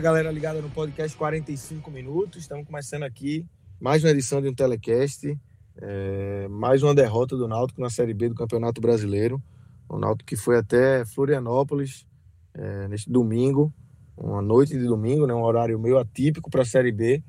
Galera 0.00 0.30
ligada 0.30 0.62
no 0.62 0.70
podcast 0.70 1.16
45 1.16 1.90
minutos. 1.90 2.42
Estamos 2.42 2.64
começando 2.64 3.02
aqui 3.02 3.44
mais 3.80 4.04
uma 4.04 4.10
edição 4.10 4.40
de 4.40 4.48
um 4.48 4.54
telecast. 4.54 5.36
É, 5.76 6.46
mais 6.48 6.84
uma 6.84 6.94
derrota 6.94 7.36
do 7.36 7.48
Náutico 7.48 7.80
na 7.80 7.90
Série 7.90 8.14
B 8.14 8.28
do 8.28 8.34
Campeonato 8.36 8.80
Brasileiro. 8.80 9.42
O 9.88 9.98
Náutico 9.98 10.28
que 10.28 10.36
foi 10.36 10.56
até 10.56 11.04
Florianópolis 11.04 12.06
é, 12.54 12.86
neste 12.86 13.10
domingo, 13.10 13.74
uma 14.16 14.40
noite 14.40 14.78
de 14.78 14.84
domingo, 14.84 15.26
né, 15.26 15.34
um 15.34 15.42
horário 15.42 15.76
meio 15.80 15.98
atípico 15.98 16.48
para 16.48 16.62
a 16.62 16.66
Série 16.66 16.92
B, 16.92 17.20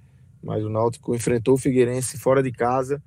mas 0.43 0.63
o 0.63 0.69
Náutico 0.69 1.15
enfrentou 1.15 1.55
o 1.55 1.57
Figueirense 1.57 2.19
fora 2.19 2.43
de 2.43 2.51
casa, 2.51 3.01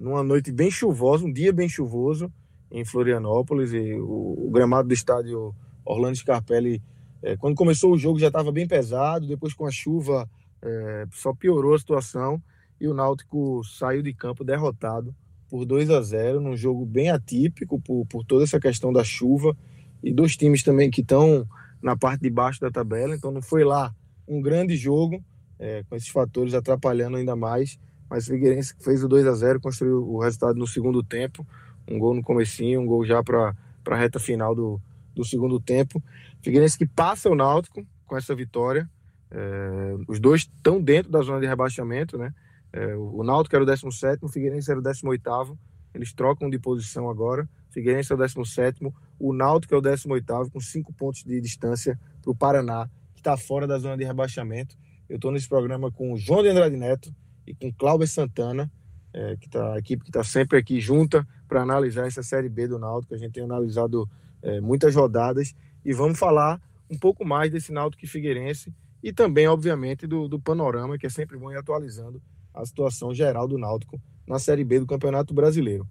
numa 0.00 0.22
noite 0.22 0.50
bem 0.50 0.70
chuvosa, 0.70 1.26
um 1.26 1.32
dia 1.32 1.52
bem 1.52 1.68
chuvoso 1.68 2.32
em 2.70 2.82
Florianópolis, 2.82 3.74
e 3.74 3.92
o, 3.92 4.46
o 4.46 4.50
gramado 4.50 4.88
do 4.88 4.94
estádio 4.94 5.54
Orlando 5.84 6.16
Scarpelli 6.16 6.82
é, 7.22 7.36
quando 7.36 7.54
começou 7.54 7.92
o 7.92 7.98
jogo 7.98 8.18
já 8.18 8.26
estava 8.26 8.50
bem 8.50 8.66
pesado, 8.66 9.26
depois 9.26 9.54
com 9.54 9.64
a 9.64 9.70
chuva 9.70 10.28
é, 10.60 11.06
só 11.12 11.32
piorou 11.32 11.74
a 11.74 11.78
situação 11.78 12.42
e 12.80 12.88
o 12.88 12.94
Náutico 12.94 13.62
saiu 13.64 14.02
de 14.02 14.12
campo 14.12 14.42
derrotado 14.42 15.14
por 15.48 15.64
2 15.64 15.90
a 15.90 16.00
0 16.02 16.40
num 16.40 16.56
jogo 16.56 16.84
bem 16.84 17.10
atípico 17.10 17.80
por, 17.80 18.04
por 18.06 18.24
toda 18.24 18.42
essa 18.42 18.58
questão 18.58 18.92
da 18.92 19.04
chuva 19.04 19.56
e 20.02 20.12
dos 20.12 20.36
times 20.36 20.62
também 20.62 20.90
que 20.90 21.00
estão 21.00 21.46
na 21.80 21.96
parte 21.96 22.22
de 22.22 22.30
baixo 22.30 22.60
da 22.60 22.70
tabela, 22.70 23.14
então 23.14 23.30
não 23.30 23.42
foi 23.42 23.64
lá 23.64 23.94
um 24.26 24.40
grande 24.40 24.76
jogo 24.76 25.22
é, 25.58 25.84
com 25.88 25.94
esses 25.94 26.08
fatores 26.08 26.54
atrapalhando 26.54 27.16
ainda 27.16 27.36
mais, 27.36 27.78
mas 28.10 28.26
o 28.26 28.30
Figueirense 28.30 28.74
fez 28.80 29.02
o 29.04 29.08
2 29.08 29.26
a 29.26 29.34
0 29.34 29.60
construiu 29.60 30.02
o 30.08 30.20
resultado 30.20 30.58
no 30.58 30.66
segundo 30.66 31.02
tempo, 31.02 31.46
um 31.88 31.98
gol 31.98 32.14
no 32.14 32.22
comecinho, 32.22 32.80
um 32.80 32.86
gol 32.86 33.04
já 33.04 33.22
para 33.22 33.54
a 33.86 33.96
reta 33.96 34.18
final 34.18 34.54
do, 34.54 34.80
do 35.14 35.24
segundo 35.24 35.60
tempo. 35.60 36.02
Figueirense 36.42 36.78
que 36.78 36.86
passa 36.86 37.28
o 37.28 37.34
Náutico 37.34 37.86
com 38.06 38.16
essa 38.16 38.34
vitória. 38.34 38.90
É, 39.30 39.94
os 40.08 40.20
dois 40.20 40.42
estão 40.42 40.80
dentro 40.80 41.10
da 41.10 41.22
zona 41.22 41.40
de 41.40 41.46
rebaixamento, 41.46 42.18
né? 42.18 42.34
É, 42.72 42.94
o 42.96 43.22
Náutico 43.22 43.54
era 43.54 43.62
o 43.62 43.66
17, 43.66 44.24
o 44.24 44.28
Figueirense 44.28 44.70
era 44.70 44.80
o 44.80 44.82
18. 44.82 45.58
Eles 45.94 46.12
trocam 46.12 46.48
de 46.48 46.58
posição 46.58 47.08
agora. 47.08 47.48
Figueirense 47.70 48.12
é 48.12 48.14
o 48.14 48.18
17, 48.18 48.80
o 49.18 49.32
Náutico 49.32 49.74
é 49.74 49.78
o 49.78 49.80
18 49.80 50.50
com 50.50 50.60
cinco 50.60 50.92
pontos 50.92 51.22
de 51.24 51.40
distância 51.40 51.98
para 52.22 52.30
o 52.30 52.34
Paraná, 52.34 52.88
que 53.14 53.20
está 53.20 53.36
fora 53.36 53.66
da 53.66 53.78
zona 53.78 53.96
de 53.96 54.04
rebaixamento. 54.04 54.76
Eu 55.08 55.16
estou 55.16 55.30
nesse 55.30 55.48
programa 55.48 55.90
com 55.90 56.12
o 56.12 56.16
João 56.16 56.42
de 56.42 56.48
Andrade 56.48 56.76
Neto 56.76 57.14
e 57.46 57.54
com 57.54 57.72
Cláudio 57.72 58.06
Santana, 58.06 58.70
é, 59.12 59.36
que 59.36 59.48
tá, 59.48 59.74
a 59.74 59.78
equipe 59.78 60.04
que 60.04 60.10
está 60.10 60.24
sempre 60.24 60.58
aqui 60.58 60.80
junta 60.80 61.26
para 61.46 61.62
analisar 61.62 62.06
essa 62.06 62.22
Série 62.22 62.48
B 62.48 62.66
do 62.66 62.78
Náutico. 62.78 63.14
A 63.14 63.18
gente 63.18 63.32
tem 63.32 63.44
analisado 63.44 64.08
é, 64.42 64.60
muitas 64.60 64.94
rodadas 64.94 65.54
e 65.84 65.92
vamos 65.92 66.18
falar 66.18 66.60
um 66.90 66.98
pouco 66.98 67.24
mais 67.24 67.50
desse 67.50 67.72
Náutico 67.72 68.06
Figueirense 68.06 68.72
e 69.02 69.12
também, 69.12 69.48
obviamente, 69.48 70.06
do, 70.06 70.28
do 70.28 70.38
panorama, 70.38 70.96
que 70.96 71.06
é 71.06 71.10
sempre 71.10 71.36
bom 71.36 71.50
ir 71.50 71.56
atualizando 71.56 72.22
a 72.54 72.64
situação 72.64 73.14
geral 73.14 73.48
do 73.48 73.58
Náutico 73.58 74.00
na 74.26 74.38
Série 74.38 74.64
B 74.64 74.80
do 74.80 74.86
Campeonato 74.86 75.34
Brasileiro. 75.34 75.86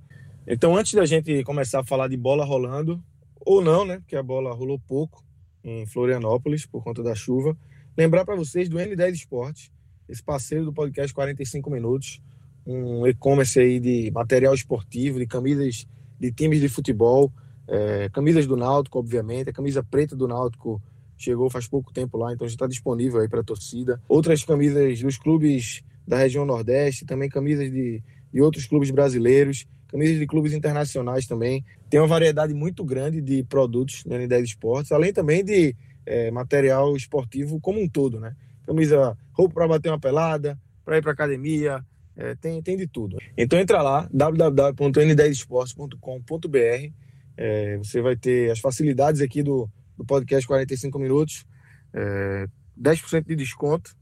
Então, 0.47 0.75
antes 0.75 0.93
da 0.93 1.05
gente 1.05 1.43
começar 1.43 1.81
a 1.81 1.83
falar 1.83 2.07
de 2.07 2.17
bola 2.17 2.45
rolando, 2.45 3.03
ou 3.39 3.61
não, 3.61 3.85
né, 3.85 3.99
porque 3.99 4.15
a 4.15 4.23
bola 4.23 4.53
rolou 4.53 4.79
pouco 4.79 5.23
em 5.63 5.85
Florianópolis 5.85 6.65
por 6.65 6.83
conta 6.83 7.03
da 7.03 7.13
chuva, 7.13 7.57
lembrar 7.97 8.25
para 8.25 8.35
vocês 8.35 8.69
do 8.69 8.77
N10 8.77 9.13
Esportes, 9.13 9.71
esse 10.07 10.23
parceiro 10.23 10.65
do 10.65 10.73
podcast 10.73 11.13
45 11.13 11.69
Minutos, 11.69 12.21
um 12.65 13.05
e-commerce 13.07 13.59
aí 13.59 13.79
de 13.79 14.11
material 14.11 14.53
esportivo, 14.53 15.19
de 15.19 15.25
camisas 15.25 15.87
de 16.19 16.31
times 16.31 16.59
de 16.59 16.69
futebol, 16.69 17.31
é, 17.71 18.09
camisas 18.09 18.45
do 18.45 18.57
Náutico, 18.57 18.99
obviamente, 18.99 19.49
a 19.49 19.53
camisa 19.53 19.81
preta 19.81 20.13
do 20.13 20.27
Náutico 20.27 20.81
chegou 21.17 21.49
faz 21.49 21.69
pouco 21.69 21.93
tempo 21.93 22.17
lá, 22.17 22.33
então 22.33 22.45
já 22.45 22.53
está 22.53 22.67
disponível 22.67 23.21
aí 23.21 23.29
para 23.29 23.39
a 23.39 23.43
torcida. 23.43 24.01
Outras 24.09 24.43
camisas 24.43 25.01
dos 25.01 25.17
clubes 25.17 25.81
da 26.05 26.17
região 26.17 26.45
Nordeste, 26.45 27.05
também 27.05 27.29
camisas 27.29 27.71
de, 27.71 28.03
de 28.33 28.41
outros 28.41 28.65
clubes 28.65 28.91
brasileiros, 28.91 29.65
camisas 29.87 30.19
de 30.19 30.27
clubes 30.27 30.51
internacionais 30.51 31.25
também. 31.25 31.63
Tem 31.89 31.97
uma 31.97 32.07
variedade 32.07 32.53
muito 32.53 32.83
grande 32.83 33.21
de 33.21 33.41
produtos 33.43 34.03
no 34.03 34.15
N10 34.15 34.43
Esportes, 34.43 34.91
além 34.91 35.13
também 35.13 35.41
de 35.41 35.73
é, 36.05 36.29
material 36.29 36.93
esportivo 36.97 37.57
como 37.61 37.81
um 37.81 37.87
todo, 37.87 38.19
né? 38.19 38.35
Camisa, 38.65 39.17
roupa 39.31 39.53
para 39.53 39.69
bater 39.69 39.87
uma 39.87 39.99
pelada, 39.99 40.59
para 40.83 40.97
ir 40.97 41.01
para 41.01 41.13
academia, 41.13 41.81
é, 42.17 42.35
tem, 42.35 42.61
tem 42.61 42.75
de 42.75 42.85
tudo. 42.85 43.17
Então 43.37 43.57
entra 43.57 43.81
lá, 43.81 44.09
www.n10esportes.com.br 44.11 47.01
é, 47.43 47.77
você 47.77 48.03
vai 48.03 48.15
ter 48.15 48.51
as 48.51 48.59
facilidades 48.59 49.19
aqui 49.19 49.41
do, 49.41 49.67
do 49.97 50.05
podcast 50.05 50.45
45 50.45 50.99
minutos, 50.99 51.43
é, 51.91 52.45
10% 52.79 53.25
de 53.25 53.35
desconto, 53.35 53.95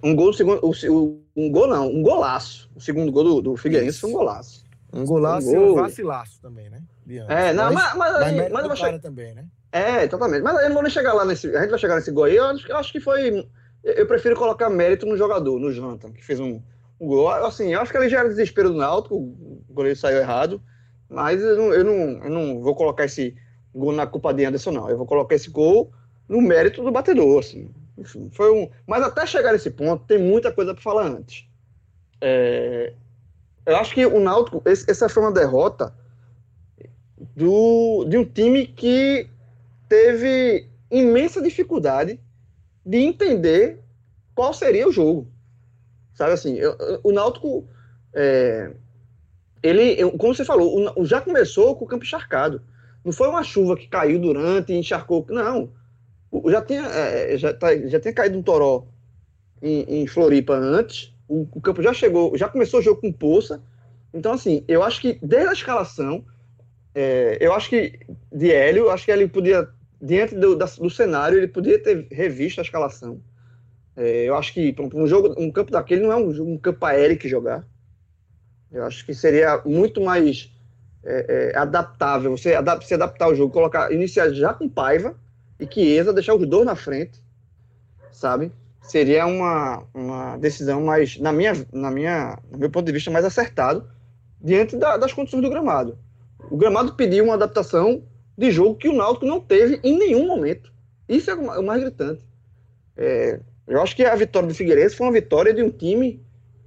Um 0.03 0.15
gol, 0.15 0.31
segundo, 0.31 0.59
o, 0.63 1.21
um 1.35 1.51
gol 1.51 1.67
não, 1.67 1.87
um 1.87 2.01
golaço. 2.01 2.69
O 2.75 2.79
segundo 2.81 3.11
gol 3.11 3.23
do, 3.23 3.41
do 3.41 3.57
Figueirense 3.57 3.99
foi 3.99 4.09
um 4.11 4.13
golaço. 4.13 4.65
Um 4.93 5.05
golaço 5.05 5.49
um 5.49 5.53
gol... 5.53 5.67
e 5.67 5.71
um 5.71 5.75
vacilaço 5.75 6.39
também, 6.41 6.69
né? 6.69 6.81
É, 7.27 7.53
não, 7.53 7.73
mas, 7.73 7.95
mas, 7.95 8.13
mas, 8.13 8.35
mas, 8.35 8.51
mas 8.51 8.61
eu 8.61 8.67
vou 8.67 8.75
chegar 8.75 8.99
também, 8.99 9.33
né? 9.33 9.45
É, 9.71 10.07
totalmente. 10.07 10.41
Mas 10.41 10.61
eu 10.61 10.67
não 10.67 10.73
vou 10.73 10.83
nem 10.83 10.91
chegar 10.91 11.13
lá 11.13 11.25
nesse. 11.25 11.47
A 11.55 11.61
gente 11.61 11.69
vai 11.69 11.79
chegar 11.79 11.95
nesse 11.95 12.11
gol 12.11 12.25
aí. 12.25 12.35
Eu 12.35 12.45
acho, 12.45 12.67
eu 12.69 12.77
acho 12.77 12.91
que 12.91 12.99
foi. 12.99 13.47
Eu 13.83 14.05
prefiro 14.05 14.35
colocar 14.35 14.69
mérito 14.69 15.05
no 15.05 15.17
jogador, 15.17 15.59
no 15.59 15.71
Jonathan, 15.71 16.11
que 16.11 16.23
fez 16.23 16.39
um, 16.39 16.61
gol. 17.05 17.29
Assim, 17.29 17.73
eu 17.73 17.81
acho 17.81 17.91
que 17.91 17.97
ele 17.97 18.09
já 18.09 18.19
era 18.19 18.29
desespero 18.29 18.69
do 18.69 18.77
Náutico, 18.77 19.15
o 19.15 19.63
goleiro 19.69 19.97
saiu 19.97 20.17
errado, 20.17 20.61
mas 21.09 21.41
eu 21.41 21.55
não, 21.55 21.73
eu 21.73 21.83
não, 21.83 22.23
eu 22.23 22.29
não 22.29 22.61
vou 22.61 22.75
colocar 22.75 23.05
esse 23.05 23.35
gol 23.73 23.91
na 23.91 24.07
culpa 24.07 24.33
de 24.33 24.45
Anderson, 24.45 24.71
não. 24.71 24.89
Eu 24.89 24.97
vou 24.97 25.05
colocar 25.05 25.35
esse 25.35 25.49
gol 25.49 25.91
no 26.27 26.41
mérito 26.41 26.83
do 26.83 26.91
batedor, 26.91 27.39
assim. 27.39 27.69
Enfim, 27.97 28.29
foi 28.31 28.51
um. 28.51 28.69
Mas 28.85 29.03
até 29.03 29.25
chegar 29.25 29.51
nesse 29.51 29.71
ponto, 29.71 30.05
tem 30.05 30.19
muita 30.19 30.51
coisa 30.51 30.73
para 30.73 30.83
falar 30.83 31.07
antes. 31.07 31.47
É... 32.21 32.93
Eu 33.65 33.75
acho 33.77 33.93
que 33.93 34.05
o 34.05 34.19
Náutico, 34.19 34.61
esse, 34.65 34.89
essa 34.89 35.09
foi 35.09 35.23
uma 35.23 35.31
derrota 35.31 35.93
do, 37.35 38.05
de 38.05 38.17
um 38.17 38.25
time 38.25 38.67
que 38.67 39.29
teve 39.89 40.69
imensa 40.89 41.41
dificuldade 41.41 42.19
de 42.85 42.97
entender 42.97 43.79
qual 44.33 44.53
seria 44.53 44.87
o 44.87 44.91
jogo. 44.91 45.27
Sabe 46.17 46.31
assim, 46.31 46.55
eu, 46.55 46.75
o 47.03 47.11
Náutico, 47.11 47.63
é, 48.11 48.71
ele, 49.61 50.03
como 50.17 50.33
você 50.33 50.43
falou, 50.43 50.91
o, 50.95 51.05
já 51.05 51.21
começou 51.21 51.75
com 51.75 51.85
o 51.85 51.87
campo 51.87 52.03
encharcado. 52.03 52.59
Não 53.05 53.11
foi 53.11 53.27
uma 53.27 53.43
chuva 53.43 53.77
que 53.77 53.87
caiu 53.87 54.19
durante 54.19 54.73
e 54.73 54.77
encharcou. 54.77 55.23
Não. 55.29 55.69
Já 56.47 56.61
tinha, 56.63 56.81
é, 56.87 57.37
já, 57.37 57.53
tá, 57.53 57.77
já 57.87 57.99
tinha 57.99 58.13
caído 58.13 58.35
um 58.35 58.41
toró 58.41 58.87
em, 59.61 60.01
em 60.01 60.07
Floripa 60.07 60.55
antes. 60.55 61.13
O, 61.27 61.47
o, 61.53 61.61
campo 61.61 61.83
já 61.83 61.93
chegou, 61.93 62.35
já 62.35 62.49
começou 62.49 62.79
o 62.79 62.83
jogo 62.83 62.99
com 62.99 63.11
poça. 63.11 63.61
Então, 64.11 64.33
assim, 64.33 64.63
eu 64.67 64.81
acho 64.81 64.99
que 64.99 65.19
desde 65.21 65.49
a 65.49 65.53
escalação, 65.53 66.25
é, 66.95 67.37
eu 67.39 67.53
acho 67.53 67.69
que 67.69 67.99
de 68.33 68.51
Hélio, 68.51 68.89
acho 68.89 69.05
que 69.05 69.11
ele 69.11 69.27
podia, 69.27 69.69
diante 70.01 70.33
do, 70.33 70.55
da, 70.55 70.65
do 70.65 70.89
cenário, 70.89 71.37
ele 71.37 71.47
podia 71.47 71.77
ter 71.77 72.07
revisto 72.09 72.59
a 72.59 72.63
escalação. 72.63 73.21
É, 73.97 74.25
eu 74.25 74.35
acho 74.35 74.53
que 74.53 74.75
um, 74.93 75.07
jogo, 75.07 75.33
um 75.41 75.51
campo 75.51 75.71
daquele 75.71 76.03
não 76.03 76.11
é 76.11 76.15
um, 76.15 76.53
um 76.53 76.57
campo 76.57 76.79
para 76.79 76.99
Eric 76.99 77.27
jogar. 77.27 77.65
Eu 78.71 78.83
acho 78.85 79.03
que 79.03 79.13
seria 79.13 79.59
muito 79.65 79.99
mais 79.99 80.51
é, 81.03 81.51
é, 81.55 81.57
adaptável, 81.57 82.37
você 82.37 82.53
adap 82.53 82.85
se 82.85 82.93
adaptar 82.93 83.25
ao 83.25 83.35
jogo, 83.35 83.51
colocar, 83.51 83.91
iniciar 83.91 84.29
já 84.33 84.53
com 84.53 84.69
Paiva 84.69 85.15
e 85.59 85.65
Chiesa, 85.65 86.13
deixar 86.13 86.35
os 86.35 86.47
dois 86.47 86.65
na 86.65 86.75
frente, 86.75 87.19
sabe? 88.11 88.51
Seria 88.83 89.25
uma, 89.25 89.83
uma 89.93 90.37
decisão 90.37 90.83
mais, 90.83 91.17
na 91.17 91.33
minha, 91.33 91.53
na 91.73 91.89
minha, 91.89 92.37
no 92.51 92.59
meu 92.59 92.69
ponto 92.69 92.85
de 92.85 92.91
vista, 92.91 93.09
mais 93.09 93.25
acertado 93.25 93.89
diante 94.39 94.77
da, 94.77 94.95
das 94.97 95.11
condições 95.11 95.41
do 95.41 95.49
gramado. 95.49 95.97
O 96.51 96.55
gramado 96.55 96.93
pediu 96.93 97.23
uma 97.23 97.33
adaptação 97.33 98.03
de 98.37 98.51
jogo 98.51 98.75
que 98.75 98.87
o 98.87 98.95
Náutico 98.95 99.25
não 99.25 99.41
teve 99.41 99.79
em 99.83 99.97
nenhum 99.97 100.27
momento. 100.27 100.71
Isso 101.09 101.31
é 101.31 101.33
o 101.33 101.63
mais 101.65 101.81
gritante. 101.81 102.23
É, 102.95 103.39
eu 103.67 103.81
acho 103.81 103.95
que 103.95 104.03
a 104.03 104.15
vitória 104.15 104.47
do 104.47 104.55
Figueirense 104.55 104.95
foi 104.95 105.07
uma 105.07 105.13
vitória 105.13 105.53
de 105.53 105.61
um 105.61 105.69
time 105.69 106.21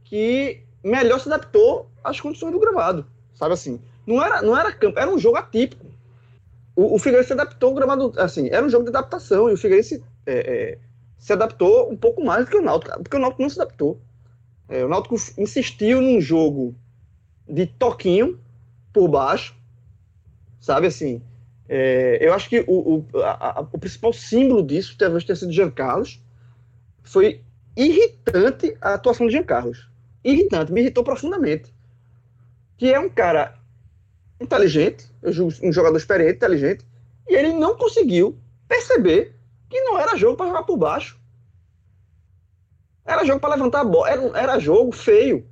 que 0.05 0.63
melhor 0.85 1.19
se 1.19 1.29
adaptou 1.29 1.91
às 2.05 2.21
condições 2.21 2.53
do 2.53 2.61
gramado. 2.61 3.07
Sabe 3.35 3.55
assim? 3.55 3.81
Não 4.07 4.23
era, 4.23 4.43
não 4.43 4.57
era 4.57 4.73
campo, 4.73 4.99
era 4.99 5.11
um 5.11 5.19
jogo 5.19 5.37
atípico. 5.37 5.87
O, 6.77 6.95
o 6.95 6.99
Figueirense 6.99 7.29
se 7.29 7.33
adaptou 7.33 7.71
ao 7.71 7.75
gramado, 7.75 8.13
assim, 8.17 8.49
era 8.51 8.65
um 8.65 8.69
jogo 8.69 8.85
de 8.85 8.91
adaptação 8.91 9.49
e 9.49 9.53
o 9.55 9.57
Figueirense 9.57 10.03
é, 10.27 10.35
é, 10.35 10.79
se 11.19 11.33
adaptou 11.33 11.91
um 11.91 11.97
pouco 11.97 12.25
mais 12.25 12.45
do 12.45 12.51
que 12.51 12.57
o 12.57 12.63
Náutico, 12.63 13.03
porque 13.03 13.17
o 13.17 13.21
Náutico 13.21 13.43
não 13.43 13.51
se 13.51 13.61
adaptou. 13.61 14.01
É, 14.69 14.85
o 14.85 14.89
Náutico 14.89 15.17
insistiu 15.39 16.01
num 16.01 16.21
jogo 16.21 16.75
de 17.49 17.67
toquinho 17.67 18.39
por 18.93 19.09
baixo, 19.09 19.55
sabe 20.61 20.87
assim. 20.87 21.23
É, 21.69 22.19
eu 22.21 22.33
acho 22.35 22.49
que 22.49 22.65
o, 22.67 23.05
o, 23.13 23.21
a, 23.23 23.59
a, 23.59 23.61
o 23.61 23.79
principal 23.79 24.13
símbolo 24.13 24.63
disso 24.63 24.97
talvez 24.99 25.25
tenha 25.25 25.37
sido 25.37 25.53
Jean 25.53 25.71
Carlos. 25.71 26.21
Foi 27.03 27.43
irritante 27.77 28.77
a 28.81 28.95
atuação 28.95 29.27
de 29.27 29.33
Jean 29.33 29.43
Carlos. 29.43 29.89
Irritante, 30.23 30.73
me 30.73 30.81
irritou 30.81 31.03
profundamente. 31.03 31.75
Que 32.77 32.93
é 32.93 32.99
um 32.99 33.11
cara 33.11 33.59
inteligente, 34.41 35.11
um 35.63 35.73
jogador 35.73 35.97
experiente, 35.97 36.37
inteligente, 36.37 36.87
e 37.29 37.35
ele 37.35 37.53
não 37.53 37.77
conseguiu 37.77 38.39
perceber 38.67 39.37
que 39.69 39.81
não 39.83 39.99
era 39.99 40.17
jogo 40.17 40.37
para 40.37 40.47
jogar 40.47 40.63
por 40.63 40.77
baixo. 40.77 41.19
Era 43.05 43.25
jogo 43.25 43.41
para 43.41 43.55
levantar 43.55 43.81
a 43.81 43.85
bola, 43.85 44.11
era, 44.11 44.39
era 44.39 44.59
jogo 44.59 44.93
feio. 44.93 45.47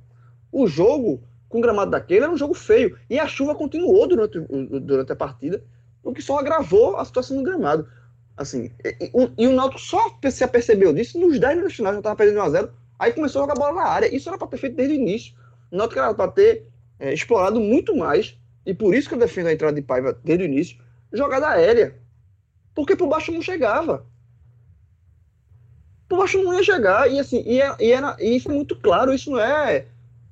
O 0.51 0.67
jogo 0.67 1.21
com 1.47 1.59
o 1.59 1.61
gramado 1.61 1.91
daquele 1.91 2.23
era 2.23 2.31
um 2.31 2.37
jogo 2.37 2.53
feio. 2.53 2.97
E 3.09 3.19
a 3.19 3.27
chuva 3.27 3.55
continuou 3.55 4.07
durante, 4.07 4.39
durante 4.39 5.11
a 5.11 5.15
partida, 5.15 5.63
o 6.03 6.13
que 6.13 6.21
só 6.21 6.39
agravou 6.39 6.97
a 6.97 7.05
situação 7.05 7.37
do 7.37 7.43
gramado. 7.43 7.87
Assim, 8.39 8.71
e, 8.85 9.11
e, 9.13 9.43
e 9.43 9.47
o 9.47 9.53
Náutico 9.53 9.81
só 9.81 10.17
se 10.31 10.45
apercebeu 10.45 10.93
disso 10.93 11.19
nos 11.19 11.37
10 11.37 11.55
minutos 11.57 11.75
finais, 11.75 11.95
já 11.95 11.99
estava 11.99 12.15
perdendo 12.15 12.39
1x0, 12.39 12.69
aí 12.97 13.11
começou 13.11 13.41
a 13.41 13.43
jogar 13.43 13.59
bola 13.59 13.83
na 13.83 13.89
área. 13.89 14.15
Isso 14.15 14.29
era 14.29 14.37
para 14.37 14.47
ter 14.47 14.57
feito 14.57 14.77
desde 14.77 14.95
o 14.95 14.97
início. 14.97 15.35
O 15.69 15.75
Náutico 15.75 15.99
era 15.99 16.13
para 16.13 16.31
ter 16.31 16.65
é, 16.97 17.13
explorado 17.13 17.59
muito 17.59 17.93
mais 17.97 18.39
e 18.65 18.73
por 18.73 18.95
isso 18.95 19.09
que 19.09 19.15
eu 19.15 19.19
defendo 19.19 19.47
a 19.47 19.53
entrada 19.53 19.75
de 19.75 19.81
Paiva 19.81 20.17
desde 20.23 20.45
o 20.45 20.47
início, 20.47 20.79
jogada 21.11 21.49
aérea. 21.49 21.97
Porque 22.73 22.95
por 22.95 23.09
baixo 23.09 23.29
não 23.29 23.41
chegava. 23.41 24.05
Por 26.07 26.19
baixo 26.19 26.41
não 26.41 26.53
ia 26.53 26.63
chegar. 26.63 27.11
E 27.11 27.19
assim, 27.19 27.43
e, 27.45 27.61
é, 27.61 27.75
e, 27.77 27.91
era, 27.91 28.15
e 28.21 28.37
isso 28.37 28.49
é 28.49 28.53
muito 28.53 28.73
claro, 28.77 29.13
isso 29.13 29.31
não 29.31 29.39
é, 29.41 29.85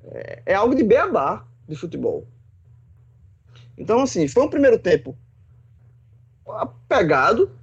é, 0.04 0.42
é 0.46 0.54
algo 0.54 0.74
de 0.74 0.82
beabá 0.82 1.46
de 1.68 1.76
futebol. 1.76 2.26
Então, 3.76 4.00
assim, 4.00 4.26
foi 4.26 4.44
um 4.44 4.48
primeiro 4.48 4.78
tempo 4.78 5.14
pegado, 6.88 7.57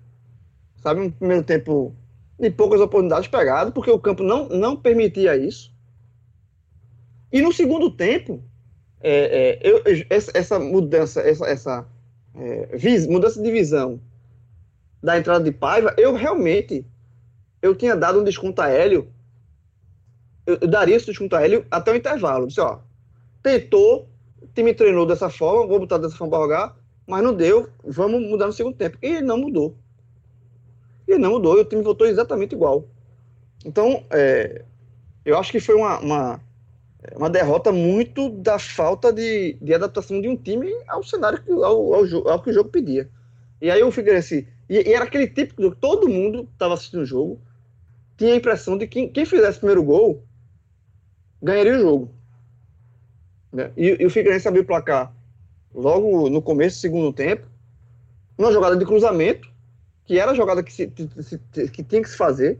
sabe? 0.86 1.02
Um 1.02 1.10
primeiro 1.10 1.44
tempo 1.44 1.96
de 2.40 2.52
poucas 2.52 2.80
oportunidades 2.80 3.28
pegado, 3.28 3.72
porque 3.72 3.90
o 3.90 3.98
campo 3.98 4.22
não, 4.22 4.48
não 4.50 4.76
permitia 4.76 5.36
isso. 5.36 5.74
E 7.32 7.42
no 7.42 7.52
segundo 7.52 7.90
tempo, 7.90 8.44
é, 9.02 9.60
é, 9.60 9.60
eu, 9.64 9.82
essa, 10.10 10.32
essa, 10.36 10.60
mudança, 10.60 11.22
essa, 11.22 11.48
essa 11.48 11.88
é, 12.36 12.78
vis, 12.78 13.08
mudança 13.08 13.42
de 13.42 13.52
visão 13.52 14.00
da 15.02 15.18
entrada 15.18 15.44
de 15.44 15.52
Paiva, 15.52 15.94
eu 15.98 16.14
realmente 16.14 16.86
eu 17.62 17.74
tinha 17.74 17.96
dado 17.96 18.20
um 18.20 18.24
desconto 18.24 18.62
a 18.62 18.70
Hélio, 18.70 19.08
eu, 20.46 20.60
eu 20.62 20.68
daria 20.68 20.96
esse 20.96 21.08
desconto 21.08 21.36
a 21.36 21.44
Hélio 21.44 21.66
até 21.72 21.92
o 21.92 21.96
intervalo. 21.96 22.46
Disse, 22.46 22.62
ó, 22.62 22.80
tentou, 23.42 24.08
o 24.40 24.48
time 24.54 24.74
treinou 24.74 25.06
dessa 25.06 25.32
forma, 25.32 25.66
vou 25.66 25.80
botar 25.80 25.98
dessa 25.98 26.16
forma 26.16 26.32
para 26.32 26.44
jogar, 26.44 26.78
mas 27.08 27.24
não 27.24 27.34
deu, 27.34 27.70
vamos 27.84 28.22
mudar 28.22 28.46
no 28.46 28.54
segundo 28.54 28.76
tempo. 28.76 29.00
E 29.02 29.08
ele 29.08 29.22
não 29.22 29.38
mudou. 29.40 29.76
E 31.07 31.18
não 31.18 31.31
mudou, 31.31 31.57
e 31.57 31.62
o 31.62 31.66
time 31.66 31.81
voltou 31.81 32.07
exatamente 32.07 32.56
igual. 32.56 32.88
Então, 33.63 34.04
é, 34.10 34.63
eu 35.24 35.38
acho 35.38 35.52
que 35.52 35.60
foi 35.60 35.75
uma, 35.75 36.00
uma 36.00 36.42
uma 37.16 37.30
derrota 37.30 37.72
muito 37.72 38.30
da 38.30 38.57
falta 38.57 39.12
de, 39.13 39.57
de 39.62 39.74
adaptação 39.74 40.19
de 40.19 40.28
um 40.28 40.36
time 40.36 40.74
ao 40.88 41.04
cenário, 41.04 41.42
que, 41.44 41.52
ao, 41.52 41.94
ao, 41.94 42.28
ao 42.30 42.42
que 42.42 42.50
o 42.50 42.54
jogo 42.54 42.69
pedia. 42.69 43.10
E 43.62 43.69
aí 43.69 43.84
o 43.84 43.92
Figueirense. 43.92 44.48
E, 44.68 44.90
e 44.90 44.94
era 44.94 45.06
aquele 45.06 45.28
típico 45.28 45.62
jogo, 45.62 45.75
todo 45.75 46.10
mundo 46.10 46.50
estava 46.52 46.74
assistindo 46.74 47.02
o 47.02 47.06
jogo, 47.06 47.40
tinha 48.18 48.34
a 48.34 48.38
impressão 48.38 48.78
de 48.78 48.88
que 48.88 49.08
quem, 49.08 49.25
fizesse 49.25 49.58
o 49.58 49.62
primeiro 49.62 49.84
gol 49.84 50.24
ganharia 51.42 51.75
o 51.75 51.81
jogo. 51.81 52.12
Né? 53.51 53.72
E, 53.78 53.98
e 54.00 54.06
o 54.06 54.10
Figueirense 54.10 54.48
abriu 54.48 54.63
o 54.63 54.66
placar 54.66 55.13
logo 55.74 56.30
no 56.30 56.41
começo 56.41 56.77
do 56.77 56.82
segundo 56.82 57.13
tempo, 57.13 57.46
uma 58.38 58.51
jogada 58.51 58.75
de 58.75 58.86
cruzamento, 58.86 59.50
que 60.06 60.20
era 60.20 60.32
a 60.32 60.36
jogada 60.36 60.64
que, 60.64 60.72
se, 60.72 60.88
que 60.88 61.84
tinha 61.84 62.02
que 62.02 62.10
se 62.10 62.18
fazer. 62.18 62.60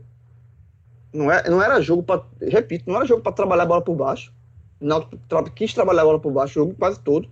Não, 1.12 1.30
é, 1.30 1.48
não 1.48 1.62
era 1.62 1.80
jogo 1.80 2.02
para. 2.02 2.22
Repito, 2.40 2.84
não 2.88 2.96
era 2.96 3.06
jogo 3.06 3.22
para 3.22 3.32
trabalhar 3.32 3.62
a 3.62 3.66
bola 3.66 3.82
por 3.82 3.94
baixo. 3.94 4.32
Náutico 4.80 5.54
quis 5.54 5.72
trabalhar 5.72 6.02
a 6.02 6.06
bola 6.06 6.20
por 6.20 6.32
baixo 6.32 6.60
o 6.60 6.64
jogo 6.64 6.74
quase 6.78 7.00
todo. 7.00 7.28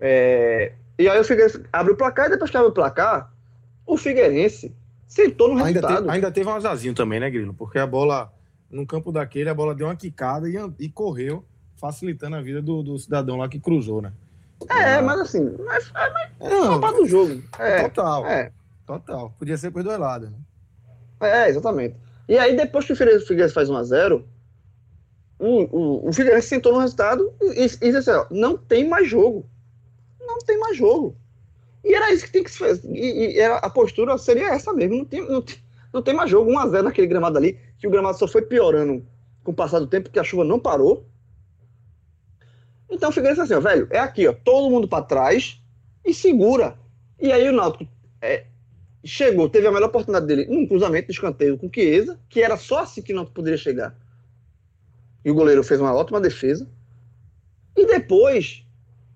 É, 0.00 0.72
e 0.98 1.08
aí 1.08 1.20
o 1.20 1.24
Figueirense 1.24 1.62
abre 1.72 1.92
o 1.92 1.96
placar 1.96 2.26
e 2.26 2.30
depois 2.30 2.50
que 2.50 2.56
abre 2.56 2.70
o 2.70 2.74
placar, 2.74 3.32
o 3.86 3.96
Figueirense 3.96 4.74
sentou 5.06 5.48
no 5.48 5.64
ainda 5.64 5.80
resultado. 5.80 6.10
Ainda 6.10 6.30
teve 6.32 6.48
um 6.48 6.54
azazinho 6.54 6.94
também, 6.94 7.20
né, 7.20 7.30
Grilo? 7.30 7.54
Porque 7.54 7.78
a 7.78 7.86
bola, 7.86 8.32
no 8.70 8.86
campo 8.86 9.12
daquele, 9.12 9.48
a 9.48 9.54
bola 9.54 9.74
deu 9.74 9.86
uma 9.86 9.96
quicada 9.96 10.48
e, 10.48 10.56
e 10.78 10.88
correu, 10.88 11.44
facilitando 11.76 12.36
a 12.36 12.40
vida 12.40 12.60
do, 12.60 12.82
do, 12.82 12.98
cidadão 12.98 13.36
lá 13.36 13.48
que 13.48 13.60
cruzou, 13.60 14.02
né? 14.02 14.12
É, 14.68 14.94
ah. 14.94 15.02
mas 15.02 15.20
assim, 15.20 15.56
mas, 15.64 15.90
mas 15.92 16.32
não, 16.40 16.84
é 16.84 16.92
do 16.92 17.06
jogo. 17.06 17.42
É, 17.58 17.82
total. 17.84 18.26
É. 18.26 18.50
Total. 18.88 19.30
Podia 19.38 19.58
ser 19.58 19.70
por 19.70 19.82
dois 19.82 19.98
lados, 19.98 20.30
né? 20.30 20.38
É, 21.20 21.50
exatamente. 21.50 21.94
E 22.26 22.38
aí, 22.38 22.56
depois 22.56 22.86
que 22.86 22.94
o 22.94 22.96
Figueirense 22.96 23.52
faz 23.52 23.68
1x0, 23.68 24.24
o, 25.38 25.46
o, 25.46 26.08
o 26.08 26.12
Figueirense 26.12 26.48
sentou 26.48 26.72
no 26.72 26.78
resultado 26.78 27.30
e, 27.42 27.64
e 27.64 27.66
disse 27.66 27.96
assim, 27.98 28.12
ó, 28.12 28.26
não 28.30 28.56
tem 28.56 28.88
mais 28.88 29.06
jogo. 29.06 29.46
Não 30.18 30.38
tem 30.38 30.58
mais 30.58 30.74
jogo. 30.74 31.14
E 31.84 31.94
era 31.94 32.10
isso 32.10 32.24
que 32.24 32.32
tem 32.32 32.42
que 32.42 32.50
se 32.50 32.58
fazer. 32.58 32.88
E, 32.88 33.34
e 33.34 33.38
era, 33.38 33.58
a 33.58 33.68
postura 33.68 34.16
seria 34.16 34.54
essa 34.54 34.72
mesmo. 34.72 34.96
Não 34.96 35.04
tem, 35.04 35.20
não, 35.20 35.44
não 35.92 36.02
tem 36.02 36.14
mais 36.14 36.30
jogo. 36.30 36.50
1x0 36.50 36.82
naquele 36.82 37.06
gramado 37.06 37.36
ali, 37.36 37.60
que 37.78 37.86
o 37.86 37.90
gramado 37.90 38.18
só 38.18 38.26
foi 38.26 38.40
piorando 38.40 39.04
com 39.44 39.52
o 39.52 39.54
passar 39.54 39.80
do 39.80 39.86
tempo, 39.86 40.04
porque 40.04 40.18
a 40.18 40.24
chuva 40.24 40.44
não 40.44 40.58
parou. 40.58 41.04
Então 42.88 43.10
o 43.10 43.12
Figueirense 43.12 43.42
assim, 43.42 43.54
ó, 43.54 43.60
velho, 43.60 43.86
é 43.90 43.98
aqui, 43.98 44.26
ó, 44.26 44.32
todo 44.32 44.70
mundo 44.70 44.88
para 44.88 45.04
trás 45.04 45.60
e 46.02 46.14
segura. 46.14 46.78
E 47.20 47.30
aí 47.30 47.46
o 47.50 47.52
Náutico 47.52 47.86
é, 48.22 48.46
chegou, 49.04 49.48
teve 49.48 49.66
a 49.66 49.72
melhor 49.72 49.88
oportunidade 49.88 50.26
dele 50.26 50.46
num 50.46 50.66
cruzamento 50.66 51.06
de 51.06 51.12
escanteio 51.12 51.58
com 51.58 51.70
Chiesa, 51.72 52.18
que 52.28 52.42
era 52.42 52.56
só 52.56 52.80
assim 52.80 53.02
que 53.02 53.12
o 53.12 53.16
Náutico 53.16 53.36
poderia 53.36 53.58
chegar 53.58 53.96
e 55.24 55.30
o 55.30 55.34
goleiro 55.34 55.62
fez 55.62 55.80
uma 55.80 55.94
ótima 55.94 56.20
defesa. 56.20 56.66
E 57.76 57.86
depois, 57.86 58.64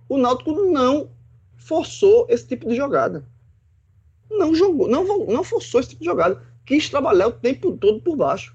o 0.08 0.18
Náutico 0.18 0.52
não 0.52 1.10
forçou 1.56 2.26
esse 2.28 2.46
tipo 2.46 2.68
de 2.68 2.76
jogada. 2.76 3.24
Não 4.30 4.54
jogou, 4.54 4.88
não, 4.88 5.04
não 5.26 5.44
forçou 5.44 5.80
esse 5.80 5.90
tipo 5.90 6.00
de 6.00 6.06
jogada. 6.06 6.42
Quis 6.66 6.88
trabalhar 6.88 7.28
o 7.28 7.32
tempo 7.32 7.76
todo 7.76 8.00
por 8.00 8.16
baixo. 8.16 8.54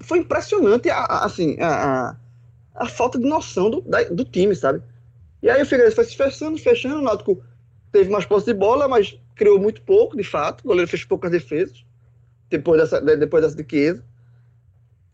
Foi 0.00 0.18
impressionante, 0.18 0.88
assim, 0.90 1.56
a, 1.60 2.10
a, 2.10 2.16
a 2.74 2.86
falta 2.86 3.18
de 3.18 3.26
noção 3.26 3.70
do, 3.70 3.80
da, 3.80 4.04
do 4.04 4.24
time, 4.24 4.54
sabe? 4.54 4.82
E 5.42 5.48
aí 5.48 5.62
o 5.62 5.66
Figueirense 5.66 5.96
foi 5.96 6.04
se 6.04 6.16
fechando, 6.16 6.58
fechando, 6.58 6.98
o 6.98 7.02
Náutico 7.02 7.42
teve 7.92 8.10
mais 8.10 8.26
posse 8.26 8.46
de 8.46 8.54
bola, 8.54 8.88
mas 8.88 9.18
criou 9.38 9.58
muito 9.58 9.80
pouco, 9.82 10.16
de 10.16 10.24
fato. 10.24 10.62
O 10.62 10.68
goleiro 10.68 10.90
fez 10.90 11.04
poucas 11.04 11.30
defesas 11.30 11.84
depois 12.50 12.80
dessa, 12.80 13.00
depois 13.00 13.42
dessa 13.42 13.56
de 13.56 13.66
Chiesa. 13.68 14.04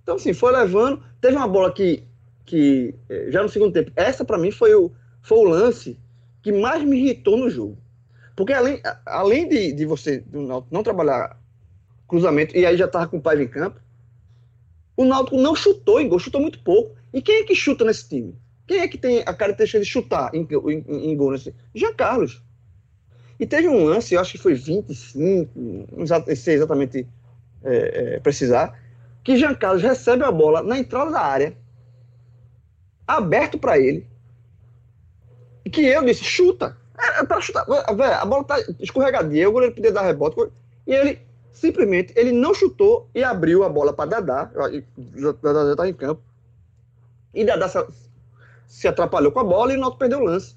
Então, 0.03 0.17
assim, 0.17 0.33
foi 0.33 0.53
levando. 0.53 1.03
Teve 1.21 1.37
uma 1.37 1.47
bola 1.47 1.73
que, 1.73 2.03
que 2.45 2.95
eh, 3.09 3.31
já 3.31 3.43
no 3.43 3.49
segundo 3.49 3.73
tempo, 3.73 3.93
essa 3.95 4.25
para 4.25 4.39
mim 4.39 4.51
foi 4.51 4.75
o, 4.75 4.91
foi 5.23 5.39
o 5.39 5.45
lance 5.45 5.99
que 6.43 6.53
mais 6.53 6.83
me 6.83 6.99
irritou 6.99 7.37
no 7.37 7.49
jogo. 7.49 7.79
Porque 8.37 8.53
além, 8.53 8.81
além 9.07 9.49
de, 9.49 9.73
de 9.73 9.87
você 9.87 10.25
não, 10.33 10.67
não 10.71 10.83
trabalhar 10.83 11.39
cruzamento, 12.09 12.57
e 12.57 12.67
aí 12.67 12.77
já 12.77 12.89
tava 12.89 13.07
com 13.07 13.19
o 13.19 13.23
Paiva 13.23 13.43
em 13.43 13.49
campo, 13.49 13.81
o 14.97 15.05
Náutico 15.05 15.37
não 15.37 15.55
chutou 15.55 16.01
em 16.01 16.09
gol, 16.09 16.19
chutou 16.19 16.41
muito 16.41 16.59
pouco. 16.61 16.97
E 17.13 17.23
quem 17.23 17.43
é 17.43 17.45
que 17.45 17.55
chuta 17.55 17.85
nesse 17.85 18.09
time? 18.09 18.37
Quem 18.67 18.81
é 18.81 18.89
que 18.89 18.99
tem 18.99 19.23
a 19.27 19.35
característica 19.35 19.81
de 19.81 19.87
chutar 19.87 20.35
em, 20.35 20.47
em, 20.69 21.11
em 21.11 21.17
gol 21.17 21.33
nesse? 21.33 21.55
Jean 21.75 21.95
Carlos. 21.95 22.43
E 23.39 23.47
teve 23.47 23.69
um 23.69 23.85
lance, 23.85 24.15
eu 24.15 24.21
acho 24.21 24.33
que 24.33 24.39
foi 24.39 24.55
25, 24.55 25.51
não 25.93 26.07
sei 26.07 26.55
exatamente 26.55 27.07
é, 27.63 28.15
é, 28.15 28.21
precisar, 28.21 28.79
que 29.23 29.37
Jean 29.37 29.55
Carlos 29.55 29.83
recebe 29.83 30.23
a 30.23 30.31
bola 30.31 30.63
na 30.63 30.79
entrada 30.79 31.11
da 31.11 31.21
área, 31.21 31.57
aberto 33.07 33.59
para 33.59 33.79
ele, 33.79 34.07
e 35.65 35.71
que 35.71 35.83
eu 35.83 36.05
disse, 36.05 36.25
chuta. 36.25 36.77
É, 36.97 37.21
é 37.21 37.25
para 37.25 37.41
chutar. 37.41 37.65
Véio, 37.67 38.15
a 38.15 38.25
bola 38.25 38.45
tá 38.45 38.57
escorregadia, 38.79 39.49
o 39.49 39.53
goleiro 39.53 39.75
podia 39.75 39.91
dar 39.91 40.03
rebote, 40.03 40.37
e 40.87 40.93
ele 40.93 41.21
simplesmente 41.53 42.13
ele 42.17 42.33
não 42.33 42.53
chutou 42.53 43.09
e 43.15 43.23
abriu 43.25 43.65
a 43.65 43.69
bola 43.69 43.93
para 43.93 44.11
Dadá. 44.11 44.45
Dadá 44.45 45.65
já 45.65 45.71
estava 45.71 45.89
em 45.89 45.95
campo. 45.95 46.23
E 47.33 47.45
Dadá 47.45 47.69
se, 47.69 47.85
se 48.67 48.89
atrapalhou 48.89 49.33
com 49.33 49.41
a 49.41 49.45
bola 49.45 49.73
e 49.73 49.77
o 49.77 49.81
Náutico 49.81 49.99
perdeu 49.99 50.21
o 50.21 50.25
lance. 50.25 50.55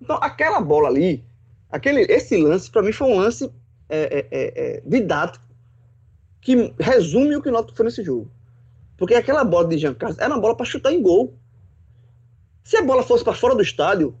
Então, 0.00 0.18
aquela 0.20 0.60
bola 0.60 0.88
ali, 0.88 1.24
aquele, 1.70 2.02
esse 2.02 2.36
lance, 2.36 2.70
para 2.70 2.82
mim, 2.82 2.92
foi 2.92 3.08
um 3.08 3.18
lance 3.18 3.50
é, 3.88 4.18
é, 4.18 4.28
é, 4.30 4.76
é, 4.76 4.82
didático 4.86 5.44
que 6.40 6.72
resume 6.78 7.36
o 7.36 7.42
que 7.42 7.48
o 7.48 7.52
Náutico 7.52 7.76
foi 7.76 7.84
nesse 7.84 8.02
jogo. 8.02 8.30
Porque 8.96 9.14
aquela 9.14 9.44
bola 9.44 9.68
de 9.68 9.78
Jean 9.78 9.94
Carlos 9.94 10.18
era 10.18 10.32
uma 10.32 10.40
bola 10.40 10.56
para 10.56 10.66
chutar 10.66 10.92
em 10.92 11.02
gol. 11.02 11.34
Se 12.62 12.76
a 12.76 12.82
bola 12.82 13.02
fosse 13.02 13.24
para 13.24 13.34
fora 13.34 13.54
do 13.54 13.62
estádio, 13.62 14.14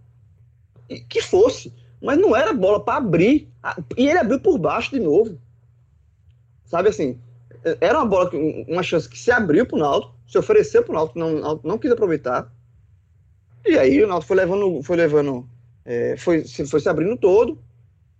que 1.08 1.22
fosse, 1.22 1.72
mas 2.02 2.18
não 2.18 2.34
era 2.34 2.52
bola 2.52 2.82
para 2.82 2.98
abrir. 2.98 3.48
E 3.96 4.08
ele 4.08 4.18
abriu 4.18 4.40
por 4.40 4.58
baixo 4.58 4.90
de 4.90 5.00
novo. 5.00 5.38
Sabe 6.64 6.88
assim, 6.88 7.18
era 7.80 7.98
uma 7.98 8.06
bola, 8.06 8.30
uma 8.68 8.82
chance 8.82 9.08
que 9.08 9.18
se 9.18 9.30
abriu 9.30 9.66
para 9.66 9.76
o 9.76 9.80
Náutico, 9.80 10.14
se 10.26 10.38
ofereceu 10.38 10.82
para 10.82 10.92
o 10.92 10.94
Náutico, 10.94 11.18
não, 11.18 11.60
não 11.62 11.78
quis 11.78 11.90
aproveitar. 11.90 12.50
E 13.64 13.78
aí 13.78 14.02
o 14.02 14.06
Náutico 14.06 14.28
foi 14.28 14.36
levando, 14.36 14.82
foi 14.82 14.96
levando, 14.96 15.48
é, 15.84 16.16
foi, 16.16 16.44
foi 16.44 16.80
se 16.80 16.88
abrindo 16.88 17.16
todo, 17.16 17.58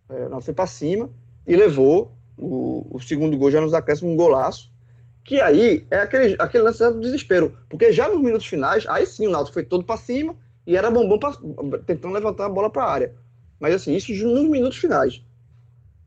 é, 0.08 0.40
foi 0.40 0.54
para 0.54 0.66
cima 0.66 1.10
e 1.46 1.56
levou 1.56 2.12
o, 2.36 2.86
o, 2.90 3.00
segundo 3.00 3.36
gol 3.36 3.50
já 3.50 3.60
nos 3.60 3.74
acréscimos, 3.74 4.12
um 4.12 4.16
golaço. 4.16 4.70
Que 5.22 5.40
aí 5.40 5.86
é 5.90 5.98
aquele, 5.98 6.36
aquele 6.38 6.64
lance 6.64 6.82
do 6.90 7.00
desespero. 7.00 7.56
Porque 7.68 7.92
já 7.92 8.08
nos 8.08 8.20
minutos 8.20 8.46
finais, 8.46 8.86
aí 8.88 9.06
sim 9.06 9.26
o 9.26 9.30
Náutico 9.30 9.54
foi 9.54 9.64
todo 9.64 9.84
para 9.84 9.96
cima 9.96 10.34
e 10.66 10.76
era 10.76 10.90
bombom 10.90 11.18
pra, 11.18 11.32
tentando 11.86 12.14
levantar 12.14 12.46
a 12.46 12.48
bola 12.48 12.70
para 12.70 12.84
a 12.84 12.90
área. 12.90 13.14
Mas 13.58 13.74
assim, 13.74 13.94
isso 13.94 14.12
nos 14.12 14.48
minutos 14.48 14.78
finais. 14.78 15.22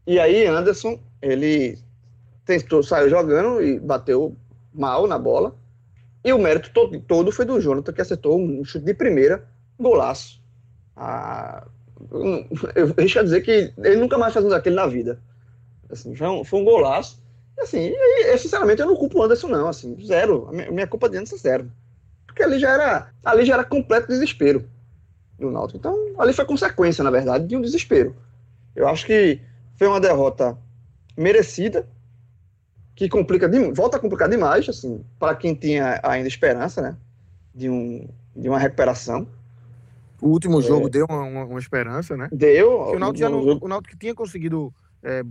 E 0.05 0.19
aí 0.19 0.45
Anderson, 0.45 1.00
ele 1.22 1.77
tentou, 2.45 2.83
saiu 2.83 3.10
jogando 3.10 3.62
e 3.62 3.79
bateu 3.79 4.36
mal 4.74 5.07
na 5.07 5.17
bola. 5.17 5.55
E 6.24 6.33
o 6.33 6.39
mérito 6.39 6.72
todo, 6.74 7.00
todo 7.01 7.31
foi 7.31 7.45
do 7.45 7.62
Jonathan, 7.62 7.93
que 7.93 8.01
acertou 8.01 8.39
um 8.39 8.63
chute 8.65 8.86
de 8.86 8.93
primeira, 8.93 9.48
golaço. 9.79 10.42
Ah, 10.95 11.65
eu 12.75 12.93
deixo 12.93 13.19
a 13.19 13.23
dizer 13.23 13.41
que 13.41 13.73
ele 13.77 13.95
nunca 13.97 14.17
mais 14.17 14.33
faz 14.33 14.45
um 14.45 14.50
daquele 14.50 14.75
na 14.75 14.88
vida. 14.88 15.19
Assim, 15.89 16.15
foi, 16.15 16.27
um, 16.27 16.43
foi 16.43 16.59
um 16.59 16.65
golaço. 16.65 17.21
E, 17.57 17.62
assim, 17.62 17.93
eu, 18.25 18.38
sinceramente, 18.38 18.81
eu 18.81 18.88
não 18.88 18.95
culpo 18.95 19.19
o 19.19 19.23
Anderson, 19.23 19.47
não. 19.47 19.67
Assim, 19.67 19.95
zero. 20.05 20.47
A 20.50 20.51
minha, 20.51 20.71
minha 20.71 20.88
culpa 20.88 21.09
de 21.09 21.17
Anderson 21.17 21.35
é 21.35 21.39
zero. 21.39 21.71
Porque 22.25 22.43
ali 22.43 22.59
já 22.59 22.71
era, 22.71 23.12
ali 23.23 23.45
já 23.45 23.53
era 23.53 23.63
completo 23.63 24.07
desespero 24.07 24.67
do 25.39 25.51
Náutico. 25.51 25.77
Então, 25.77 25.95
ali 26.17 26.33
foi 26.33 26.45
consequência, 26.45 27.03
na 27.03 27.12
verdade, 27.12 27.47
de 27.47 27.55
um 27.55 27.62
desespero. 27.62 28.15
Eu 28.75 28.88
acho 28.88 29.05
que 29.05 29.39
foi 29.75 29.88
uma 29.88 30.00
derrota 30.00 30.57
merecida, 31.15 31.88
que 32.95 33.09
complica, 33.09 33.50
volta 33.73 33.97
a 33.97 34.00
complicar 34.00 34.29
demais, 34.29 34.67
assim, 34.69 35.03
para 35.19 35.35
quem 35.35 35.55
tinha 35.55 36.00
ainda 36.03 36.27
esperança, 36.27 36.81
né, 36.81 36.95
de, 37.53 37.69
um, 37.69 38.07
de 38.35 38.50
uma 38.50 38.59
recuperação. 38.59 39.27
O 40.24 40.30
último 40.30 40.62
jogo 40.62 40.88
é, 40.88 40.89
deu 40.89 41.06
uma, 41.10 41.24
uma, 41.24 41.46
uma, 41.46 41.60
esperança, 41.60 42.15
né? 42.15 42.30
Deu. 42.32 42.80
o 42.80 43.00
Náutico, 43.00 43.30
não, 43.30 43.60
o 43.62 43.68
Náutico 43.68 43.98
tinha 43.98 44.15
conseguido 44.15 44.74
é, 45.03 45.24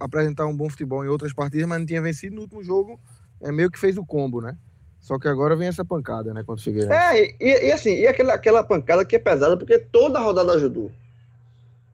apresentar 0.00 0.46
um 0.46 0.56
bom 0.56 0.68
futebol 0.68 1.04
em 1.04 1.08
outras 1.08 1.32
partidas, 1.32 1.66
mas 1.66 1.78
não 1.78 1.86
tinha 1.86 2.00
vencido 2.00 2.34
no 2.34 2.42
último 2.42 2.64
jogo, 2.64 2.98
é 3.42 3.52
meio 3.52 3.70
que 3.70 3.78
fez 3.78 3.98
o 3.98 4.04
combo, 4.04 4.40
né? 4.40 4.56
Só 4.98 5.18
que 5.18 5.28
agora 5.28 5.54
vem 5.54 5.68
essa 5.68 5.84
pancada, 5.84 6.32
né, 6.32 6.42
contra 6.42 6.62
o 6.62 6.64
Figueiredo. 6.64 6.94
É, 6.94 7.20
e, 7.20 7.36
e, 7.38 7.72
assim, 7.72 7.90
e 7.90 8.06
aquela, 8.06 8.32
aquela 8.32 8.64
pancada 8.64 9.04
que 9.04 9.16
é 9.16 9.18
pesada, 9.18 9.54
porque 9.54 9.78
toda 9.78 10.18
a 10.18 10.22
rodada 10.22 10.54
ajudou. 10.54 10.90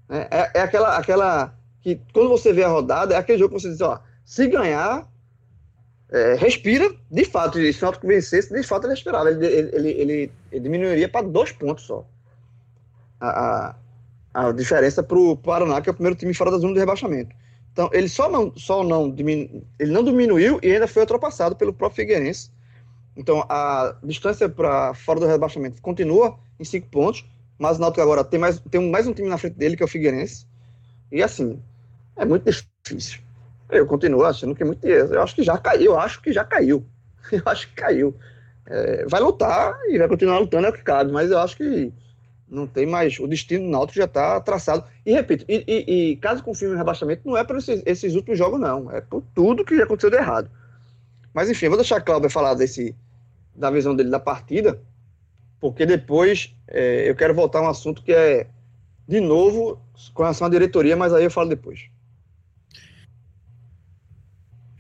É, 0.09 0.29
é, 0.31 0.51
é, 0.55 0.61
aquela, 0.61 0.97
aquela 0.97 1.55
que 1.83 2.01
quando 2.13 2.29
você 2.29 2.53
vê 2.53 2.63
a 2.63 2.69
rodada, 2.69 3.15
é 3.15 3.19
aquele 3.19 3.39
jogo 3.39 3.57
que 3.57 3.63
você 3.63 3.71
diz, 3.71 3.81
ó, 3.81 4.01
se 4.25 4.47
ganhar, 4.47 5.09
é, 6.09 6.35
respira, 6.35 6.89
de 7.11 7.25
fato, 7.25 7.59
se 7.59 7.79
o 7.81 7.83
Náutico 7.83 8.07
vencesse, 8.07 8.55
de 8.55 8.63
fato 8.63 8.85
ele 8.85 8.95
respirava, 8.95 9.31
ele, 9.31 9.45
ele, 9.45 9.71
ele, 9.73 9.89
ele, 9.91 10.33
ele 10.53 10.61
diminuiria 10.61 11.09
para 11.09 11.27
dois 11.27 11.51
pontos 11.51 11.85
só. 11.85 12.07
A, 13.21 13.75
a, 14.33 14.53
diferença 14.53 15.03
para 15.03 15.19
o 15.19 15.37
Paraná, 15.37 15.81
que 15.81 15.89
é 15.89 15.93
o 15.93 15.95
primeiro 15.95 16.19
time 16.19 16.33
fora 16.33 16.51
da 16.51 16.59
zona 16.59 16.73
de 16.73 16.81
rebaixamento. 16.81 17.35
Então, 17.73 17.91
ele 17.93 18.09
só 18.09 18.29
não, 18.29 18.53
só 18.57 18.83
não, 18.83 19.11
diminu, 19.11 19.63
ele 19.79 19.93
não 19.93 20.03
diminuiu 20.03 20.59
e 20.63 20.73
ainda 20.73 20.89
foi 20.89 21.03
ultrapassado 21.03 21.55
pelo 21.55 21.73
próprio 21.73 21.97
Figueirense, 21.97 22.51
então, 23.17 23.45
a 23.49 23.97
distância 24.03 24.49
para 24.49 24.95
fora 24.95 25.21
do 25.21 25.27
rebaixamento 25.27 25.83
continua 25.83 26.39
em 26.59 26.65
cinco 26.65 26.89
pontos, 26.89 27.25
mas 27.59 27.77
o 27.77 27.81
Náutico 27.81 28.01
agora 28.01 28.25
tem 28.25 28.41
mais, 28.41 28.61
tem 28.71 28.91
mais 28.91 29.07
um 29.07 29.13
time 29.13 29.29
na 29.29 29.37
frente 29.37 29.57
dele, 29.57 29.77
que 29.77 29.83
é 29.83 29.87
o 29.87 29.89
Figueirense. 29.89 30.47
E 31.13 31.23
assim, 31.23 31.63
é 32.17 32.25
muito 32.25 32.51
difícil. 32.51 33.21
Eu 33.69 33.87
continuo 33.87 34.25
achando 34.25 34.55
que 34.55 34.63
é 34.63 34.67
muito. 34.67 34.85
Eu 34.87 35.23
acho 35.23 35.35
que 35.35 35.43
já 35.43 35.59
caiu, 35.59 35.93
eu 35.93 36.01
acho 36.01 36.23
que 36.23 36.33
já 36.33 36.45
caiu. 36.45 36.85
Eu 37.31 37.43
acho 37.45 37.69
que 37.69 37.75
caiu. 37.75 38.17
É, 38.67 39.05
vai 39.07 39.21
lutar 39.21 39.79
e 39.89 39.99
vai 39.99 40.09
continuar 40.09 40.39
lutando, 40.39 40.67
é 40.67 40.71
o 40.71 40.73
que 40.73 40.83
cabe, 40.83 41.13
mas 41.13 41.31
eu 41.31 41.39
acho 41.39 41.57
que 41.57 41.93
não 42.51 42.67
tem 42.67 42.85
mais. 42.85 43.19
O 43.21 43.27
destino 43.27 43.65
do 43.65 43.71
Náutico 43.71 43.99
já 43.99 44.05
está 44.05 44.41
traçado. 44.41 44.85
E 45.07 45.13
repito, 45.13 45.45
e, 45.49 45.65
e, 45.67 46.11
e, 46.11 46.17
caso 46.17 46.43
confirme 46.43 46.75
o 46.75 46.79
rebaixamento, 46.79 47.23
não 47.25 47.37
é 47.37 47.45
por 47.45 47.57
esses, 47.57 47.83
esses 47.87 48.15
últimos 48.15 48.39
jogos, 48.39 48.61
não. 48.61 48.91
É 48.91 49.01
por 49.01 49.23
tudo 49.35 49.65
que 49.65 49.77
já 49.77 49.85
aconteceu 49.85 50.11
de 50.11 50.17
errado. 50.17 50.51
Mas 51.33 51.49
enfim, 51.49 51.69
vou 51.69 51.77
deixar 51.77 51.97
a 51.97 52.01
Cláudia 52.01 52.29
falar 52.29 52.55
desse, 52.55 52.95
da 53.55 53.71
visão 53.71 53.95
dele 53.95 54.11
da 54.11 54.19
partida, 54.19 54.83
porque 55.61 55.87
depois 55.87 56.55
é, 56.67 57.09
eu 57.09 57.15
quero 57.15 57.35
voltar 57.35 57.61
a 57.61 57.63
um 57.63 57.69
assunto 57.69 58.03
que 58.03 58.13
é, 58.13 58.49
de 59.07 59.21
novo, 59.21 59.81
com 60.13 60.23
relação 60.23 60.47
à 60.47 60.51
diretoria, 60.51 60.97
mas 60.97 61.13
aí 61.13 61.25
eu 61.25 61.31
falo 61.31 61.49
depois. 61.49 61.89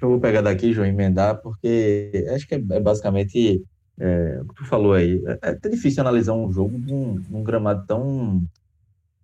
Eu 0.02 0.08
vou 0.08 0.20
pegar 0.20 0.40
daqui, 0.40 0.72
João, 0.72 0.88
emendar, 0.88 1.40
porque 1.42 2.26
acho 2.34 2.48
que 2.48 2.54
é, 2.54 2.58
é 2.70 2.80
basicamente 2.80 3.62
é, 4.00 4.40
o 4.42 4.48
que 4.48 4.54
tu 4.54 4.64
falou 4.66 4.94
aí. 4.94 5.22
É, 5.26 5.38
é 5.42 5.50
até 5.50 5.68
difícil 5.68 6.00
analisar 6.00 6.32
um 6.32 6.50
jogo 6.50 6.78
num, 6.78 7.22
num 7.28 7.42
gramado 7.42 7.86
tão 7.86 8.42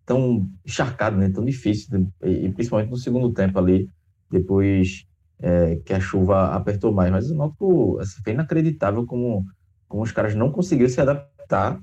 tão 0.04 0.49
encharcado, 0.64 1.16
né? 1.16 1.28
Tão 1.30 1.45
difícil, 1.45 2.09
e 2.23 2.49
principalmente 2.52 2.90
no 2.90 2.97
segundo 2.97 3.33
tempo 3.33 3.59
ali, 3.59 3.90
depois 4.30 5.04
é, 5.40 5.76
que 5.85 5.92
a 5.92 6.00
chuva 6.00 6.54
apertou 6.54 6.92
mais. 6.92 7.11
Mas 7.11 7.30
o 7.30 7.35
Náutico 7.35 7.99
assim, 7.99 8.23
foi 8.23 8.33
inacreditável 8.33 9.04
como, 9.04 9.45
como 9.88 10.02
os 10.02 10.12
caras 10.12 10.35
não 10.35 10.52
conseguiram 10.52 10.88
se 10.88 11.00
adaptar 11.00 11.80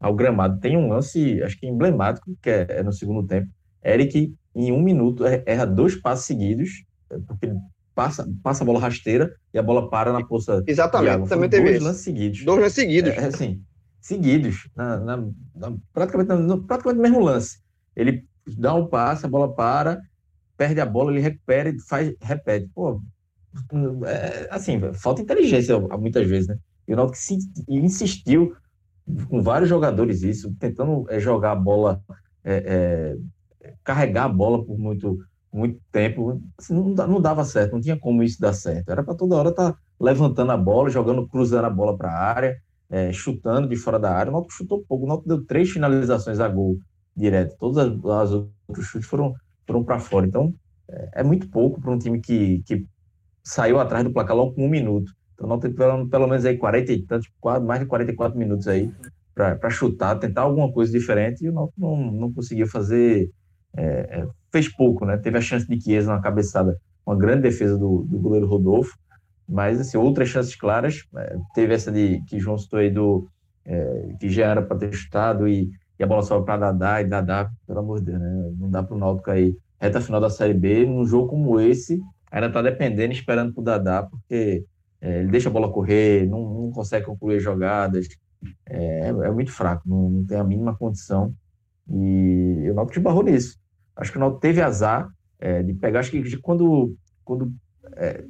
ao 0.00 0.14
gramado. 0.14 0.58
Tem 0.60 0.76
um 0.76 0.88
lance, 0.88 1.42
acho 1.42 1.58
que 1.58 1.66
emblemático, 1.66 2.34
que 2.40 2.48
é, 2.48 2.66
é 2.68 2.82
no 2.82 2.92
segundo 2.92 3.26
tempo. 3.26 3.48
Eric, 3.84 4.34
em 4.54 4.72
um 4.72 4.80
minuto, 4.82 5.24
erra 5.24 5.66
dois 5.66 5.94
passos 5.94 6.24
seguidos, 6.24 6.84
é, 7.10 7.18
porque 7.18 7.52
passa, 7.96 8.28
passa 8.42 8.62
a 8.62 8.66
bola 8.66 8.78
rasteira 8.78 9.34
e 9.52 9.58
a 9.58 9.62
bola 9.62 9.88
para 9.88 10.12
na 10.12 10.24
poça. 10.24 10.62
Exatamente, 10.66 11.28
também 11.28 11.48
teve 11.48 11.70
dois 11.70 11.82
lances 11.82 12.02
seguidos. 12.02 12.44
Dois 12.44 12.60
lances 12.60 12.74
seguidos. 12.74 13.12
É, 13.12 13.24
assim, 13.24 13.64
seguidos, 14.00 14.68
na, 14.76 14.98
na, 14.98 15.16
na, 15.54 15.76
praticamente, 15.94 16.32
no, 16.34 16.62
praticamente 16.62 17.00
mesmo 17.00 17.20
lance. 17.20 17.58
Ele 17.96 18.24
dá 18.46 18.74
um 18.74 18.86
passe, 18.86 19.24
a 19.24 19.28
bola 19.28 19.52
para, 19.52 20.02
perde 20.58 20.78
a 20.78 20.86
bola, 20.86 21.10
ele 21.10 21.20
recupera 21.20 21.70
e 21.70 21.80
faz, 21.80 22.14
repete. 22.20 22.68
Pô, 22.74 23.00
é, 24.06 24.46
assim, 24.50 24.78
falta 24.92 25.22
inteligência 25.22 25.80
muitas 25.80 26.28
vezes, 26.28 26.48
né? 26.48 26.58
E 26.86 26.92
o 26.92 26.96
Náutico 26.96 27.18
insistiu 27.66 28.54
com 29.28 29.42
vários 29.42 29.70
jogadores 29.70 30.22
isso, 30.22 30.54
tentando 30.60 31.06
é, 31.08 31.18
jogar 31.18 31.52
a 31.52 31.56
bola, 31.56 32.02
é, 32.44 33.16
é, 33.64 33.72
carregar 33.82 34.24
a 34.24 34.28
bola 34.28 34.64
por 34.64 34.78
muito, 34.78 35.18
muito 35.56 35.80
tempo. 35.90 36.40
Assim, 36.58 36.74
não, 36.74 37.06
não, 37.08 37.20
dava 37.20 37.44
certo, 37.44 37.72
não 37.72 37.80
tinha 37.80 37.98
como 37.98 38.22
isso 38.22 38.40
dar 38.40 38.52
certo. 38.52 38.90
Era 38.90 39.02
para 39.02 39.14
toda 39.14 39.36
hora 39.36 39.50
estar 39.50 39.72
tá 39.72 39.78
levantando 40.00 40.52
a 40.52 40.56
bola, 40.56 40.90
jogando, 40.90 41.26
cruzando 41.28 41.64
a 41.64 41.70
bola 41.70 41.96
para 41.96 42.10
a 42.10 42.18
área. 42.18 42.56
é, 42.90 43.12
chutando 43.12 43.68
de 43.68 43.76
fora 43.76 43.98
da 43.98 44.12
área. 44.12 44.30
O 44.30 44.32
Náutico 44.32 44.54
chutou 44.54 44.84
pouco. 44.88 45.04
O 45.04 45.08
Náutico 45.08 45.28
deu 45.28 45.44
três 45.44 45.70
finalizações 45.70 46.40
a 46.40 46.48
gol 46.48 46.78
direto. 47.16 47.56
Todas 47.58 47.78
as, 47.78 48.04
as 48.04 48.32
outros 48.32 48.86
chutes 48.86 49.08
foram, 49.08 49.34
foram 49.66 49.82
para 49.84 49.98
fora. 49.98 50.26
Então, 50.26 50.54
é, 50.88 51.20
é 51.20 51.22
muito 51.22 51.48
pouco 51.48 51.80
para 51.80 51.90
um 51.90 51.98
time 51.98 52.20
que, 52.20 52.62
que 52.64 52.86
saiu 53.42 53.80
atrás 53.80 54.04
do 54.04 54.12
placar 54.12 54.36
logo 54.36 54.54
com 54.54 54.66
um 54.66 54.70
minuto. 54.70 55.12
Então, 55.34 55.48
não 55.48 55.58
tem 55.58 55.72
pelo, 55.72 56.08
pelo 56.08 56.26
menos 56.26 56.44
aí 56.44 56.56
40 56.56 56.92
e 56.92 57.02
tantos, 57.02 57.28
mais 57.64 57.80
de 57.80 57.86
44 57.86 58.38
minutos 58.38 58.68
aí 58.68 58.90
para 59.34 59.68
chutar, 59.68 60.18
tentar 60.18 60.42
alguma 60.42 60.72
coisa 60.72 60.90
diferente. 60.90 61.44
E 61.44 61.48
o 61.48 61.52
Náutico 61.52 61.80
não, 61.80 61.96
não 62.12 62.32
conseguiu 62.32 62.66
fazer. 62.66 63.30
É, 63.76 64.20
é, 64.20 64.26
fez 64.50 64.68
pouco, 64.68 65.04
né? 65.04 65.16
Teve 65.16 65.38
a 65.38 65.40
chance 65.40 65.66
de 65.66 65.80
Chiesa 65.80 66.14
na 66.14 66.20
cabeçada, 66.20 66.78
uma 67.06 67.16
grande 67.16 67.42
defesa 67.42 67.76
do, 67.76 68.04
do 68.08 68.18
goleiro 68.18 68.46
Rodolfo, 68.46 68.96
mas 69.48 69.80
assim, 69.80 69.96
outras 69.96 70.28
chances 70.28 70.56
claras. 70.56 71.04
É, 71.16 71.36
teve 71.54 71.74
essa 71.74 71.92
de 71.92 72.20
que 72.26 72.38
João 72.38 72.58
citou 72.58 72.78
aí 72.78 72.90
do. 72.90 73.28
É, 73.64 74.14
que 74.20 74.28
já 74.28 74.46
era 74.46 74.62
para 74.62 74.76
ter 74.78 74.92
chutado 74.92 75.48
e, 75.48 75.70
e 75.98 76.04
a 76.04 76.06
bola 76.06 76.22
sobe 76.22 76.46
para 76.46 76.72
Dadá, 76.72 77.02
e 77.02 77.04
Dadá, 77.04 77.50
pelo 77.66 77.80
amor 77.80 77.98
de 77.98 78.06
Deus, 78.06 78.20
né? 78.20 78.52
Não 78.58 78.70
dá 78.70 78.82
para 78.82 78.94
o 78.94 78.98
Náutico 78.98 79.30
aí, 79.30 79.56
reta 79.80 80.00
final 80.00 80.20
da 80.20 80.30
Série 80.30 80.54
B, 80.54 80.86
num 80.86 81.04
jogo 81.04 81.28
como 81.28 81.58
esse, 81.58 82.00
ainda 82.30 82.46
está 82.46 82.62
dependendo, 82.62 83.12
esperando 83.12 83.52
para 83.52 83.60
o 83.60 83.64
Dadá, 83.64 84.02
porque 84.04 84.64
é, 85.00 85.20
ele 85.20 85.30
deixa 85.30 85.48
a 85.48 85.52
bola 85.52 85.72
correr, 85.72 86.28
não, 86.28 86.40
não 86.42 86.70
consegue 86.70 87.06
concluir 87.06 87.40
jogadas, 87.40 88.06
é, 88.66 89.08
é 89.08 89.30
muito 89.30 89.50
fraco, 89.50 89.82
não, 89.88 90.10
não, 90.10 90.26
tem 90.26 90.38
a 90.38 90.44
mínima 90.44 90.76
condição. 90.76 91.34
E 91.88 92.68
o 92.70 92.74
Náutico 92.74 93.00
barrou 93.00 93.22
nisso. 93.22 93.58
Acho 93.96 94.12
que 94.12 94.18
o 94.18 94.20
Náutico 94.20 94.40
teve 94.40 94.60
azar 94.60 95.08
é, 95.38 95.62
de 95.62 95.74
pegar, 95.74 96.00
acho 96.00 96.10
que 96.10 96.36
quando, 96.38 96.94
quando, 97.24 97.52
é, 97.96 98.24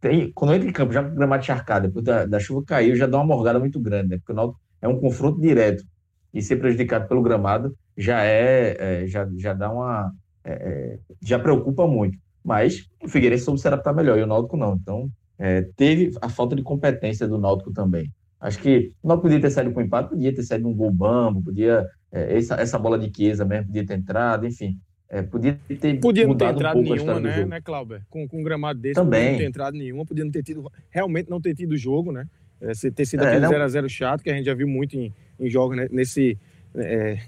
tem, 0.00 0.32
quando 0.32 0.54
entra 0.54 0.68
em 0.68 0.72
campo, 0.72 0.92
já 0.92 1.02
com 1.02 1.14
gramado 1.14 1.42
encharcado, 1.42 1.88
depois 1.88 2.04
da, 2.04 2.24
da, 2.26 2.38
chuva 2.38 2.64
caiu, 2.64 2.96
já 2.96 3.06
dá 3.06 3.18
uma 3.18 3.26
morgada 3.26 3.58
muito 3.58 3.80
grande, 3.80 4.10
né? 4.10 4.16
porque 4.18 4.32
o 4.32 4.34
Náutico 4.34 4.60
é 4.80 4.88
um 4.88 5.00
confronto 5.00 5.40
direto 5.40 5.84
e 6.32 6.40
ser 6.42 6.56
prejudicado 6.56 7.08
pelo 7.08 7.22
gramado 7.22 7.76
já 7.96 8.24
é, 8.24 9.02
é 9.02 9.06
já, 9.06 9.28
já 9.36 9.54
dá 9.54 9.70
uma 9.70 10.12
é, 10.46 10.52
é, 10.52 10.98
já 11.20 11.38
preocupa 11.38 11.86
muito. 11.86 12.16
Mas 12.44 12.88
o 13.02 13.08
Figueirense 13.08 13.44
soube 13.44 13.60
se 13.60 13.66
adaptar 13.66 13.92
melhor 13.92 14.16
e 14.16 14.22
o 14.22 14.26
Náutico 14.26 14.56
não. 14.56 14.74
Então, 14.74 15.10
é, 15.36 15.62
teve 15.76 16.16
a 16.22 16.28
falta 16.28 16.54
de 16.54 16.62
competência 16.62 17.26
do 17.26 17.36
Náutico 17.36 17.72
também. 17.72 18.12
Acho 18.46 18.60
que 18.60 18.92
não 19.02 19.18
podia 19.18 19.40
ter 19.40 19.50
saído 19.50 19.72
com 19.72 19.80
empate, 19.80 20.10
podia 20.10 20.32
ter 20.32 20.44
saído 20.44 20.68
um 20.68 20.74
gol 20.74 20.92
bambo, 20.92 21.42
podia. 21.42 21.84
É, 22.12 22.38
essa, 22.38 22.54
essa 22.54 22.78
bola 22.78 22.96
de 22.96 23.12
Chiesa 23.12 23.44
mesmo 23.44 23.66
podia 23.66 23.84
ter 23.84 23.94
entrado, 23.94 24.46
enfim. 24.46 24.78
É, 25.08 25.20
podia 25.20 25.58
ter 25.80 25.98
podia 25.98 26.28
não 26.28 26.36
ter 26.36 26.44
entrado 26.44 26.78
um 26.78 26.82
nenhuma, 26.82 27.18
né, 27.18 27.44
né, 27.44 27.60
Clauber? 27.60 28.02
Com, 28.08 28.28
com 28.28 28.38
um 28.38 28.44
gramado 28.44 28.78
desse, 28.78 28.94
Também. 28.94 29.18
podia 29.18 29.32
não 29.32 29.38
ter 29.38 29.44
entrado 29.46 29.76
nenhuma, 29.76 30.06
podia 30.06 30.24
não 30.24 30.30
ter 30.30 30.44
tido, 30.44 30.70
realmente 30.90 31.28
não 31.28 31.40
ter 31.40 31.56
tido 31.56 31.76
jogo, 31.76 32.12
né? 32.12 32.28
É, 32.60 32.70
ter 32.88 33.04
sido 33.04 33.24
é, 33.24 33.36
aquele 33.36 33.46
0x0 33.46 33.82
não... 33.82 33.88
chato 33.88 34.22
que 34.22 34.30
a 34.30 34.34
gente 34.34 34.46
já 34.46 34.54
viu 34.54 34.68
muito 34.68 34.96
em, 34.96 35.12
em 35.40 35.50
jogos 35.50 35.76
né, 35.76 35.88
nesse, 35.90 36.38
é, 36.76 37.18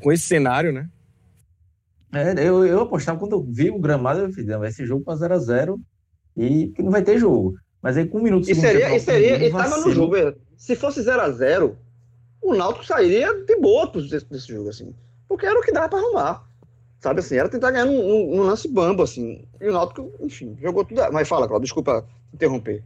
com 0.00 0.10
esse 0.10 0.24
cenário, 0.24 0.72
né? 0.72 0.88
É, 2.14 2.32
eu, 2.48 2.64
eu 2.64 2.80
apostava 2.80 3.18
quando 3.18 3.32
eu 3.32 3.42
vi 3.42 3.68
o 3.68 3.78
gramado, 3.78 4.20
eu 4.20 4.32
falei, 4.32 4.72
ser 4.72 4.86
jogo 4.86 5.04
para 5.04 5.16
0x0 5.16 5.78
e 6.34 6.68
que 6.68 6.82
não 6.82 6.90
vai 6.90 7.02
ter 7.02 7.18
jogo. 7.18 7.56
Mas 7.86 7.96
aí 7.96 8.04
com 8.04 8.18
um 8.18 8.22
minuto... 8.22 8.50
E 8.50 8.54
seria, 8.56 8.96
e 8.96 8.98
seria, 8.98 9.46
e 9.46 9.52
tava 9.52 9.76
no 9.76 9.92
jogo, 9.92 10.16
se 10.56 10.74
fosse 10.74 11.00
0 11.02 11.22
a 11.22 11.30
0 11.30 11.78
o 12.42 12.52
Náutico 12.52 12.84
sairia 12.84 13.32
de 13.44 13.60
boa 13.60 13.86
desse, 13.92 14.28
desse 14.28 14.48
jogo, 14.48 14.70
assim. 14.70 14.92
Porque 15.28 15.46
era 15.46 15.56
o 15.56 15.62
que 15.62 15.70
dava 15.70 15.88
para 15.88 16.00
arrumar. 16.00 16.44
Sabe 16.98 17.20
assim, 17.20 17.36
era 17.36 17.48
tentar 17.48 17.70
ganhar 17.70 17.84
num, 17.84 18.34
num, 18.34 18.42
lance 18.42 18.66
bambo, 18.66 19.04
assim. 19.04 19.46
E 19.60 19.68
o 19.68 19.72
Náutico, 19.72 20.12
enfim, 20.18 20.56
jogou 20.60 20.84
tudo. 20.84 21.00
Mas 21.12 21.28
fala, 21.28 21.46
Claudio, 21.46 21.62
desculpa 21.62 22.04
interromper. 22.34 22.82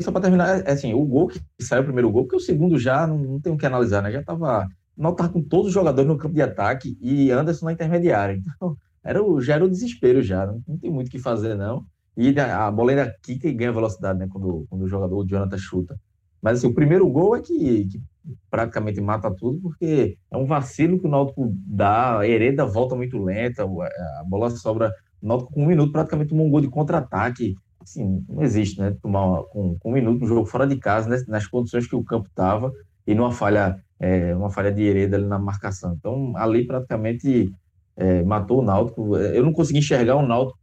Só 0.00 0.10
para 0.10 0.22
terminar, 0.22 0.66
é 0.66 0.72
assim, 0.72 0.94
o 0.94 1.04
gol 1.04 1.28
que 1.28 1.38
saiu 1.60 1.82
o 1.82 1.84
primeiro 1.84 2.10
gol, 2.10 2.22
porque 2.22 2.36
o 2.36 2.40
segundo 2.40 2.78
já 2.78 3.06
não, 3.06 3.18
não 3.18 3.40
tem 3.42 3.52
o 3.52 3.58
que 3.58 3.66
analisar, 3.66 4.02
né? 4.02 4.10
Já 4.10 4.22
tava. 4.22 4.70
O 4.96 5.02
Náutico 5.02 5.22
tava 5.22 5.34
com 5.34 5.42
todos 5.42 5.66
os 5.66 5.74
jogadores 5.74 6.08
no 6.08 6.16
campo 6.16 6.34
de 6.34 6.40
ataque 6.40 6.96
e 6.98 7.30
Anderson 7.30 7.66
na 7.66 7.72
intermediária. 7.74 8.40
Então, 8.56 8.74
era 9.04 9.22
o, 9.22 9.38
já 9.38 9.56
era 9.56 9.66
o 9.66 9.70
desespero 9.70 10.22
já. 10.22 10.46
Não, 10.46 10.64
não 10.66 10.78
tem 10.78 10.90
muito 10.90 11.08
o 11.08 11.10
que 11.10 11.18
fazer, 11.18 11.54
não. 11.54 11.84
E 12.20 12.38
a 12.38 12.70
bola 12.70 12.90
ainda 12.90 13.16
quica 13.22 13.48
e 13.48 13.54
ganha 13.54 13.72
velocidade, 13.72 14.18
né? 14.18 14.28
Quando, 14.30 14.66
quando 14.68 14.82
o 14.82 14.86
jogador, 14.86 15.16
o 15.16 15.26
Jonathan, 15.26 15.56
chuta. 15.56 15.98
Mas 16.42 16.58
assim, 16.58 16.66
o 16.66 16.74
primeiro 16.74 17.08
gol 17.08 17.34
é 17.34 17.40
que, 17.40 17.86
que, 17.86 18.02
praticamente 18.50 19.00
mata 19.00 19.34
tudo, 19.34 19.58
porque 19.62 20.18
é 20.30 20.36
um 20.36 20.44
vacilo 20.44 21.00
que 21.00 21.06
o 21.06 21.10
Náutico 21.10 21.50
dá, 21.66 22.20
hereda 22.28 22.66
volta 22.66 22.94
muito 22.94 23.16
lenta, 23.16 23.62
a 23.62 24.24
bola 24.24 24.50
sobra. 24.50 24.92
O 25.22 25.26
Náutico 25.26 25.54
com 25.54 25.62
um 25.62 25.66
minuto 25.66 25.92
praticamente 25.92 26.28
tomou 26.28 26.46
um 26.46 26.50
gol 26.50 26.60
de 26.60 26.68
contra-ataque. 26.68 27.54
Assim, 27.80 28.22
não 28.28 28.42
existe, 28.42 28.78
né? 28.78 28.94
Tomar 29.00 29.24
uma, 29.24 29.44
com, 29.44 29.78
com, 29.78 29.88
um 29.88 29.94
minuto 29.94 30.22
um 30.22 30.28
jogo 30.28 30.44
fora 30.44 30.66
de 30.66 30.76
casa, 30.76 31.08
né? 31.08 31.22
nas 31.26 31.46
condições 31.46 31.86
que 31.86 31.96
o 31.96 32.04
campo 32.04 32.28
estava, 32.28 32.70
e 33.06 33.14
numa 33.14 33.32
falha, 33.32 33.82
é, 33.98 34.36
uma 34.36 34.50
falha 34.50 34.70
de 34.70 34.82
hereda 34.82 35.16
ali 35.16 35.24
na 35.24 35.38
marcação. 35.38 35.94
Então, 35.98 36.34
ali 36.36 36.66
praticamente 36.66 37.50
é, 37.96 38.22
matou 38.22 38.60
o 38.60 38.62
Náutico. 38.62 39.16
Eu 39.16 39.42
não 39.42 39.54
consegui 39.54 39.78
enxergar 39.78 40.16
o 40.16 40.26
Náutico 40.26 40.59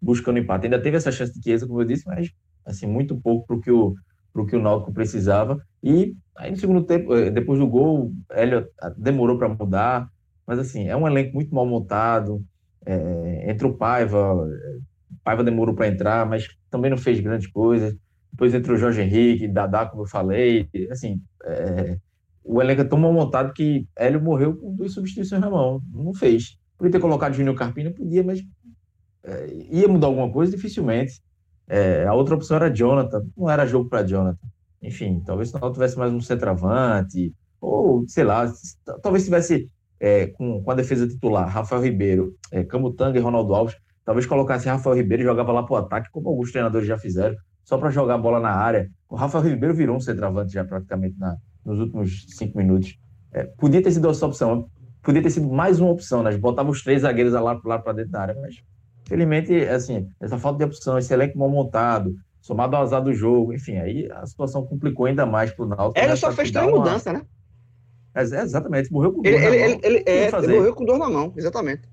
buscando 0.00 0.38
empate. 0.38 0.66
Ainda 0.66 0.80
teve 0.80 0.96
essa 0.96 1.12
chance 1.12 1.32
de 1.32 1.42
Chiesa, 1.42 1.66
como 1.66 1.80
eu 1.80 1.84
disse, 1.86 2.06
mas 2.06 2.30
assim, 2.64 2.86
muito 2.86 3.20
pouco 3.20 3.46
para 3.46 3.56
o 3.56 3.60
que 3.60 3.70
o 3.70 3.94
para 4.32 4.42
o 4.42 4.46
que 4.46 4.56
o 4.56 4.62
Náutico 4.62 4.92
precisava. 4.92 5.60
E 5.82 6.14
aí 6.36 6.50
no 6.50 6.56
segundo 6.56 6.84
tempo, 6.84 7.14
eh, 7.14 7.30
depois 7.30 7.58
do 7.58 7.66
gol, 7.66 8.12
Hélio 8.30 8.64
demorou 8.96 9.36
para 9.36 9.48
mudar, 9.48 10.08
mas 10.46 10.58
assim, 10.58 10.86
é 10.88 10.96
um 10.96 11.06
elenco 11.06 11.34
muito 11.34 11.54
mal 11.54 11.66
montado. 11.66 12.44
É, 12.86 13.56
o 13.62 13.72
Paiva, 13.74 14.48
Paiva 15.22 15.44
demorou 15.44 15.74
para 15.74 15.88
entrar, 15.88 16.26
mas 16.26 16.48
também 16.70 16.90
não 16.90 16.98
fez 16.98 17.20
grandes 17.20 17.48
coisas. 17.48 17.94
Depois 18.32 18.54
entrou 18.54 18.76
o 18.76 18.78
Jorge 18.78 19.02
Henrique, 19.02 19.48
Dadá, 19.48 19.86
como 19.86 20.02
eu 20.02 20.06
falei. 20.06 20.68
Assim, 20.90 21.20
é, 21.44 21.98
o 22.44 22.60
elenco 22.60 22.80
é 22.80 22.84
tão 22.84 22.98
mal 22.98 23.12
montado 23.12 23.52
que 23.52 23.86
Hélio 23.96 24.20
morreu 24.22 24.56
com 24.56 24.74
duas 24.74 24.92
substituições 24.92 25.40
na 25.40 25.50
mão. 25.50 25.82
Não 25.92 26.14
fez. 26.14 26.58
Podia 26.78 26.92
ter 26.92 27.00
colocado 27.00 27.34
Júnior 27.34 27.54
Carpino, 27.54 27.92
podia, 27.92 28.22
mas 28.22 28.40
é, 29.24 29.48
ia 29.70 29.88
mudar 29.88 30.06
alguma 30.06 30.30
coisa? 30.30 30.52
Dificilmente. 30.52 31.20
É, 31.68 32.04
a 32.06 32.14
outra 32.14 32.34
opção 32.34 32.56
era 32.56 32.68
Jonathan, 32.68 33.24
não 33.36 33.48
era 33.48 33.66
jogo 33.66 33.88
para 33.88 34.04
Jonathan. 34.04 34.48
Enfim, 34.82 35.22
talvez 35.24 35.50
se 35.50 35.60
não 35.60 35.72
tivesse 35.72 35.96
mais 35.98 36.12
um 36.12 36.20
centroavante, 36.20 37.32
ou 37.60 38.04
sei 38.08 38.24
lá, 38.24 38.50
talvez 39.02 39.24
tivesse 39.24 39.70
é, 40.00 40.26
com, 40.28 40.62
com 40.62 40.70
a 40.70 40.74
defesa 40.74 41.06
titular, 41.06 41.48
Rafael 41.48 41.82
Ribeiro, 41.82 42.34
é, 42.50 42.64
Camutanga 42.64 43.18
e 43.18 43.22
Ronaldo 43.22 43.54
Alves, 43.54 43.76
talvez 44.04 44.26
colocasse 44.26 44.68
Rafael 44.68 44.96
Ribeiro 44.96 45.22
e 45.22 45.26
jogava 45.26 45.52
lá 45.52 45.62
para 45.62 45.74
o 45.74 45.76
ataque, 45.76 46.10
como 46.10 46.28
alguns 46.28 46.50
treinadores 46.50 46.88
já 46.88 46.98
fizeram, 46.98 47.36
só 47.62 47.76
para 47.76 47.90
jogar 47.90 48.14
a 48.14 48.18
bola 48.18 48.40
na 48.40 48.50
área. 48.50 48.90
O 49.08 49.14
Rafael 49.14 49.44
Ribeiro 49.44 49.74
virou 49.74 49.96
um 49.96 50.00
centroavante 50.00 50.54
já 50.54 50.64
praticamente 50.64 51.16
na, 51.18 51.36
nos 51.64 51.78
últimos 51.78 52.26
cinco 52.30 52.56
minutos. 52.56 52.98
É, 53.32 53.44
podia 53.44 53.82
ter 53.82 53.92
sido 53.92 54.08
essa 54.08 54.26
opção, 54.26 54.68
podia 55.02 55.22
ter 55.22 55.30
sido 55.30 55.48
mais 55.48 55.78
uma 55.78 55.90
opção, 55.90 56.22
né? 56.22 56.36
Botava 56.36 56.70
os 56.70 56.82
três 56.82 57.02
zagueiros 57.02 57.32
lá, 57.34 57.60
lá 57.64 57.78
para 57.78 57.92
dentro 57.92 58.10
da 58.10 58.22
área, 58.22 58.36
mas 58.40 58.56
Felizmente, 59.10 59.52
assim, 59.64 60.08
essa 60.20 60.38
falta 60.38 60.58
de 60.58 60.64
opção, 60.66 60.96
esse 60.96 61.12
elenco 61.12 61.36
mal 61.36 61.50
montado, 61.50 62.14
somado 62.40 62.76
ao 62.76 62.82
azar 62.84 63.02
do 63.02 63.12
jogo, 63.12 63.52
enfim, 63.52 63.76
aí 63.76 64.08
a 64.12 64.24
situação 64.24 64.64
complicou 64.64 65.06
ainda 65.06 65.26
mais 65.26 65.50
para 65.50 65.64
o 65.64 65.68
Náutico. 65.68 65.98
Ele 65.98 66.14
só 66.14 66.30
fez 66.30 66.52
três 66.52 66.68
uma... 66.68 66.78
mudanças, 66.78 67.12
né? 67.12 67.22
É, 68.14 68.22
exatamente, 68.22 68.92
morreu 68.92 69.12
com 69.12 69.20
dor 69.20 69.32
ele, 69.32 69.44
ele, 69.44 69.56
ele, 69.56 69.80
ele, 69.82 70.04
é, 70.06 70.28
ele 70.28 70.54
morreu 70.54 70.74
com 70.76 70.84
dor 70.84 70.96
na 70.96 71.10
mão, 71.10 71.32
exatamente. 71.36 71.88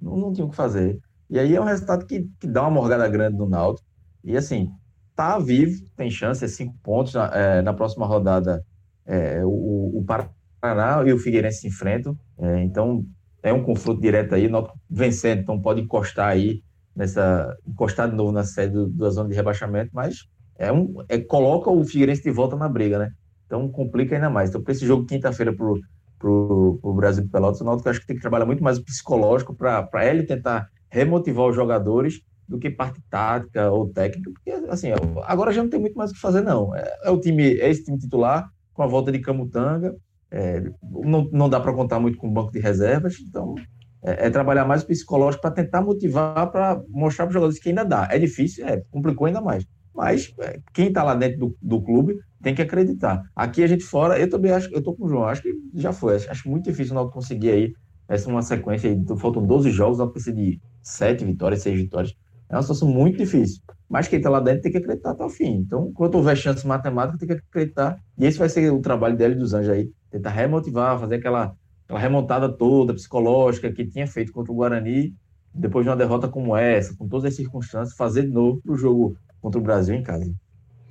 Não, 0.00 0.16
não 0.16 0.32
tinha 0.32 0.46
o 0.46 0.48
que 0.48 0.56
fazer. 0.56 0.98
E 1.28 1.38
aí 1.38 1.54
é 1.54 1.60
um 1.60 1.64
resultado 1.64 2.06
que, 2.06 2.26
que 2.40 2.46
dá 2.46 2.62
uma 2.62 2.70
morgada 2.70 3.06
grande 3.06 3.36
no 3.36 3.46
Náutico. 3.46 3.86
E 4.24 4.34
assim, 4.34 4.70
tá 5.14 5.38
vivo, 5.38 5.84
tem 5.94 6.10
chance, 6.10 6.42
é 6.42 6.48
cinco 6.48 6.74
pontos. 6.82 7.12
Na, 7.12 7.26
é, 7.34 7.60
na 7.60 7.74
próxima 7.74 8.06
rodada, 8.06 8.64
é, 9.04 9.44
o, 9.44 9.98
o 9.98 10.06
Paraná 10.06 11.06
e 11.06 11.12
o 11.12 11.18
Figueirense 11.18 11.60
se 11.60 11.68
enfrentam. 11.68 12.18
É, 12.38 12.62
então, 12.62 13.04
é 13.42 13.52
um 13.52 13.62
confronto 13.62 14.00
direto 14.00 14.34
aí, 14.34 14.48
Náutico 14.48 14.78
vencendo, 14.88 15.40
então 15.40 15.60
pode 15.60 15.80
encostar 15.80 16.28
aí 16.28 16.62
nessa 16.94 17.56
encostar 17.66 18.10
de 18.10 18.16
novo 18.16 18.32
na 18.32 18.44
sede 18.44 18.72
do, 18.74 18.88
da 18.88 19.10
zona 19.10 19.28
de 19.28 19.34
rebaixamento, 19.34 19.90
mas 19.92 20.26
é 20.58 20.70
um 20.72 20.94
é, 21.08 21.18
coloca 21.18 21.70
o 21.70 21.84
Figueirense 21.84 22.22
de 22.22 22.30
volta 22.30 22.56
na 22.56 22.68
briga, 22.68 22.98
né? 22.98 23.12
Então 23.46 23.68
complica 23.68 24.14
ainda 24.14 24.28
mais. 24.28 24.50
Então 24.50 24.62
para 24.62 24.72
esse 24.72 24.86
jogo 24.86 25.06
quinta-feira 25.06 25.54
pro 25.54 25.78
pro, 26.18 26.78
pro 26.82 26.92
Brasil 26.92 27.24
de 27.24 27.30
Pelotas, 27.30 27.62
o 27.62 27.64
Náutico 27.64 27.88
acho 27.88 28.00
que 28.00 28.06
tem 28.06 28.16
que 28.16 28.22
trabalhar 28.22 28.44
muito 28.44 28.62
mais 28.62 28.76
o 28.76 28.84
psicológico 28.84 29.54
para 29.54 30.04
ele 30.04 30.24
tentar 30.24 30.68
remotivar 30.90 31.46
os 31.46 31.56
jogadores 31.56 32.20
do 32.46 32.58
que 32.58 32.68
parte 32.68 33.00
tática 33.08 33.70
ou 33.70 33.88
técnica, 33.88 34.30
porque 34.30 34.50
assim, 34.68 34.88
agora 35.24 35.52
já 35.52 35.62
não 35.62 35.70
tem 35.70 35.80
muito 35.80 35.96
mais 35.96 36.10
o 36.10 36.14
que 36.14 36.20
fazer 36.20 36.42
não. 36.42 36.74
É, 36.74 36.98
é 37.04 37.10
o 37.10 37.18
time, 37.18 37.58
é 37.58 37.70
esse 37.70 37.84
time 37.84 37.96
titular 37.96 38.50
com 38.74 38.82
a 38.82 38.86
volta 38.86 39.10
de 39.10 39.20
Camutanga, 39.20 39.96
é, 40.30 40.62
não, 40.82 41.28
não 41.32 41.48
dá 41.48 41.60
para 41.60 41.72
contar 41.72 41.98
muito 41.98 42.18
com 42.18 42.28
o 42.28 42.30
banco 42.30 42.52
de 42.52 42.60
reservas, 42.60 43.16
então 43.20 43.54
é, 44.02 44.26
é 44.26 44.30
trabalhar 44.30 44.64
mais 44.64 44.82
o 44.82 44.86
psicológico 44.86 45.42
para 45.42 45.50
tentar 45.50 45.82
motivar, 45.82 46.50
para 46.50 46.80
mostrar 46.88 47.24
para 47.26 47.30
os 47.30 47.34
jogadores 47.34 47.60
que 47.60 47.68
ainda 47.68 47.84
dá. 47.84 48.08
É 48.10 48.18
difícil, 48.18 48.66
é, 48.66 48.82
complicou 48.90 49.26
ainda 49.26 49.40
mais. 49.40 49.66
Mas 49.94 50.32
é, 50.40 50.60
quem 50.72 50.88
está 50.88 51.02
lá 51.02 51.14
dentro 51.14 51.38
do, 51.38 51.56
do 51.60 51.82
clube 51.82 52.16
tem 52.42 52.54
que 52.54 52.62
acreditar. 52.62 53.22
Aqui 53.34 53.62
a 53.62 53.66
gente 53.66 53.84
fora, 53.84 54.18
eu 54.18 54.30
também 54.30 54.52
acho, 54.52 54.70
eu 54.72 54.78
estou 54.78 54.96
com 54.96 55.04
o 55.04 55.08
João, 55.08 55.24
acho 55.24 55.42
que 55.42 55.52
já 55.74 55.92
foi. 55.92 56.16
Acho, 56.16 56.30
acho 56.30 56.48
muito 56.48 56.64
difícil 56.64 56.92
o 56.92 56.94
Náutico 56.94 57.14
conseguir 57.14 57.50
aí 57.50 57.72
essa 58.08 58.28
uma 58.28 58.42
sequência 58.42 58.88
aí. 58.88 59.18
Faltam 59.18 59.46
12 59.46 59.70
jogos, 59.70 59.98
o 59.98 59.98
Náutico 59.98 60.14
precisa 60.14 60.36
de 60.36 60.60
7 60.82 61.24
vitórias, 61.24 61.62
6 61.62 61.78
vitórias. 61.78 62.14
É 62.48 62.56
uma 62.56 62.62
situação 62.62 62.88
muito 62.88 63.18
difícil. 63.18 63.62
mas 63.88 64.08
quem 64.08 64.18
está 64.18 64.30
lá 64.30 64.40
dentro 64.40 64.62
tem 64.62 64.72
que 64.72 64.78
acreditar 64.78 65.10
até 65.10 65.24
o 65.24 65.28
fim. 65.28 65.56
Então, 65.56 65.92
quando 65.92 66.14
houver 66.16 66.36
chance 66.36 66.66
matemática, 66.66 67.18
tem 67.18 67.28
que 67.28 67.34
acreditar. 67.34 67.98
E 68.18 68.24
esse 68.24 68.38
vai 68.38 68.48
ser 68.48 68.72
o 68.72 68.80
trabalho 68.80 69.16
dele 69.16 69.34
dos 69.34 69.54
Anjos 69.54 69.70
aí, 69.70 69.90
tentar 70.10 70.30
remotivar, 70.30 70.98
fazer 70.98 71.16
aquela, 71.16 71.54
aquela 71.84 72.00
remontada 72.00 72.48
toda 72.48 72.94
psicológica 72.94 73.72
que 73.72 73.86
tinha 73.86 74.06
feito 74.06 74.32
contra 74.32 74.52
o 74.52 74.54
Guarani, 74.54 75.14
depois 75.54 75.84
de 75.84 75.90
uma 75.90 75.96
derrota 75.96 76.28
como 76.28 76.56
essa, 76.56 76.96
com 76.96 77.08
todas 77.08 77.26
as 77.26 77.34
circunstâncias, 77.34 77.96
fazer 77.96 78.22
de 78.22 78.28
novo 78.28 78.60
para 78.62 78.72
o 78.72 78.76
jogo 78.76 79.16
contra 79.40 79.60
o 79.60 79.62
Brasil 79.62 79.94
em 79.94 80.02
casa. 80.02 80.30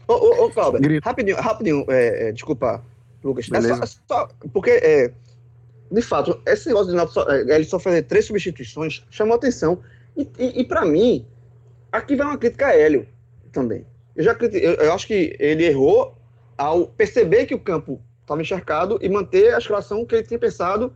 Ô, 0.08 0.14
ô, 0.14 0.46
ô 0.46 0.50
Cláudio, 0.50 1.00
rapidinho, 1.04 1.38
rapidinho, 1.38 1.86
é, 1.90 2.30
é, 2.30 2.32
desculpa, 2.32 2.84
Lucas. 3.24 3.48
É 3.52 3.62
só, 3.62 3.84
é 3.84 3.86
só, 3.86 4.28
porque, 4.52 4.72
é, 4.72 5.14
de 5.92 6.02
fato, 6.02 6.42
esse 6.46 6.68
negócio 6.68 6.92
de 6.92 7.14
só, 7.14 7.30
é, 7.30 7.56
ele 7.56 7.66
só 7.66 7.80
fazer 7.80 8.04
três 8.04 8.26
substituições 8.26 9.06
chamou 9.10 9.36
atenção. 9.36 9.80
E, 10.18 10.28
e, 10.38 10.62
e 10.62 10.64
para 10.66 10.84
mim, 10.86 11.26
Aqui 11.92 12.16
vai 12.16 12.28
uma 12.28 12.38
crítica 12.38 12.68
a 12.68 12.76
Hélio 12.76 13.08
também. 13.52 13.86
Eu, 14.16 14.24
já, 14.24 14.38
eu, 14.40 14.74
eu 14.76 14.94
acho 14.94 15.08
que 15.08 15.36
ele 15.40 15.66
errou 15.66 16.16
ao 16.58 16.88
perceber 16.88 17.46
que 17.46 17.56
o 17.56 17.60
campo 17.60 18.00
estava 18.30 18.42
encharcado 18.42 19.00
e 19.02 19.10
manter 19.10 19.54
a 19.54 19.58
escalação 19.58 20.06
que 20.06 20.16
ele 20.16 20.24
tinha 20.24 20.40
pensado 20.40 20.94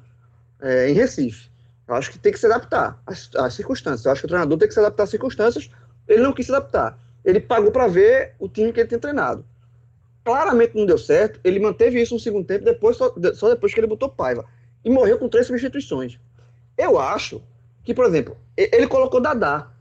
é, 0.62 0.90
em 0.90 0.94
Recife. 0.94 1.50
Eu 1.88 1.96
acho 1.96 2.12
que 2.12 2.20
tem 2.20 2.32
que 2.32 2.40
se 2.40 2.46
adaptar 2.46 3.02
às, 3.06 3.30
às, 3.36 3.54
circunstâncias. 3.54 4.06
Eu 4.06 4.12
acho 4.12 4.22
que 4.22 4.26
o 4.26 4.30
treinador 4.30 4.58
tem 4.58 4.68
que 4.68 4.74
se 4.74 4.80
adaptar 4.80 5.04
às 5.04 5.10
circunstâncias. 5.10 5.70
Ele 6.08 6.22
não 6.22 6.32
quis 6.32 6.46
se 6.46 6.52
adaptar. 6.52 6.98
Ele 7.26 7.40
pagou 7.40 7.72
para 7.72 7.88
ver 7.88 8.36
o 8.40 8.48
time 8.48 8.72
que 8.72 8.80
ele 8.80 8.88
tinha 8.88 9.00
treinado. 9.00 9.46
Claramente 10.24 10.76
não 10.76 10.86
deu 10.86 10.98
certo. 10.98 11.40
Ele 11.44 11.60
manteve 11.60 12.02
isso 12.02 12.14
no 12.14 12.20
segundo 12.20 12.46
tempo, 12.46 12.64
depois, 12.64 12.96
só, 12.96 13.14
só 13.34 13.50
depois 13.50 13.74
que 13.74 13.80
ele 13.80 13.88
botou 13.88 14.10
Paiva. 14.10 14.46
E 14.86 14.90
morreu 14.90 15.18
com 15.18 15.28
três 15.28 15.48
substituições. 15.48 16.20
Eu 16.78 17.00
acho 17.00 17.42
que, 17.84 17.94
por 17.94 18.06
exemplo, 18.06 18.38
ele 18.56 18.88
colocou 18.88 19.22
Dadá, 19.22 19.72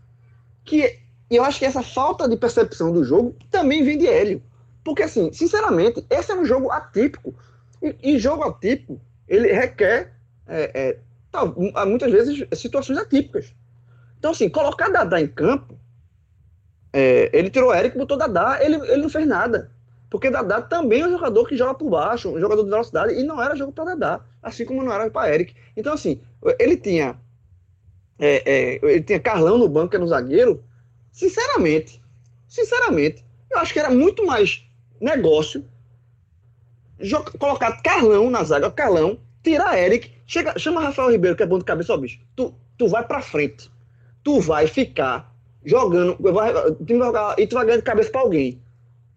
que 0.64 1.00
e 1.32 1.36
eu 1.36 1.44
acho 1.44 1.58
que 1.58 1.64
essa 1.64 1.82
falta 1.82 2.28
de 2.28 2.36
percepção 2.36 2.92
do 2.92 3.02
jogo 3.02 3.34
também 3.50 3.82
vem 3.82 3.96
de 3.96 4.06
Hélio. 4.06 4.42
Porque, 4.84 5.02
assim, 5.02 5.32
sinceramente, 5.32 6.04
esse 6.10 6.32
é 6.32 6.34
um 6.34 6.44
jogo 6.44 6.70
atípico. 6.70 7.34
E, 7.82 8.14
e 8.14 8.18
jogo 8.18 8.42
atípico, 8.44 9.00
ele 9.28 9.52
requer, 9.52 10.12
é, 10.46 10.70
é, 10.74 10.98
tá, 11.30 11.44
muitas 11.86 12.10
vezes, 12.10 12.46
situações 12.54 12.98
atípicas. 12.98 13.54
Então, 14.18 14.30
assim, 14.30 14.48
colocar 14.48 14.88
Dadá 14.88 15.20
em 15.20 15.26
campo, 15.26 15.78
é, 16.92 17.30
ele 17.32 17.50
tirou 17.50 17.74
Eric, 17.74 17.96
botou 17.96 18.16
Dadá, 18.16 18.58
ele, 18.62 18.76
ele 18.76 19.02
não 19.02 19.08
fez 19.08 19.26
nada. 19.26 19.70
Porque 20.10 20.30
Dadá 20.30 20.60
também 20.60 21.00
é 21.00 21.06
um 21.06 21.12
jogador 21.12 21.46
que 21.48 21.56
joga 21.56 21.74
por 21.74 21.88
baixo, 21.88 22.28
um 22.28 22.40
jogador 22.40 22.64
de 22.64 22.70
velocidade, 22.70 23.14
e 23.14 23.22
não 23.22 23.42
era 23.42 23.56
jogo 23.56 23.72
para 23.72 23.94
Dadá, 23.94 24.20
assim 24.42 24.64
como 24.64 24.82
não 24.82 24.92
era 24.92 25.10
para 25.10 25.32
Eric. 25.32 25.54
Então, 25.76 25.94
assim, 25.94 26.20
ele 26.58 26.76
tinha. 26.76 27.16
É, 28.18 28.42
é, 28.44 28.80
ele 28.82 29.02
tinha 29.02 29.18
Carlão 29.18 29.58
no 29.58 29.68
banco, 29.68 29.90
que 29.90 29.96
era 29.96 30.04
um 30.04 30.08
zagueiro, 30.08 30.62
Sinceramente, 31.12 32.02
sinceramente, 32.48 33.24
eu 33.50 33.58
acho 33.58 33.72
que 33.72 33.78
era 33.78 33.90
muito 33.90 34.24
mais 34.24 34.66
negócio 35.04 35.64
colocar 37.38 37.82
Carlão 37.82 38.30
na 38.30 38.44
zaga, 38.44 38.70
Carlão, 38.70 39.18
tirar 39.42 39.78
Eric, 39.78 40.12
chega, 40.26 40.58
chama 40.58 40.80
Rafael 40.80 41.10
Ribeiro, 41.10 41.36
que 41.36 41.42
é 41.42 41.46
bom 41.46 41.58
de 41.58 41.64
cabeça, 41.64 41.92
ó, 41.92 41.96
bicho. 41.96 42.20
Tu, 42.36 42.54
tu 42.78 42.88
vai 42.88 43.04
pra 43.04 43.20
frente. 43.20 43.70
Tu 44.22 44.40
vai 44.40 44.66
ficar 44.66 45.34
jogando, 45.64 46.16
vai, 46.20 46.32
vai 46.32 46.76
jogar, 46.88 47.38
e 47.38 47.46
tu 47.46 47.54
vai 47.54 47.66
ganhar 47.66 47.78
de 47.78 47.82
cabeça 47.82 48.10
pra 48.10 48.20
alguém. 48.20 48.62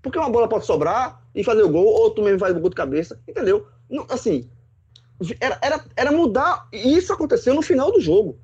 Porque 0.02 0.18
uma 0.18 0.30
bola 0.30 0.48
pode 0.48 0.66
sobrar 0.66 1.22
e 1.34 1.44
fazer 1.44 1.64
o 1.64 1.70
gol, 1.70 1.86
ou 1.86 2.12
tu 2.12 2.24
mesmo 2.24 2.40
faz 2.40 2.56
o 2.56 2.60
gol 2.60 2.70
de 2.70 2.76
cabeça, 2.76 3.20
entendeu? 3.28 3.68
Não, 3.90 4.06
assim, 4.10 4.50
era, 5.40 5.60
era, 5.62 5.86
era 5.96 6.12
mudar, 6.12 6.68
e 6.72 6.98
isso 6.98 7.14
aconteceu 7.14 7.54
no 7.54 7.62
final 7.62 7.92
do 7.92 8.02
jogo. 8.02 8.40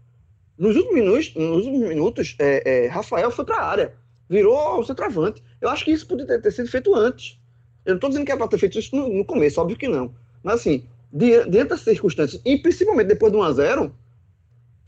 Nos 0.58 0.76
últimos 0.76 0.96
minutos, 0.96 1.34
nos 1.36 1.66
últimos 1.66 1.90
minutos 1.90 2.36
é, 2.38 2.86
é, 2.86 2.88
Rafael 2.88 3.32
foi 3.32 3.46
para 3.46 3.58
a 3.58 3.66
área, 3.66 3.94
virou 4.32 4.80
o 4.80 4.86
centroavante. 4.86 5.44
Eu 5.60 5.68
acho 5.68 5.84
que 5.84 5.92
isso 5.92 6.08
poderia 6.08 6.40
ter, 6.40 6.52
sido 6.52 6.70
feito 6.70 6.96
antes. 6.96 7.38
Eu 7.86 7.92
não 7.92 7.98
estou 7.98 8.10
dizendo 8.10 8.26
que 8.26 8.32
é 8.32 8.38
para 8.38 8.48
ter 8.48 8.58
feito 8.58 8.80
isso 8.80 8.96
no, 8.96 9.10
no, 9.10 9.26
começo, 9.26 9.60
óbvio 9.60 9.78
que 9.78 9.90
não. 9.90 10.16
Mas 10.42 10.62
assim, 10.62 10.86
diante 11.12 11.66
das 11.66 11.82
circunstâncias, 11.82 12.42
e 12.46 12.58
principalmente 12.58 13.08
depois 13.08 13.34
do 13.34 13.40
1x0, 13.40 13.92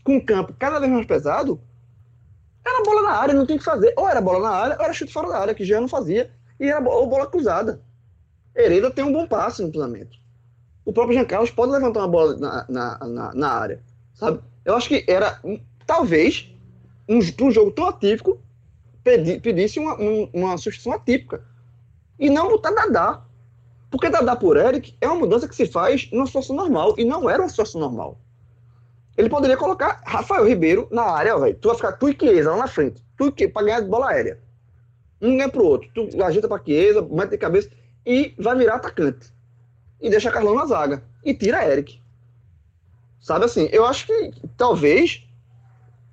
com 0.02 0.16
o 0.16 0.26
campo 0.26 0.56
cada 0.58 0.80
vez 0.80 0.90
mais 0.90 1.06
pesado, 1.06 1.60
era 2.66 2.84
bola 2.86 3.02
na 3.02 3.12
área, 3.18 3.34
não 3.34 3.46
tinha 3.46 3.58
que 3.58 3.66
fazer. 3.66 3.94
Ou 3.98 4.08
era 4.08 4.22
bola 4.22 4.50
na 4.50 4.56
área, 4.56 4.78
ou 4.78 4.84
era 4.86 4.94
chute 4.94 5.12
fora 5.12 5.28
da 5.28 5.40
área, 5.40 5.54
que 5.54 5.66
já 5.66 5.82
não 5.82 5.90
fazia, 5.90 6.32
e 6.58 6.70
era 6.70 6.82
ou 6.82 7.08
bola 7.08 7.28
cruzada. 7.28 7.82
Hereda 8.56 8.92
tem 8.92 9.04
um 9.04 9.12
bom 9.12 9.28
passe 9.28 9.62
no 9.62 9.70
cruzamento. 9.70 10.18
O 10.86 10.94
próprio 10.94 11.18
Jean 11.18 11.26
Carlos 11.26 11.52
pode 11.52 11.74
levantar 11.74 12.00
uma 12.00 12.08
bola 12.08 12.38
na, 12.38 12.66
na, 12.70 12.98
na, 13.08 13.34
na 13.34 13.50
área, 13.50 13.84
sabe? 14.14 14.40
Eu 14.64 14.76
acho 14.76 14.88
que 14.88 15.04
era, 15.06 15.42
talvez, 15.86 16.50
um, 17.10 17.20
um 17.20 17.52
jogo 17.52 17.72
tão 17.72 17.88
atípico, 17.88 18.40
pedi, 19.04 19.39
pedisse 19.39 19.80
uma, 19.80 20.00
um, 20.00 20.30
uma 20.34 20.58
substituição 20.58 20.94
atípica. 20.94 21.44
E 22.20 22.30
não 22.30 22.48
botar 22.48 22.72
Dadá. 22.72 23.22
Porque 23.89 24.10
Dadá 24.10 24.36
por 24.36 24.58
Eric 24.58 24.96
é 25.02 25.08
uma 25.08 25.20
mudança 25.20 25.48
que 25.48 25.56
se 25.56 25.68
faz 25.68 26.10
numa 26.12 26.26
situação 26.26 26.56
normal. 26.56 26.96
E 26.98 27.06
não 27.06 27.30
era 27.30 27.42
uma 27.42 27.50
situação 27.50 27.82
normal. 27.82 28.18
Ele 29.16 29.30
poderia 29.30 29.58
colocar 29.58 30.02
Rafael 30.06 30.48
Ribeiro 30.48 30.88
na 30.92 31.04
área, 31.04 31.38
velho. 31.38 31.56
Tu 31.56 31.68
vai 31.68 31.78
ficar 31.78 31.92
tu 31.94 32.10
e 32.10 32.18
Chiesa 32.20 32.52
lá 32.52 32.58
na 32.58 32.68
frente. 32.68 33.04
Tu 33.18 33.28
e 33.28 33.34
Chiesa, 33.38 33.54
pra 33.54 33.63
ganhar 33.63 33.82
de 33.82 33.88
bola 33.88 34.10
aérea. 34.10 34.39
Um 35.22 35.38
ganha 35.38 35.50
pro 35.50 35.63
outro. 35.63 35.89
Tu 35.94 36.24
ajeita 36.24 36.48
pra 36.48 36.62
Chiesa, 36.63 37.02
mete 37.02 37.32
de 37.32 37.38
cabeça 37.38 37.70
e 38.06 38.34
vai 38.38 38.58
virar 38.58 38.76
atacante. 38.76 39.32
E 40.02 40.10
deixa 40.10 40.32
Carlão 40.32 40.56
na 40.56 40.66
zaga. 40.66 41.04
E 41.24 41.34
tira 41.34 41.66
Eric. 41.66 42.02
Sabe 43.22 43.46
assim, 43.46 43.70
eu 43.72 43.86
acho 43.86 44.06
que 44.06 44.34
talvez 44.58 45.23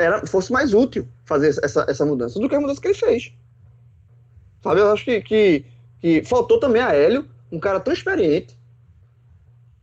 era, 0.01 0.27
fosse 0.27 0.53
mais 0.53 0.73
útil 0.75 1.07
fazer 1.25 1.49
essa, 1.63 1.85
essa 1.89 2.05
mudança 2.05 2.39
do 2.39 2.49
que 2.49 2.55
a 2.55 2.61
mudança 2.61 2.81
que 2.81 2.89
ele 2.89 2.95
fez. 2.95 3.33
Sabe, 4.63 4.81
eu 4.81 4.93
acho 4.93 5.05
que, 5.05 5.21
que, 5.23 5.65
que 6.01 6.23
faltou 6.25 6.61
também 6.61 6.83
a 6.83 6.95
Hélio, 6.95 7.27
um 7.51 7.59
cara 7.59 7.81
tão 7.81 7.93
experiente, 7.93 8.57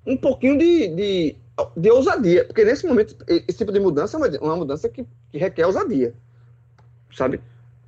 um 0.06 0.16
pouquinho 0.16 0.58
de, 0.58 0.88
de, 0.90 1.36
de 1.76 1.92
ousadia, 1.92 2.46
porque 2.46 2.64
nesse 2.64 2.88
momento 2.88 3.16
esse 3.28 3.58
tipo 3.58 3.72
de 3.72 3.80
mudança 3.80 4.18
é 4.18 4.40
uma, 4.40 4.56
mudança 4.56 4.88
que, 4.88 5.06
que 5.32 5.38
requer 5.38 5.66
ousadia, 5.66 6.14
sabe? 7.16 7.42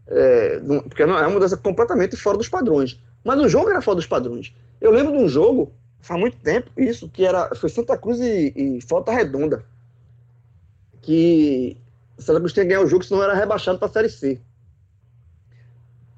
É, 0.07 0.59
porque 0.83 1.03
é 1.03 1.05
uma 1.05 1.29
mudança 1.29 1.55
completamente 1.55 2.17
fora 2.17 2.37
dos 2.37 2.49
padrões. 2.49 2.99
Mas 3.23 3.39
o 3.39 3.47
jogo 3.47 3.69
era 3.69 3.81
fora 3.81 3.95
dos 3.95 4.07
padrões. 4.07 4.53
Eu 4.81 4.91
lembro 4.91 5.11
de 5.15 5.23
um 5.23 5.29
jogo 5.29 5.71
faz 6.01 6.19
muito 6.19 6.37
tempo 6.37 6.71
isso, 6.77 7.09
que 7.09 7.25
era, 7.25 7.53
foi 7.55 7.69
Santa 7.69 7.97
Cruz 7.97 8.19
e, 8.19 8.53
e 8.55 8.79
Volta 8.87 9.11
Redonda. 9.11 9.63
Que 11.01 11.77
Santa 12.19 12.39
Cruz 12.39 12.53
tinha 12.53 12.65
que 12.65 12.69
ganhar 12.69 12.83
o 12.83 12.87
jogo, 12.87 13.03
senão 13.03 13.23
era 13.23 13.33
rebaixado 13.33 13.79
para 13.79 13.87
a 13.87 13.91
Série 13.91 14.09
C. 14.09 14.41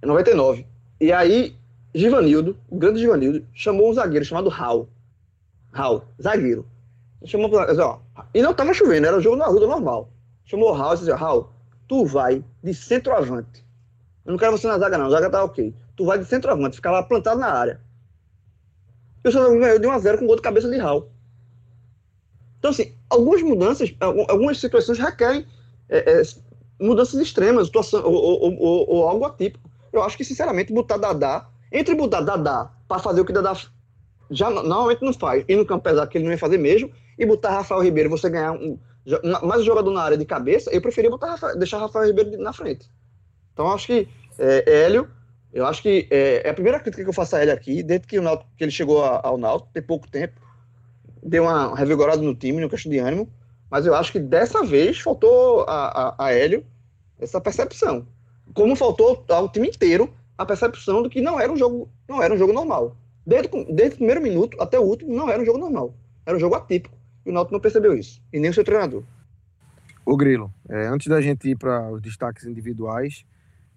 Em 0.04 0.06
99. 0.06 0.66
E 1.00 1.12
aí, 1.12 1.56
Givanildo, 1.94 2.58
o 2.70 2.78
grande 2.78 3.00
Givanildo, 3.00 3.46
chamou 3.54 3.90
um 3.90 3.94
zagueiro 3.94 4.26
chamado 4.26 4.50
Raul. 4.50 4.90
Raul, 5.72 6.04
zagueiro. 6.22 6.66
Chamou 7.26 7.50
pra, 7.50 7.72
ó, 7.86 8.00
e 8.34 8.42
não 8.42 8.54
tava 8.54 8.74
chovendo, 8.74 9.06
era 9.06 9.18
o 9.18 9.22
jogo 9.22 9.36
na 9.36 9.46
rua 9.46 9.68
normal. 9.68 10.10
Chamou 10.46 10.70
o 10.70 10.74
Raul 10.74 10.96
e 10.96 10.98
disse: 10.98 11.12
Raul, 11.12 11.50
tu 11.88 12.06
vai 12.06 12.44
de 12.64 12.74
centroavante. 12.74 13.64
Eu 14.26 14.32
não 14.32 14.40
quero 14.40 14.52
você 14.52 14.68
na 14.68 14.78
zaga, 14.80 14.98
não. 14.98 15.06
A 15.06 15.10
zaga 15.10 15.30
tá 15.30 15.44
ok. 15.44 15.74
Tu 15.96 16.06
vai 16.06 16.18
de 16.18 16.26
centroavante, 16.26 16.78
ficar 16.78 16.92
lá 16.92 17.04
plantado 17.04 17.40
na 17.40 17.48
área. 17.48 17.80
E 19.24 19.30
o 19.30 19.32
Santa 19.32 19.48
Cruz 19.48 19.60
ganhou 19.60 19.80
de 19.80 19.88
1 19.88 19.92
a 19.92 20.00
0 20.00 20.18
com 20.18 20.28
gol 20.28 20.36
de 20.36 20.42
cabeça 20.42 20.70
de 20.70 20.78
Raul. 20.78 21.10
Então, 22.58 22.72
assim, 22.72 22.96
algumas 23.10 23.42
mudanças, 23.42 23.94
algumas 24.00 24.60
situações 24.60 25.00
requerem 25.00 25.46
é, 25.92 26.22
é, 26.22 26.24
mudanças 26.80 27.20
extremas, 27.20 27.68
situação, 27.68 28.04
ou, 28.04 28.14
ou, 28.14 28.58
ou, 28.60 28.90
ou, 28.90 29.08
algo 29.08 29.26
atípico. 29.26 29.70
Eu 29.94 30.02
acho 30.02 30.18
que, 30.18 30.24
sinceramente, 30.24 30.74
botar 30.74 30.98
Dadá, 30.98 31.48
entre 31.72 31.94
botar 31.94 32.22
Dadá 32.22 32.72
para 32.88 33.00
fazer 33.00 33.22
o 33.22 33.26
que 33.26 33.34
Dadá 33.34 33.56
já 34.32 34.50
normalmente 34.50 35.04
não 35.04 35.14
faz, 35.14 35.44
e 35.48 35.56
no 35.56 35.66
campo 35.66 35.84
pesado 35.84 36.10
que 36.10 36.18
ele 36.18 36.26
não 36.26 36.32
ia 36.32 36.38
fazer 36.38 36.58
mesmo, 36.58 36.90
e 37.20 37.26
botar 37.26 37.52
Rafael 37.52 37.84
Ribeiro, 37.84 38.10
você 38.10 38.30
ganhar 38.30 38.54
um, 38.54 38.80
mais 39.44 39.62
um 39.62 39.66
jogador 39.66 39.92
na 39.92 40.02
área 40.02 40.18
de 40.18 40.26
cabeça, 40.26 40.72
eu 40.72 40.82
preferia 40.82 41.10
botar, 41.10 41.36
deixar 41.56 41.80
Rafael 41.80 42.08
Ribeiro 42.08 42.42
na 42.42 42.54
frente. 42.54 42.90
Então, 43.54 43.70
acho 43.70 43.88
que 43.88 44.08
é, 44.40 44.84
Hélio 44.86 45.08
eu 45.54 45.66
acho 45.66 45.82
que 45.82 46.08
é, 46.10 46.48
é, 46.48 46.50
a 46.50 46.54
primeira 46.54 46.80
crítica 46.80 47.04
que 47.04 47.10
eu 47.10 47.14
faço 47.14 47.36
a 47.36 47.42
ele 47.42 47.52
aqui, 47.52 47.84
desde 47.84 48.08
que, 48.08 48.18
o 48.18 48.38
que 48.58 48.64
ele 48.64 48.72
chegou 48.72 49.04
ao 49.04 49.38
Náutico, 49.38 49.70
tem 49.74 49.84
pouco 49.84 50.10
tempo, 50.10 50.40
deu 51.22 51.44
uma 51.44 51.76
revigorada 51.76 52.22
no 52.22 52.34
time, 52.34 52.62
no 52.62 52.70
questão 52.70 52.92
de 52.92 53.00
ânimo, 53.00 53.30
mas 53.72 53.86
eu 53.86 53.96
acho 53.96 54.12
que 54.12 54.20
dessa 54.20 54.64
vez 54.64 55.00
faltou 55.00 55.62
a, 55.62 56.10
a, 56.10 56.26
a 56.26 56.34
Hélio 56.34 56.66
essa 57.20 57.40
percepção. 57.40 58.06
Como 58.54 58.76
faltou 58.76 59.24
ao 59.30 59.50
time 59.50 59.70
inteiro 59.70 60.14
a 60.38 60.46
percepção 60.46 61.02
do 61.02 61.10
que 61.10 61.22
não 61.22 61.40
era 61.40 61.52
um 61.52 61.56
jogo, 61.56 61.90
não 62.08 62.22
era 62.22 62.34
um 62.34 62.38
jogo 62.38 62.52
normal. 62.52 62.98
Desde, 63.26 63.48
desde 63.72 63.96
o 63.96 63.98
primeiro 63.98 64.22
minuto 64.22 64.58
até 64.60 64.78
o 64.78 64.84
último, 64.84 65.16
não 65.16 65.30
era 65.30 65.42
um 65.42 65.46
jogo 65.46 65.58
normal. 65.58 65.94
Era 66.26 66.36
um 66.36 66.40
jogo 66.40 66.56
atípico. 66.56 66.98
E 67.26 67.30
o 67.30 67.34
Náutico 67.34 67.54
não 67.54 67.62
percebeu 67.62 67.94
isso. 67.94 68.22
E 68.34 68.40
nem 68.40 68.50
o 68.50 68.54
seu 68.54 68.64
treinador. 68.64 69.04
O 70.06 70.18
Grilo, 70.18 70.52
é, 70.68 70.88
antes 70.88 71.08
da 71.08 71.22
gente 71.22 71.50
ir 71.50 71.56
para 71.56 71.92
os 71.92 72.02
destaques 72.02 72.46
individuais, 72.46 73.24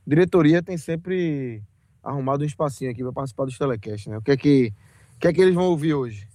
diretoria 0.06 0.62
tem 0.62 0.76
sempre 0.76 1.62
arrumado 2.02 2.42
um 2.42 2.46
espacinho 2.46 2.90
aqui 2.90 3.02
para 3.02 3.12
participar 3.12 3.44
dos 3.44 3.58
telecasts, 3.58 4.06
né? 4.06 4.18
O 4.18 4.22
que 4.22 4.30
é 4.30 4.36
que, 4.36 4.72
o 5.16 5.20
que, 5.20 5.28
é 5.28 5.32
que 5.32 5.40
eles 5.40 5.54
vão 5.54 5.64
ouvir 5.64 5.94
hoje? 5.94 6.26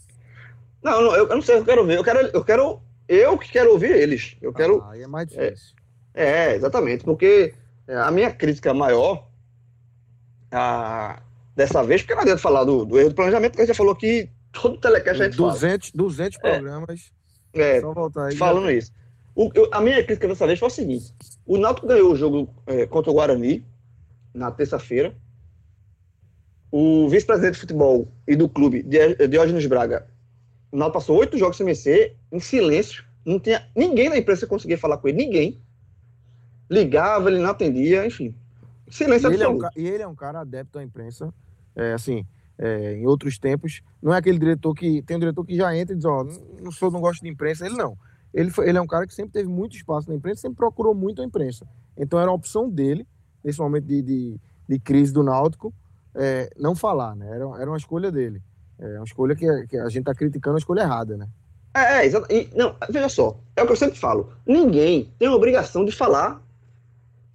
Não, 0.83 1.01
não 1.01 1.15
eu, 1.15 1.27
eu, 1.27 1.35
não 1.35 1.41
sei, 1.41 1.57
eu 1.57 1.65
quero 1.65 1.85
ver. 1.85 1.97
Eu 1.97 2.03
quero, 2.03 2.19
eu 2.19 2.43
quero, 2.43 2.79
eu 3.09 3.37
que 3.37 3.51
quero 3.51 3.71
ouvir 3.71 3.91
eles. 3.91 4.37
Eu 4.39 4.53
quero. 4.53 4.81
Ah, 4.81 4.91
aí 4.91 5.01
é 5.01 5.07
mais 5.07 5.27
difícil. 5.27 5.75
É, 6.13 6.51
é 6.51 6.55
exatamente, 6.55 7.03
porque 7.03 7.53
é, 7.87 7.95
a 7.95 8.11
minha 8.11 8.31
crítica 8.31 8.71
maior 8.73 9.27
a, 10.51 11.21
dessa 11.55 11.83
vez, 11.83 12.01
porque 12.01 12.13
não 12.13 12.21
adianta 12.21 12.39
falar 12.39 12.63
do, 12.63 12.85
do 12.85 12.99
erro 12.99 13.09
do 13.09 13.15
planejamento, 13.15 13.51
porque 13.51 13.63
a 13.63 13.65
gente 13.65 13.73
já 13.73 13.77
falou 13.77 13.95
que 13.95 14.29
todo 14.51 14.77
telecast 14.77 15.21
a 15.21 15.25
gente 15.25 15.37
200, 15.37 15.91
200 15.91 16.37
programas. 16.37 17.11
É, 17.53 17.81
só 17.81 17.93
voltar 17.93 18.27
aí. 18.27 18.35
Falando 18.35 18.69
isso. 18.69 18.91
O, 19.35 19.49
eu, 19.55 19.67
a 19.71 19.81
minha 19.81 20.03
crítica 20.03 20.27
dessa 20.27 20.45
vez 20.45 20.59
foi 20.59 20.67
o 20.67 20.71
seguinte: 20.71 21.13
o 21.45 21.57
Náutico 21.57 21.87
ganhou 21.87 22.11
o 22.11 22.15
jogo 22.15 22.53
é, 22.67 22.85
contra 22.85 23.09
o 23.09 23.13
Guarani 23.15 23.65
na 24.33 24.51
terça-feira. 24.51 25.15
O 26.71 27.09
vice-presidente 27.09 27.55
de 27.55 27.61
futebol 27.61 28.07
e 28.27 28.35
do 28.35 28.47
clube, 28.47 28.85
Diógenes 29.27 29.65
Braga, 29.65 30.05
o 30.71 30.77
Náutico 30.77 30.99
passou 30.99 31.17
oito 31.17 31.37
jogos 31.37 31.57
sem 31.57 31.65
vencer, 31.65 32.15
em 32.31 32.39
silêncio. 32.39 33.03
Não 33.25 33.39
tinha 33.39 33.67
ninguém 33.75 34.09
na 34.09 34.17
imprensa 34.17 34.45
que 34.45 34.49
conseguia 34.49 34.77
falar 34.77 34.97
com 34.97 35.07
ele, 35.07 35.17
ninguém. 35.17 35.61
Ligava, 36.69 37.29
ele 37.29 37.39
não 37.39 37.49
atendia, 37.49 38.05
enfim. 38.05 38.35
Silêncio 38.89 39.31
e 39.31 39.33
ele, 39.33 39.43
é 39.43 39.49
um, 39.49 39.59
e 39.75 39.87
ele 39.87 40.03
é 40.03 40.07
um 40.07 40.15
cara 40.15 40.41
adepto 40.41 40.79
à 40.79 40.83
imprensa. 40.83 41.33
É, 41.75 41.93
assim, 41.93 42.25
é, 42.57 42.93
em 42.93 43.05
outros 43.05 43.37
tempos, 43.37 43.81
não 44.01 44.13
é 44.13 44.17
aquele 44.17 44.37
diretor 44.37 44.73
que. 44.73 45.01
Tem 45.03 45.17
um 45.17 45.19
diretor 45.19 45.45
que 45.45 45.55
já 45.55 45.75
entra 45.75 45.93
e 45.93 45.97
diz: 45.97 46.05
Ó, 46.05 46.21
oh, 46.21 46.61
não 46.61 46.71
sou, 46.71 46.91
não 46.91 46.99
gosto 46.99 47.21
de 47.21 47.29
imprensa. 47.29 47.65
Ele 47.65 47.75
não. 47.75 47.97
Ele, 48.33 48.51
foi, 48.51 48.69
ele 48.69 48.77
é 48.77 48.81
um 48.81 48.87
cara 48.87 49.07
que 49.07 49.13
sempre 49.13 49.31
teve 49.31 49.49
muito 49.49 49.75
espaço 49.75 50.07
na 50.09 50.15
imprensa, 50.15 50.41
sempre 50.41 50.57
procurou 50.57 50.93
muito 50.93 51.21
a 51.21 51.25
imprensa. 51.25 51.67
Então 51.97 52.19
era 52.19 52.29
uma 52.29 52.35
opção 52.35 52.69
dele, 52.69 53.07
nesse 53.43 53.59
momento 53.59 53.85
de, 53.85 54.01
de, 54.01 54.39
de 54.67 54.79
crise 54.79 55.11
do 55.11 55.23
Náutico, 55.23 55.73
é, 56.13 56.49
não 56.57 56.75
falar, 56.75 57.15
né? 57.15 57.27
Era, 57.27 57.45
era 57.59 57.69
uma 57.69 57.77
escolha 57.77 58.11
dele. 58.11 58.41
É 58.79 58.95
uma 58.95 59.03
escolha 59.03 59.35
que, 59.35 59.45
que 59.67 59.77
a 59.77 59.89
gente 59.89 59.99
está 59.99 60.15
criticando 60.15 60.55
a 60.55 60.59
escolha 60.59 60.81
errada, 60.81 61.17
né? 61.17 61.27
É, 61.73 61.99
é 61.99 62.05
exato. 62.05 62.27
não, 62.55 62.75
veja 62.89 63.09
só, 63.09 63.37
é 63.55 63.61
o 63.61 63.65
que 63.65 63.71
eu 63.73 63.77
sempre 63.77 63.99
falo. 63.99 64.31
Ninguém 64.45 65.13
tem 65.19 65.27
a 65.27 65.33
obrigação 65.33 65.85
de 65.85 65.91
falar. 65.91 66.41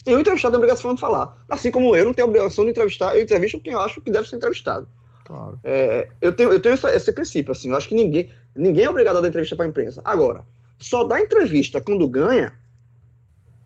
E 0.06 0.14
o 0.14 0.18
entrevistado 0.18 0.52
tem 0.52 0.56
a 0.56 0.64
obrigação 0.64 0.94
de 0.94 1.00
falar. 1.00 1.44
Assim 1.48 1.70
como 1.70 1.94
eu 1.94 2.04
não 2.04 2.12
tenho 2.12 2.26
a 2.26 2.28
obrigação 2.28 2.64
de 2.64 2.70
entrevistar, 2.70 3.16
eu 3.16 3.22
entrevisto 3.22 3.60
quem 3.60 3.72
eu 3.72 3.80
acho 3.80 4.00
que 4.00 4.10
deve 4.10 4.28
ser 4.28 4.36
entrevistado. 4.36 4.88
Claro. 5.24 5.58
É, 5.64 6.08
eu 6.20 6.34
tenho, 6.34 6.52
eu 6.52 6.60
tenho 6.60 6.74
esse, 6.74 6.86
esse, 6.88 7.12
princípio, 7.12 7.52
assim, 7.52 7.70
eu 7.70 7.76
acho 7.76 7.88
que 7.88 7.94
ninguém, 7.94 8.30
ninguém 8.54 8.84
é 8.84 8.90
obrigado 8.90 9.16
a 9.16 9.20
dar 9.22 9.28
entrevista 9.28 9.56
para 9.56 9.64
a 9.64 9.68
imprensa. 9.68 10.02
Agora, 10.04 10.44
só 10.78 11.04
dá 11.04 11.20
entrevista 11.20 11.80
quando 11.80 12.06
ganha, 12.06 12.52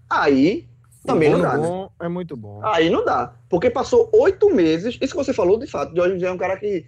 aí 0.09 0.69
também 1.05 1.31
não 1.31 1.41
dá. 1.41 1.57
Né? 1.57 1.67
Bom? 1.67 1.91
É 1.99 2.09
muito 2.09 2.37
bom. 2.37 2.61
Aí 2.64 2.88
não 2.88 3.05
dá. 3.05 3.35
Porque 3.49 3.71
passou 3.71 4.09
oito 4.12 4.55
meses, 4.55 4.97
isso 5.01 5.17
que 5.17 5.25
você 5.25 5.33
falou 5.33 5.59
de 5.59 5.67
fato, 5.67 5.93
de 5.93 6.01
hoje 6.01 6.25
é 6.25 6.31
um 6.31 6.38
cara 6.38 6.57
que 6.57 6.87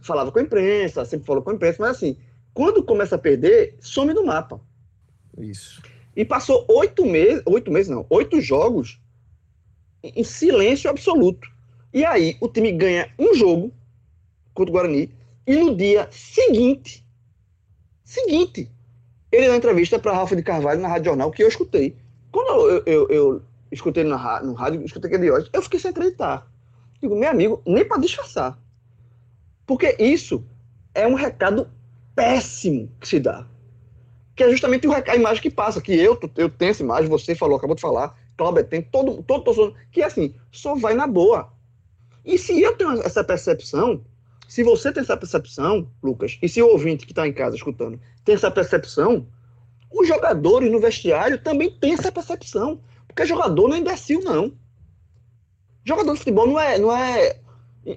falava 0.00 0.32
com 0.32 0.38
a 0.38 0.42
imprensa, 0.42 1.04
sempre 1.04 1.26
falou 1.26 1.42
com 1.42 1.50
a 1.50 1.54
imprensa, 1.54 1.78
mas 1.80 1.96
assim, 1.96 2.16
quando 2.52 2.82
começa 2.82 3.14
a 3.14 3.18
perder, 3.18 3.76
some 3.80 4.12
do 4.12 4.24
mapa. 4.24 4.60
Isso. 5.38 5.82
E 6.16 6.24
passou 6.24 6.64
oito 6.68 7.06
meses, 7.06 7.42
oito 7.46 7.70
meses 7.70 7.90
não, 7.90 8.04
oito 8.10 8.40
jogos 8.40 9.00
em 10.02 10.24
silêncio 10.24 10.90
absoluto. 10.90 11.48
E 11.92 12.04
aí 12.04 12.36
o 12.40 12.48
time 12.48 12.72
ganha 12.72 13.12
um 13.18 13.34
jogo 13.34 13.72
contra 14.54 14.70
o 14.70 14.74
Guarani 14.74 15.10
e 15.46 15.56
no 15.56 15.74
dia 15.74 16.08
seguinte, 16.10 17.04
seguinte, 18.04 18.70
ele 19.32 19.48
dá 19.48 19.56
entrevista 19.56 19.98
para 19.98 20.12
Rafa 20.12 20.36
de 20.36 20.42
Carvalho 20.42 20.80
na 20.80 20.88
Rádio 20.88 21.06
Jornal 21.06 21.30
que 21.30 21.42
eu 21.42 21.48
escutei. 21.48 21.96
Quando 22.30 22.68
eu, 22.68 22.82
eu, 22.86 23.08
eu 23.08 23.42
escutei 23.72 24.04
no, 24.04 24.10
no 24.10 24.52
rádio, 24.54 24.84
escutei 24.84 25.10
aquele 25.10 25.30
hoje, 25.30 25.48
eu 25.52 25.62
fiquei 25.62 25.80
sem 25.80 25.90
acreditar. 25.90 26.46
Digo, 27.00 27.16
meu 27.16 27.30
amigo, 27.30 27.62
nem 27.66 27.84
para 27.84 28.00
disfarçar. 28.00 28.58
Porque 29.70 29.94
isso 30.00 30.44
é 30.92 31.06
um 31.06 31.14
recado 31.14 31.70
péssimo 32.12 32.90
que 33.00 33.06
se 33.06 33.20
dá. 33.20 33.46
Que 34.34 34.42
é 34.42 34.50
justamente 34.50 34.84
a 34.88 35.14
imagem 35.14 35.40
que 35.40 35.48
passa, 35.48 35.80
que 35.80 35.92
eu, 35.92 36.18
eu 36.36 36.50
tenho 36.50 36.70
essa 36.72 36.82
imagem, 36.82 37.08
você 37.08 37.36
falou, 37.36 37.56
acabou 37.56 37.76
de 37.76 37.80
falar, 37.80 38.18
Cláudio 38.36 38.64
tem, 38.64 38.82
todo, 38.82 39.22
todo 39.22 39.44
torcedor, 39.44 39.76
que 39.92 40.02
é 40.02 40.06
assim, 40.06 40.34
só 40.50 40.74
vai 40.74 40.94
na 40.94 41.06
boa. 41.06 41.52
E 42.24 42.36
se 42.36 42.60
eu 42.60 42.76
tenho 42.76 43.00
essa 43.02 43.22
percepção, 43.22 44.04
se 44.48 44.64
você 44.64 44.90
tem 44.90 45.04
essa 45.04 45.16
percepção, 45.16 45.88
Lucas, 46.02 46.36
e 46.42 46.48
se 46.48 46.60
o 46.60 46.66
ouvinte 46.66 47.06
que 47.06 47.12
está 47.12 47.28
em 47.28 47.32
casa 47.32 47.54
escutando 47.54 48.00
tem 48.24 48.34
essa 48.34 48.50
percepção, 48.50 49.24
os 49.88 50.08
jogadores 50.08 50.68
no 50.68 50.80
vestiário 50.80 51.40
também 51.40 51.70
têm 51.78 51.92
essa 51.92 52.10
percepção. 52.10 52.80
Porque 53.06 53.24
jogador 53.24 53.68
não 53.68 53.76
é 53.76 53.78
imbecil, 53.78 54.20
não. 54.24 54.52
Jogador 55.84 56.14
de 56.14 56.18
futebol 56.18 56.48
não 56.48 56.58
é, 56.58 56.76
não 56.76 56.90
é. 56.96 57.38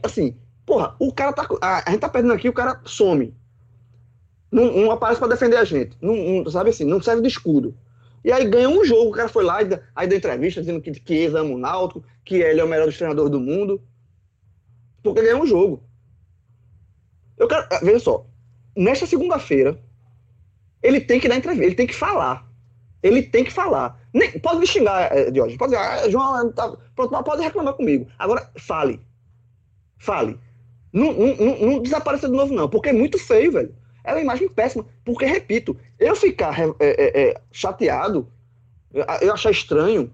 Assim, 0.04 0.38
Porra, 0.74 0.96
o 0.98 1.14
cara 1.14 1.32
tá. 1.32 1.48
A, 1.62 1.88
a 1.88 1.92
gente 1.92 2.00
tá 2.00 2.10
perdendo 2.10 2.34
aqui, 2.34 2.50
o 2.50 2.54
cara 2.54 2.82
some. 2.84 3.32
Não, 4.52 4.72
não 4.72 4.90
aparece 4.92 5.20
para 5.20 5.28
defender 5.28 5.58
a 5.58 5.64
gente. 5.64 5.96
Não, 6.02 6.16
não, 6.16 6.50
sabe 6.50 6.72
assim, 6.72 6.84
não 6.84 7.00
serve 7.00 7.22
de 7.22 7.28
escudo. 7.28 7.78
E 8.26 8.32
aí 8.32 8.44
ganha 8.50 8.68
um 8.68 8.84
jogo, 8.84 9.10
o 9.10 9.12
cara 9.12 9.30
foi 9.30 9.44
lá 9.44 9.62
e 9.62 9.68
aí 9.96 10.08
deu 10.08 10.18
entrevista 10.18 10.62
dizendo 10.62 10.82
que, 10.82 11.14
ele 11.14 11.38
ama 11.38 11.54
o 11.54 11.60
Náutico, 11.60 12.04
que 12.26 12.38
ele 12.38 12.60
é 12.60 12.64
o 12.64 12.68
melhor 12.68 12.88
dos 12.88 12.98
treinadores 12.98 13.30
do 13.30 13.40
mundo. 13.40 13.84
Porque 15.04 15.22
ganhou 15.22 15.44
um 15.44 15.46
jogo. 15.46 15.84
Eu 17.38 17.48
quero. 17.48 17.68
Ah, 17.72 17.80
veja 17.84 18.00
só. 18.00 18.26
Nesta 18.76 19.06
segunda-feira, 19.06 19.80
ele 20.82 21.02
tem 21.02 21.20
que 21.20 21.30
dar 21.30 21.36
entrevista, 21.36 21.66
ele 21.68 21.76
tem 21.76 21.86
que 21.86 21.94
falar. 21.94 22.50
Ele 23.04 23.22
tem 23.22 23.44
que 23.44 23.52
falar. 23.52 24.00
Nem, 24.12 24.40
pode 24.40 24.60
me 24.60 24.66
xingar, 24.66 25.16
é, 25.16 25.30
Diógenes. 25.30 25.60
Pode 25.60 25.74
dizer, 25.74 25.86
ah, 25.86 26.10
João, 26.10 26.52
tá, 26.52 26.76
pronto, 26.96 27.24
pode 27.24 27.44
reclamar 27.44 27.76
comigo. 27.76 28.08
Agora, 28.18 28.50
fale. 28.58 29.00
Fale. 30.00 30.40
Não, 30.94 31.12
não, 31.12 31.60
não, 31.60 31.82
de 31.82 32.28
novo, 32.28 32.54
não, 32.54 32.70
porque 32.70 32.90
é 32.90 32.94
muito 32.94 33.18
feio, 33.18 33.52
velho. 33.52 33.76
É 34.04 34.14
uma 34.14 34.22
imagem 34.22 34.48
péssima. 34.48 34.86
Porque, 35.04 35.26
repito, 35.26 35.76
eu 35.98 36.16
ficar 36.16 36.56
é, 36.60 36.66
é, 36.80 37.30
é, 37.30 37.42
chateado, 37.52 38.28
eu 38.94 39.34
achar 39.34 39.50
estranho, 39.50 40.14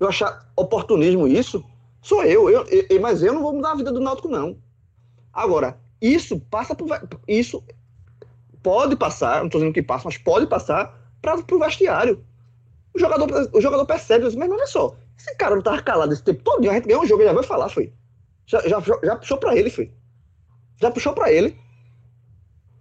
eu 0.00 0.08
achar 0.08 0.50
oportunismo 0.56 1.28
isso, 1.28 1.62
sou 2.00 2.24
eu, 2.24 2.48
eu, 2.48 2.64
eu, 2.66 3.00
Mas 3.00 3.22
eu 3.22 3.34
não 3.34 3.42
vou 3.42 3.52
mudar 3.52 3.72
a 3.72 3.74
vida 3.74 3.92
do 3.92 4.00
Náutico, 4.00 4.28
não. 4.28 4.56
Agora, 5.30 5.78
isso 6.00 6.40
passa 6.50 6.74
por. 6.74 6.88
Isso 7.28 7.62
pode 8.62 8.96
passar, 8.96 9.40
não 9.40 9.46
estou 9.46 9.60
dizendo 9.60 9.74
que 9.74 9.82
passa, 9.82 10.04
mas 10.06 10.16
pode 10.16 10.46
passar 10.46 10.98
para 11.20 11.36
o 11.36 11.58
vestiário. 11.58 12.24
O 12.94 12.98
jogador, 12.98 13.50
o 13.52 13.60
jogador 13.60 13.84
percebe, 13.84 14.24
mas 14.34 14.50
olha 14.50 14.66
só, 14.66 14.96
esse 15.18 15.34
cara 15.36 15.50
não 15.52 15.58
estava 15.58 15.82
calado 15.82 16.12
esse 16.14 16.24
tempo 16.24 16.42
todo, 16.42 16.68
a 16.70 16.72
gente 16.72 16.86
ganhou 16.86 17.02
um 17.02 17.06
jogo, 17.06 17.20
ele 17.20 17.28
já 17.28 17.34
vai 17.34 17.44
falar, 17.44 17.68
foi. 17.68 17.92
Já, 18.46 18.60
já, 18.66 18.80
já 18.80 19.16
puxou 19.16 19.36
para 19.36 19.54
ele, 19.54 19.68
foi 19.68 19.92
já 20.80 20.90
puxou 20.90 21.12
para 21.12 21.32
ele. 21.32 21.56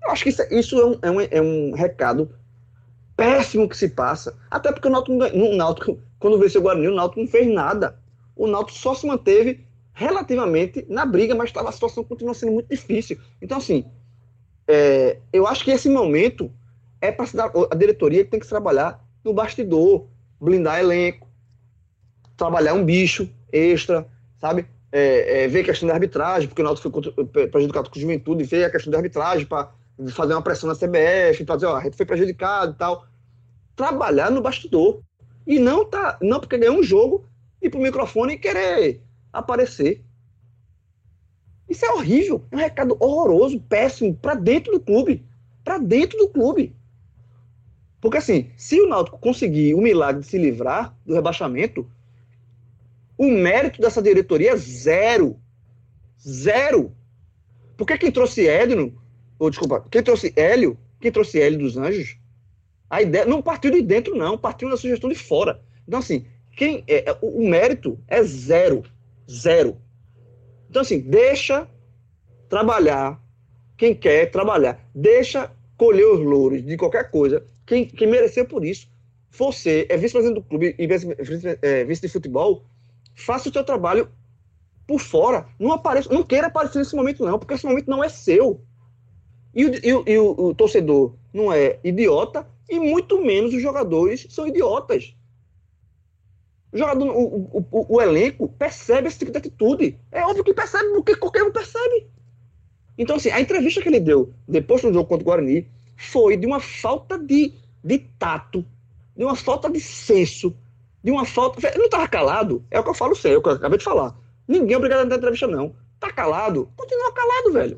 Eu 0.03 0.11
acho 0.11 0.23
que 0.23 0.29
isso, 0.29 0.43
isso 0.51 0.79
é, 0.79 0.85
um, 0.85 0.99
é, 1.01 1.11
um, 1.11 1.21
é, 1.21 1.41
um, 1.41 1.73
recado 1.73 2.29
péssimo 3.15 3.67
que 3.67 3.77
se 3.77 3.89
passa. 3.89 4.37
Até 4.51 4.71
porque 4.71 4.87
o 4.87 4.91
Náutico, 4.91 5.13
no 5.13 5.55
Náutico 5.55 5.99
quando 6.19 6.39
venceu 6.39 6.61
o 6.61 6.63
Guarani, 6.63 6.87
o 6.87 6.95
Náutico 6.95 7.21
não 7.21 7.27
fez 7.27 7.47
nada. 7.47 7.99
O 8.35 8.47
Náutico 8.47 8.77
só 8.77 8.93
se 8.93 9.05
manteve 9.05 9.65
relativamente 9.93 10.85
na 10.89 11.05
briga, 11.05 11.33
mas 11.33 11.51
tava, 11.51 11.69
a 11.69 11.71
situação 11.71 12.03
continua 12.03 12.33
sendo 12.33 12.51
muito 12.51 12.69
difícil. 12.69 13.17
Então, 13.41 13.57
assim, 13.57 13.85
é, 14.67 15.19
eu 15.31 15.47
acho 15.47 15.63
que 15.63 15.71
esse 15.71 15.89
momento 15.89 16.51
é 16.99 17.11
para 17.11 17.25
a 17.71 17.75
diretoria 17.75 18.25
tem 18.25 18.39
que 18.39 18.47
trabalhar 18.47 19.03
no 19.23 19.33
bastidor, 19.33 20.07
blindar 20.39 20.79
elenco, 20.79 21.27
trabalhar 22.35 22.73
um 22.73 22.83
bicho 22.83 23.29
extra, 23.51 24.07
sabe? 24.39 24.67
É, 24.97 25.43
é, 25.43 25.47
ver 25.49 25.59
a 25.59 25.63
questão 25.65 25.89
da 25.89 25.93
arbitragem, 25.93 26.47
porque 26.47 26.61
o 26.61 26.65
Náutico 26.65 27.01
foi 27.33 27.47
prejudicado 27.49 27.89
com 27.89 27.99
juventude, 27.99 28.45
ver 28.45 28.63
a 28.63 28.69
questão 28.69 28.89
da 28.89 28.97
arbitragem 28.97 29.45
para 29.45 29.69
fazer 30.11 30.33
uma 30.33 30.41
pressão 30.41 30.69
na 30.69 30.73
CBF, 30.73 31.43
para 31.43 31.55
dizer, 31.55 31.67
ó, 31.67 31.75
a 31.75 31.83
gente 31.83 31.97
foi 31.97 32.05
prejudicado 32.05 32.71
e 32.71 32.75
tal. 32.75 33.05
Trabalhar 33.75 34.31
no 34.31 34.41
bastidor. 34.41 35.01
E 35.45 35.59
não 35.59 35.83
tá, 35.83 36.17
não 36.21 36.39
porque 36.39 36.57
ganhou 36.57 36.77
um 36.77 36.83
jogo 36.83 37.25
ir 37.61 37.69
pro 37.69 37.81
microfone 37.81 38.35
e 38.35 38.37
querer 38.37 39.01
aparecer. 39.33 40.01
Isso 41.67 41.85
é 41.85 41.91
horrível, 41.91 42.45
é 42.49 42.55
um 42.55 42.59
recado 42.59 42.95
horroroso, 42.97 43.59
péssimo 43.59 44.15
para 44.15 44.35
dentro 44.35 44.71
do 44.71 44.79
clube, 44.79 45.25
para 45.61 45.77
dentro 45.77 46.17
do 46.17 46.29
clube. 46.29 46.73
Porque 47.99 48.17
assim, 48.17 48.49
se 48.55 48.79
o 48.79 48.87
Náutico 48.87 49.19
conseguir 49.19 49.73
o 49.73 49.81
milagre 49.81 50.21
de 50.21 50.27
se 50.27 50.37
livrar 50.37 50.95
do 51.05 51.13
rebaixamento, 51.13 51.85
o 53.17 53.25
mérito 53.29 53.81
dessa 53.81 54.01
diretoria 54.01 54.51
é 54.51 54.57
zero. 54.57 55.39
Zero. 56.19 56.95
Porque 57.77 57.97
quem 57.97 58.11
trouxe 58.11 58.47
Edno, 58.47 58.93
ou 59.37 59.49
desculpa, 59.49 59.85
quem 59.91 60.01
trouxe 60.01 60.33
Hélio, 60.35 60.77
quem 60.99 61.11
trouxe 61.11 61.39
Hélio 61.39 61.59
dos 61.59 61.77
Anjos, 61.77 62.17
a 62.89 63.01
ideia 63.01 63.25
não 63.25 63.41
partiu 63.41 63.71
de 63.71 63.81
dentro, 63.81 64.15
não, 64.15 64.37
partiu 64.37 64.69
da 64.69 64.77
sugestão 64.77 65.09
de 65.09 65.15
fora. 65.15 65.61
Então, 65.87 65.99
assim, 65.99 66.25
quem 66.55 66.83
é, 66.87 67.09
é, 67.09 67.17
o, 67.21 67.41
o 67.41 67.49
mérito 67.49 67.99
é 68.07 68.23
zero. 68.23 68.83
Zero. 69.29 69.77
Então, 70.69 70.81
assim, 70.81 70.99
deixa 70.99 71.67
trabalhar 72.47 73.21
quem 73.77 73.93
quer 73.93 74.31
trabalhar. 74.31 74.79
Deixa 74.93 75.51
colher 75.77 76.05
os 76.05 76.19
louros 76.19 76.65
de 76.65 76.77
qualquer 76.77 77.09
coisa. 77.11 77.45
Quem, 77.65 77.85
quem 77.85 78.07
merecer 78.07 78.47
por 78.47 78.63
isso. 78.63 78.87
Você 79.31 79.85
é 79.89 79.97
vice-presidente 79.97 80.39
do 80.39 80.47
clube 80.47 80.73
e 80.77 80.87
vice, 80.87 81.07
é, 81.61 81.83
vice 81.83 82.01
de 82.01 82.07
futebol, 82.07 82.63
faça 83.15 83.49
o 83.49 83.53
seu 83.53 83.63
trabalho 83.63 84.09
por 84.87 84.99
fora. 84.99 85.47
Não 85.59 85.71
apareça, 85.71 86.13
não 86.13 86.23
queira 86.23 86.47
aparecer 86.47 86.79
nesse 86.79 86.95
momento, 86.95 87.25
não, 87.25 87.39
porque 87.39 87.53
esse 87.53 87.65
momento 87.65 87.89
não 87.89 88.03
é 88.03 88.09
seu. 88.09 88.61
E 89.53 89.65
o, 89.65 89.73
e 89.73 89.93
o, 89.93 90.03
e 90.05 90.17
o, 90.17 90.47
o 90.47 90.55
torcedor 90.55 91.15
não 91.33 91.51
é 91.51 91.79
idiota, 91.83 92.47
e 92.69 92.79
muito 92.79 93.21
menos 93.23 93.53
os 93.53 93.61
jogadores 93.61 94.27
são 94.29 94.47
idiotas. 94.47 95.15
O, 96.71 96.77
jogador, 96.77 97.07
o, 97.07 97.65
o, 97.71 97.95
o, 97.95 98.01
elenco 98.01 98.49
percebe 98.49 99.07
esse 99.07 99.19
tipo 99.19 99.31
de 99.31 99.37
atitude. 99.37 99.97
É 100.11 100.25
óbvio 100.25 100.43
que 100.43 100.53
percebe, 100.53 100.89
porque 100.89 101.15
qualquer 101.15 101.43
um 101.43 101.51
percebe. 101.51 102.07
Então, 102.97 103.15
assim, 103.15 103.29
a 103.29 103.39
entrevista 103.39 103.81
que 103.81 103.87
ele 103.87 103.99
deu 103.99 104.33
depois 104.47 104.81
do 104.81 104.91
jogo 104.91 105.07
contra 105.07 105.23
o 105.23 105.25
Guarani 105.25 105.67
foi 105.95 106.35
de 106.35 106.45
uma 106.45 106.59
falta 106.59 107.17
de, 107.17 107.53
de 107.83 107.99
tato, 108.19 108.65
de 109.15 109.23
uma 109.23 109.35
falta 109.35 109.69
de 109.69 109.79
senso, 109.79 110.53
de 111.05 111.11
uma 111.11 111.23
falta. 111.23 111.65
Ele 111.67 111.77
não 111.77 111.85
estava 111.85 112.07
calado, 112.07 112.65
é 112.71 112.79
o 112.79 112.83
que 112.83 112.89
eu 112.89 112.93
falo 112.95 113.15
sério, 113.15 113.35
é 113.35 113.37
o 113.37 113.41
que 113.43 113.49
eu 113.49 113.53
acabei 113.53 113.77
de 113.77 113.83
falar. 113.83 114.15
Ninguém 114.47 114.73
é 114.73 114.77
obrigado 114.77 115.01
a 115.01 115.05
dar 115.05 115.17
entrevista, 115.17 115.45
não. 115.45 115.75
Tá 115.99 116.11
calado? 116.11 116.67
Continua 116.75 117.13
calado, 117.13 117.53
velho. 117.53 117.77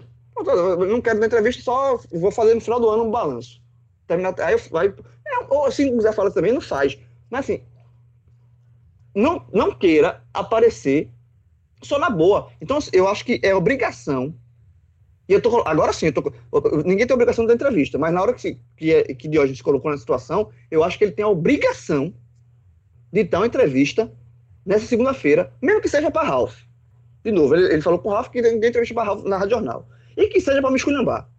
Não 0.88 1.02
quero 1.02 1.20
dar 1.20 1.26
entrevista, 1.26 1.62
só 1.62 2.00
vou 2.14 2.32
fazer 2.32 2.56
no 2.56 2.62
final 2.62 2.80
do 2.80 2.90
ano 2.90 3.04
um 3.04 3.12
balanço. 3.12 3.62
Terminar, 4.08 4.34
aí 4.40 4.54
eu, 4.54 4.78
aí, 4.78 4.94
é, 5.28 5.46
ou 5.50 5.70
se 5.70 5.92
quiser 5.92 6.14
falar 6.14 6.32
também, 6.32 6.54
não 6.54 6.62
faz. 6.62 6.98
Mas 7.30 7.42
assim, 7.42 7.62
não, 9.14 9.46
não 9.52 9.76
queira 9.76 10.24
aparecer 10.34 11.10
só 11.84 12.00
na 12.00 12.10
boa. 12.10 12.50
Então, 12.62 12.80
eu 12.94 13.10
acho 13.10 13.26
que 13.26 13.42
é 13.44 13.54
obrigação. 13.54 14.34
E 15.28 15.34
eu 15.34 15.42
tô, 15.42 15.68
agora 15.68 15.92
sim, 15.92 16.06
eu 16.06 16.14
tô, 16.14 16.32
ninguém 16.86 17.06
tem 17.06 17.14
obrigação 17.14 17.46
dar 17.46 17.56
entrevista, 17.56 17.98
mas 17.98 18.14
na 18.14 18.22
hora 18.22 18.34
que, 18.34 18.58
que, 18.78 18.94
é, 18.94 19.04
que 19.14 19.30
se 19.54 19.62
colocou 19.62 19.92
na 19.92 19.98
situação, 19.98 20.50
eu 20.72 20.82
acho 20.82 20.98
que 20.98 21.04
ele 21.04 21.12
tem 21.12 21.26
a 21.26 21.28
obrigação 21.28 22.14
de 23.12 23.30
uma 23.34 23.48
entrevista 23.48 24.12
nessa 24.66 24.86
segunda-feira, 24.86 25.52
mesmo 25.62 25.82
que 25.82 25.90
seja 25.90 26.12
para 26.12 26.28
Ralph. 26.28 26.58
De 27.24 27.32
novo, 27.32 27.56
ele, 27.56 27.74
ele 27.74 27.82
falou 27.82 28.00
com 28.00 28.10
o 28.10 28.12
Ralph 28.12 28.30
que 28.30 28.42
ninguém 28.42 28.70
entrevista 28.70 28.94
para 28.94 29.06
Ralph 29.06 29.24
na 29.24 29.38
Rádio 29.38 29.52
Jornal. 29.52 29.88
E 30.16 30.28
que 30.28 30.42
seja 30.42 30.62
para 30.62 30.72
me 30.72 30.78
esculhambar. 30.78 31.30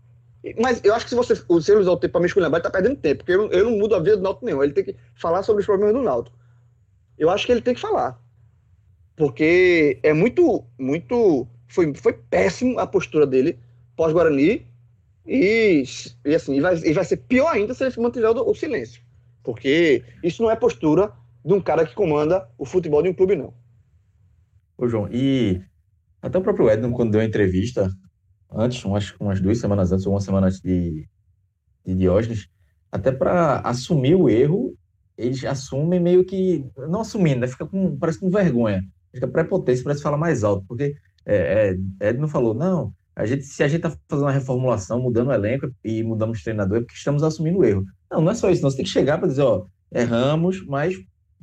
Mas 0.60 0.80
eu 0.84 0.94
acho 0.94 1.04
que 1.04 1.10
se 1.10 1.16
você 1.16 1.34
se 1.34 1.72
ele 1.72 1.80
usar 1.80 1.92
o 1.92 1.96
tempo 1.96 2.12
para 2.12 2.20
me 2.20 2.26
esculhambar, 2.26 2.58
ele 2.58 2.64
tá 2.64 2.70
perdendo 2.70 2.96
tempo, 2.96 3.18
porque 3.18 3.32
eu, 3.32 3.50
eu 3.50 3.64
não 3.64 3.76
mudo 3.76 3.94
a 3.94 3.98
vida 3.98 4.16
do 4.16 4.22
Náutico 4.22 4.46
nenhum. 4.46 4.62
Ele 4.62 4.72
tem 4.72 4.84
que 4.84 4.96
falar 5.14 5.42
sobre 5.42 5.60
os 5.60 5.66
problemas 5.66 5.94
do 5.94 6.02
Náutico. 6.02 6.36
Eu 7.18 7.28
acho 7.28 7.44
que 7.44 7.52
ele 7.52 7.60
tem 7.60 7.74
que 7.74 7.80
falar. 7.80 8.18
Porque 9.16 9.98
é 10.02 10.12
muito, 10.12 10.64
muito. 10.78 11.46
Foi, 11.66 11.92
foi 11.94 12.12
péssimo 12.12 12.78
a 12.78 12.86
postura 12.86 13.26
dele 13.26 13.58
pós-Guarani. 13.96 14.66
E, 15.26 15.82
e 16.24 16.34
assim, 16.34 16.54
e 16.54 16.60
vai, 16.60 16.76
e 16.76 16.92
vai 16.92 17.04
ser 17.04 17.18
pior 17.18 17.48
ainda 17.48 17.74
se 17.74 17.84
ele 17.84 17.94
mantiver 17.98 18.30
o, 18.30 18.50
o 18.50 18.54
silêncio. 18.54 19.02
Porque 19.42 20.04
isso 20.22 20.42
não 20.42 20.50
é 20.50 20.56
postura 20.56 21.12
de 21.44 21.52
um 21.52 21.60
cara 21.60 21.86
que 21.86 21.94
comanda 21.94 22.48
o 22.58 22.64
futebol 22.64 23.02
de 23.02 23.08
um 23.08 23.14
clube, 23.14 23.36
não. 23.36 23.54
Ô, 24.76 24.88
João, 24.88 25.08
e 25.10 25.60
até 26.22 26.38
o 26.38 26.42
próprio 26.42 26.70
Edson, 26.70 26.92
quando 26.92 27.12
deu 27.12 27.20
a 27.20 27.24
entrevista, 27.24 27.90
antes, 28.50 28.84
umas, 28.84 29.14
umas 29.18 29.40
duas 29.40 29.58
semanas 29.58 29.92
antes, 29.92 30.06
ou 30.06 30.12
uma 30.12 30.20
semana 30.20 30.46
antes 30.46 30.60
de, 30.60 31.08
de 31.84 31.94
Diógenes, 31.94 32.48
até 32.90 33.12
para 33.12 33.60
assumir 33.60 34.14
o 34.14 34.28
erro, 34.28 34.76
eles 35.16 35.44
assumem 35.44 36.00
meio 36.00 36.24
que, 36.24 36.64
não 36.88 37.00
assumindo, 37.00 37.40
né? 37.40 37.48
fica 37.48 37.66
com, 37.66 37.96
parece 37.98 38.20
com 38.20 38.30
vergonha, 38.30 38.82
fica 39.12 39.26
prepotência, 39.26 39.84
parece 39.84 40.02
falar 40.02 40.16
mais 40.16 40.44
alto, 40.44 40.64
porque 40.66 40.94
é, 41.26 41.76
é, 42.00 42.08
Ed 42.08 42.18
não 42.18 42.28
falou, 42.28 42.54
não, 42.54 42.94
a 43.14 43.26
gente, 43.26 43.42
se 43.42 43.62
a 43.64 43.68
gente 43.68 43.84
está 43.84 43.98
fazendo 44.08 44.26
uma 44.26 44.32
reformulação, 44.32 45.00
mudando 45.00 45.28
o 45.28 45.32
elenco 45.32 45.68
e 45.84 46.04
mudamos 46.04 46.40
o 46.40 46.44
treinador, 46.44 46.78
é 46.78 46.80
porque 46.80 46.94
estamos 46.94 47.24
assumindo 47.24 47.58
o 47.58 47.64
erro. 47.64 47.84
Não, 48.10 48.20
não 48.20 48.30
é 48.30 48.34
só 48.34 48.48
isso, 48.48 48.62
não, 48.62 48.70
você 48.70 48.76
tem 48.76 48.84
que 48.84 48.92
chegar 48.92 49.18
para 49.18 49.26
dizer, 49.26 49.42
ó, 49.42 49.66
erramos, 49.92 50.64
mas 50.64 50.94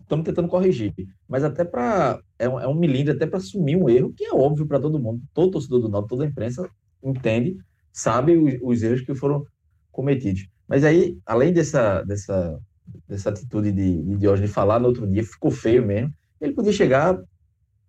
estamos 0.06 0.26
tentando 0.26 0.48
corrigir. 0.48 0.94
Mas 1.28 1.44
até 1.44 1.64
para. 1.66 2.20
É, 2.40 2.48
um, 2.48 2.60
é 2.60 2.68
um 2.68 2.76
milímetro 2.76 3.16
até 3.16 3.26
para 3.26 3.38
assumir 3.38 3.76
um 3.76 3.90
erro 3.90 4.14
que 4.16 4.26
é 4.26 4.34
óbvio 4.34 4.66
para 4.66 4.80
todo 4.80 5.00
mundo. 5.00 5.22
Todo 5.34 5.52
torcedor 5.52 5.82
do 5.82 5.90
Náutico, 5.90 6.10
toda 6.10 6.24
a 6.24 6.28
imprensa 6.28 6.70
entende, 7.04 7.58
sabe 7.92 8.38
os, 8.38 8.58
os, 8.62 8.84
erros 8.84 9.02
que 9.02 9.14
foram 9.14 9.46
cometidos. 9.92 10.48
Mas 10.68 10.84
aí, 10.84 11.18
além 11.26 11.54
dessa, 11.54 12.02
dessa, 12.04 12.60
dessa 13.08 13.30
atitude 13.30 13.72
de, 13.72 14.02
de 14.02 14.18
Diógenes 14.18 14.52
falar 14.52 14.80
no 14.80 14.88
outro 14.88 15.08
dia, 15.08 15.24
ficou 15.24 15.52
feio 15.52 15.86
mesmo, 15.86 16.12
ele 16.42 16.54
podia 16.54 16.72
chegar 16.72 17.20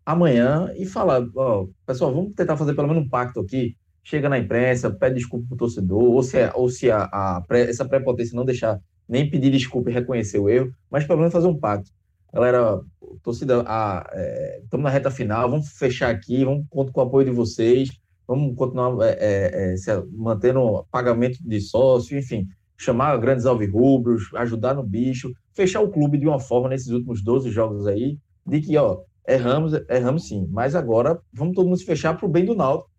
amanhã 0.05 0.73
e 0.77 0.87
falar: 0.87 1.27
ó, 1.35 1.67
pessoal, 1.87 2.15
vamos 2.15 2.35
tentar 2.35 2.57
fazer 2.57 2.75
pelo 2.75 2.89
menos 2.89 3.05
um 3.05 3.09
pacto 3.09 3.41
aqui. 3.41 3.77
Chega 4.03 4.29
na 4.29 4.39
imprensa, 4.39 4.89
pede 4.89 5.17
desculpa 5.17 5.47
pro 5.49 5.57
torcedor, 5.57 6.01
ou 6.01 6.23
se, 6.23 6.39
ou 6.55 6.69
se 6.69 6.89
a, 6.89 7.03
a, 7.13 7.45
essa 7.51 7.85
prepotência 7.85 8.37
não 8.37 8.45
deixar 8.45 8.79
nem 9.09 9.29
pedir 9.29 9.51
desculpa 9.51 9.91
e 9.91 9.93
reconhecer 9.93 10.39
o 10.39 10.49
erro, 10.49 10.73
mas 10.89 11.05
pelo 11.05 11.19
menos 11.19 11.33
fazer 11.33 11.49
um 11.49 11.59
pacto 11.59 11.91
galera, 12.37 12.83
torcida, 13.23 13.65
ah, 13.67 14.07
é, 14.13 14.61
estamos 14.63 14.85
na 14.85 14.91
reta 14.91 15.11
final, 15.11 15.51
vamos 15.51 15.71
fechar 15.71 16.11
aqui, 16.11 16.45
vamos 16.45 16.67
contar 16.69 16.93
com 16.93 17.01
o 17.01 17.05
apoio 17.05 17.25
de 17.25 17.31
vocês, 17.31 17.89
vamos 18.29 18.55
continuar 18.55 18.95
é, 19.07 19.17
é, 19.19 19.73
é 19.73 19.77
se, 19.79 19.91
mantendo 20.13 20.85
pagamento 20.91 21.39
de 21.41 21.59
sócio, 21.63 22.19
enfim, 22.19 22.47
chamar 22.77 23.17
grandes 23.17 23.47
alvirrubros, 23.47 24.25
ajudar 24.35 24.75
no 24.75 24.83
bicho, 24.83 25.33
fechar 25.55 25.81
o 25.81 25.89
clube 25.89 26.19
de 26.19 26.27
uma 26.27 26.39
forma 26.39 26.69
nesses 26.69 26.89
últimos 26.89 27.23
12 27.23 27.51
jogos 27.51 27.87
aí, 27.87 28.19
de 28.47 28.61
que, 28.61 28.77
ó, 28.77 29.01
erramos, 29.27 29.73
erramos 29.89 30.29
sim, 30.29 30.47
mas 30.51 30.75
agora 30.75 31.19
vamos 31.33 31.55
todo 31.55 31.67
mundo 31.67 31.79
se 31.79 31.87
fechar 31.87 32.19
para 32.19 32.27
o 32.27 32.29
bem 32.29 32.45
do 32.45 32.55
Náutico, 32.55 32.91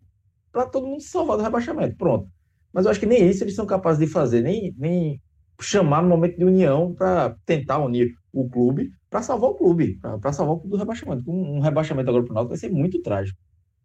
para 0.50 0.66
todo 0.66 0.88
mundo 0.88 1.00
se 1.00 1.10
salvar 1.10 1.36
do 1.36 1.44
rebaixamento, 1.44 1.96
pronto. 1.96 2.28
Mas 2.72 2.86
eu 2.86 2.90
acho 2.90 2.98
que 2.98 3.06
nem 3.06 3.24
isso 3.28 3.44
eles 3.44 3.54
são 3.54 3.64
capazes 3.64 4.00
de 4.00 4.12
fazer, 4.12 4.42
nem, 4.42 4.74
nem 4.76 5.22
chamar 5.60 6.02
no 6.02 6.08
momento 6.08 6.36
de 6.36 6.44
união 6.44 6.92
para 6.92 7.36
tentar 7.46 7.78
unir 7.78 8.18
o 8.40 8.48
clube 8.48 8.90
para 9.10 9.22
salvar 9.22 9.50
o 9.50 9.54
clube, 9.54 9.98
para 10.20 10.32
salvar 10.32 10.56
o 10.56 10.58
clube 10.60 10.76
do 10.76 10.78
rebaixamento. 10.78 11.30
Um, 11.30 11.56
um 11.56 11.60
rebaixamento 11.60 12.08
agora 12.08 12.24
para 12.24 12.32
o 12.32 12.34
Náutico 12.34 12.50
vai 12.50 12.58
ser 12.58 12.70
muito 12.70 13.00
trágico. 13.02 13.38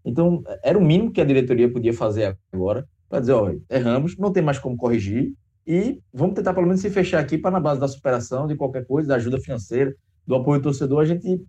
Então, 0.06 0.44
era 0.64 0.78
o 0.78 0.84
mínimo 0.84 1.12
que 1.12 1.22
a 1.22 1.26
diretoria 1.26 1.72
podia 1.72 1.94
fazer 1.94 2.38
agora, 2.52 2.88
para 3.10 3.20
dizer, 3.20 3.34
olha, 3.34 3.60
erramos, 3.70 4.18
não 4.18 4.32
tem 4.32 4.44
mais 4.44 4.60
como 4.60 4.76
corrigir, 4.76 5.34
e 5.66 6.02
vamos 6.14 6.36
tentar 6.36 6.54
pelo 6.54 6.66
menos 6.66 6.82
se 6.82 6.90
fechar 6.90 7.20
aqui 7.20 7.38
para 7.38 7.52
na 7.52 7.60
base 7.60 7.80
da 7.80 7.88
superação, 7.88 8.48
de 8.48 8.56
qualquer 8.56 8.86
coisa, 8.86 9.08
da 9.08 9.16
ajuda 9.16 9.40
financeira, 9.40 9.96
do 10.28 10.36
apoio 10.36 10.60
do 10.60 10.64
torcedor, 10.64 11.02
a 11.02 11.06
gente 11.06 11.42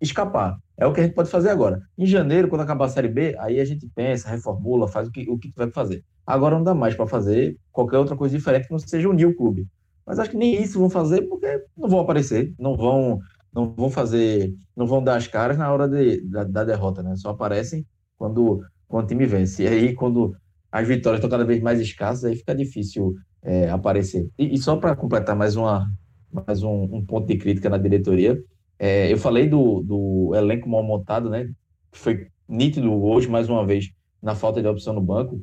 escapar. 0.00 0.56
É 0.76 0.86
o 0.86 0.92
que 0.92 1.00
a 1.00 1.04
gente 1.04 1.14
pode 1.14 1.30
fazer 1.30 1.48
agora. 1.48 1.80
Em 1.98 2.06
janeiro, 2.06 2.48
quando 2.48 2.60
acabar 2.60 2.84
a 2.84 2.88
Série 2.88 3.08
B, 3.08 3.34
aí 3.38 3.58
a 3.58 3.64
gente 3.64 3.88
pensa, 3.94 4.28
reformula, 4.28 4.86
faz 4.86 5.08
o 5.08 5.10
que, 5.10 5.28
o 5.28 5.38
que 5.38 5.50
tiver 5.50 5.68
que 5.68 5.74
fazer. 5.74 6.04
Agora 6.26 6.54
não 6.54 6.62
dá 6.62 6.74
mais 6.74 6.94
para 6.94 7.06
fazer 7.06 7.56
qualquer 7.72 7.98
outra 7.98 8.16
coisa 8.16 8.36
diferente 8.36 8.66
que 8.66 8.72
não 8.72 8.78
seja 8.78 9.08
unir 9.08 9.26
o 9.26 9.34
clube. 9.34 9.66
Mas 10.06 10.18
acho 10.18 10.30
que 10.30 10.36
nem 10.36 10.62
isso 10.62 10.78
vão 10.78 10.88
fazer 10.88 11.22
porque 11.22 11.64
não 11.76 11.88
vão 11.88 12.00
aparecer, 12.00 12.54
não 12.58 12.76
vão, 12.76 13.18
não 13.52 13.74
vão 13.74 13.90
fazer, 13.90 14.54
não 14.76 14.86
vão 14.86 15.02
dar 15.02 15.16
as 15.16 15.26
caras 15.26 15.58
na 15.58 15.72
hora 15.72 15.88
de, 15.88 16.20
da, 16.28 16.44
da 16.44 16.64
derrota, 16.64 17.02
né? 17.02 17.16
Só 17.16 17.30
aparecem 17.30 17.84
quando, 18.16 18.62
quando 18.86 19.04
o 19.04 19.08
time 19.08 19.26
vence. 19.26 19.64
E 19.64 19.66
aí, 19.66 19.94
quando 19.94 20.36
as 20.70 20.86
vitórias 20.86 21.18
estão 21.18 21.30
cada 21.30 21.44
vez 21.44 21.60
mais 21.60 21.80
escassas, 21.80 22.24
aí 22.24 22.36
fica 22.36 22.54
difícil 22.54 23.14
é, 23.42 23.68
aparecer. 23.68 24.28
E, 24.38 24.54
e 24.54 24.58
só 24.58 24.76
para 24.76 24.94
completar 24.94 25.34
mais, 25.34 25.56
uma, 25.56 25.90
mais 26.30 26.62
um, 26.62 26.82
um, 26.84 27.04
ponto 27.04 27.26
de 27.26 27.36
crítica 27.36 27.68
na 27.68 27.78
diretoria, 27.78 28.38
é, 28.78 29.12
eu 29.12 29.18
falei 29.18 29.48
do, 29.48 29.82
do 29.82 30.32
elenco 30.34 30.68
mal 30.68 30.82
montado, 30.82 31.28
né? 31.28 31.50
Foi 31.92 32.28
nítido 32.48 32.92
hoje, 32.92 33.28
mais 33.28 33.48
uma 33.48 33.66
vez, 33.66 33.90
na 34.22 34.34
falta 34.34 34.62
de 34.62 34.68
opção 34.68 34.94
no 34.94 35.00
banco. 35.00 35.42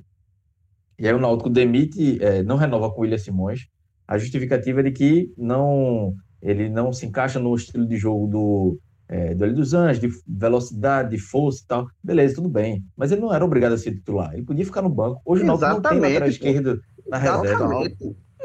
E 0.97 1.07
aí 1.07 1.13
o 1.13 1.19
Náutico 1.19 1.49
demite, 1.49 2.23
é, 2.23 2.43
não 2.43 2.55
renova 2.55 2.89
com 2.91 2.99
o 2.99 3.01
William 3.01 3.17
Simões, 3.17 3.67
a 4.07 4.17
justificativa 4.17 4.81
é 4.81 4.83
de 4.83 4.91
que 4.91 5.33
não 5.37 6.13
ele 6.41 6.69
não 6.69 6.91
se 6.91 7.05
encaixa 7.05 7.39
no 7.39 7.55
estilo 7.55 7.87
de 7.87 7.95
jogo 7.95 8.27
do, 8.27 8.79
é, 9.07 9.33
do 9.33 9.53
dos 9.53 9.73
Anjos, 9.73 9.99
de 9.99 10.09
velocidade, 10.27 11.11
de 11.11 11.17
força 11.17 11.61
e 11.63 11.67
tal. 11.67 11.87
Beleza, 12.03 12.35
tudo 12.35 12.49
bem. 12.49 12.83
Mas 12.97 13.11
ele 13.11 13.21
não 13.21 13.33
era 13.33 13.45
obrigado 13.45 13.73
a 13.73 13.77
ser 13.77 13.91
titular. 13.91 14.33
Ele 14.33 14.43
podia 14.43 14.65
ficar 14.65 14.81
no 14.81 14.89
banco. 14.89 15.21
Hoje 15.25 15.43
não, 15.43 15.57
não 15.57 15.81
tem 15.81 15.99
lateral 15.99 16.27
esquerdo 16.27 16.81
na 17.07 17.17
reserva. 17.17 17.83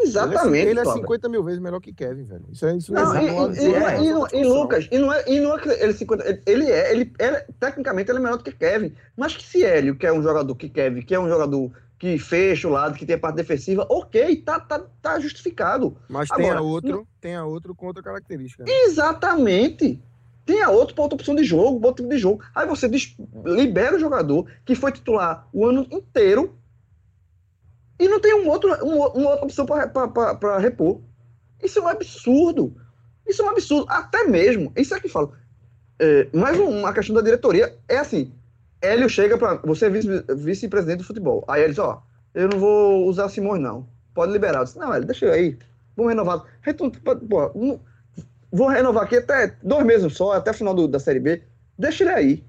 Exatamente. 0.01 0.69
Ele 0.69 0.79
é, 0.79 0.83
ele 0.83 0.89
é 0.89 0.93
50 0.93 1.29
mil 1.29 1.43
vezes 1.43 1.61
melhor 1.61 1.81
que 1.81 1.93
Kevin, 1.93 2.23
velho. 2.23 2.45
Isso, 2.53 2.67
é, 2.67 2.77
isso 2.77 2.93
não, 2.93 3.05
não 3.05 3.17
é 3.17 3.25
e, 3.25 4.07
e, 4.07 4.39
e, 4.39 4.41
e, 4.41 4.45
Lucas, 4.45 4.89
e 4.91 4.99
não 4.99 5.13
é, 5.13 5.25
e 5.27 5.41
não 5.41 5.59
é 5.59 5.83
ele, 5.83 5.93
50, 5.93 6.43
ele 6.47 6.71
é, 6.71 6.93
ele, 6.93 7.13
ele, 7.19 7.37
tecnicamente 7.59 8.11
ele 8.11 8.19
é 8.19 8.23
melhor 8.23 8.37
do 8.37 8.45
que 8.45 8.53
Kevin. 8.53 8.93
Mas 9.17 9.37
que 9.37 9.45
se 9.45 9.65
Hélio, 9.65 9.97
que 9.97 10.07
é 10.07 10.13
um 10.13 10.23
jogador 10.23 10.55
que 10.55 10.69
Kevin, 10.69 11.03
que 11.03 11.15
é 11.15 11.21
um 11.21 11.29
jogador 11.29 11.73
que 11.99 12.19
fecha 12.19 12.69
o 12.69 12.71
lado, 12.71 12.97
que 12.97 13.05
tem 13.05 13.17
a 13.17 13.19
parte 13.19 13.37
defensiva, 13.37 13.85
ok, 13.89 14.37
tá, 14.43 14.61
tá, 14.61 14.85
tá 15.03 15.19
justificado. 15.19 15.97
Mas 16.09 16.31
Agora, 16.31 16.49
tem 16.49 16.57
a 16.57 16.61
outro, 16.61 17.09
tem 17.21 17.35
a 17.35 17.45
outro 17.45 17.75
com 17.75 17.87
outra 17.87 18.03
característica. 18.03 18.65
Né? 18.65 18.71
Exatamente. 18.85 20.01
Tem 20.47 20.63
a 20.63 20.71
outro 20.71 20.95
para 20.95 21.03
outra 21.03 21.17
opção 21.17 21.35
de 21.35 21.45
jogo, 21.45 21.85
outro 21.85 22.05
tipo 22.05 22.15
de 22.15 22.19
jogo. 22.19 22.43
Aí 22.55 22.67
você 22.67 22.89
libera 23.45 23.97
o 23.97 23.99
jogador 23.99 24.51
que 24.65 24.75
foi 24.75 24.93
titular 24.93 25.47
o 25.53 25.67
ano 25.67 25.87
inteiro 25.91 26.57
e 27.99 28.09
não 28.09 28.21
tem 28.21 28.33
um 28.35 28.49
outro, 28.49 28.73
um, 28.85 28.95
uma 28.95 29.31
outra 29.31 29.45
opção 29.45 29.67
para 29.67 30.59
repor. 30.59 31.01
Isso 31.63 31.81
é 31.81 31.83
um 31.83 31.89
absurdo. 31.89 32.75
Isso 33.27 33.43
é 33.43 33.45
um 33.45 33.51
absurdo. 33.51 33.87
Até 33.91 34.25
mesmo, 34.25 34.73
isso 34.77 34.95
é 34.95 35.01
que 35.01 35.09
falo. 35.09 35.35
É, 35.99 36.29
mais 36.33 36.57
uma 36.57 36.93
questão 36.93 37.15
da 37.15 37.21
diretoria 37.21 37.77
é 37.89 37.99
assim: 37.99 38.33
Hélio 38.81 39.09
chega 39.09 39.37
para. 39.37 39.57
Você 39.65 39.87
é 39.87 39.91
vice-presidente 39.91 40.99
do 40.99 41.05
futebol. 41.05 41.45
Aí 41.49 41.63
ele 41.63 41.71
diz: 41.71 41.79
Ó, 41.79 42.03
eu 42.35 42.49
não 42.49 42.59
vou 42.59 43.07
usar 43.07 43.29
Simões, 43.29 43.61
não. 43.61 43.89
Pode 44.15 44.33
liberar. 44.33 44.65
Disse, 44.65 44.79
não, 44.79 44.93
Hélio, 44.93 45.07
deixa 45.07 45.27
eu 45.27 45.33
aí. 45.33 45.59
Vamos 45.97 46.13
renovar. 46.13 46.45
Pô, 47.29 47.81
vou 48.51 48.69
renovar 48.69 49.05
aqui 49.05 49.17
até 49.17 49.55
dois 49.63 49.85
meses 49.85 50.17
só, 50.17 50.33
até 50.33 50.51
o 50.51 50.55
final 50.55 50.75
do, 50.75 50.89
da 50.89 50.99
Série 50.99 51.21
B. 51.21 51.43
Deixa 51.79 52.05
ele 52.05 52.13
aí. 52.13 52.45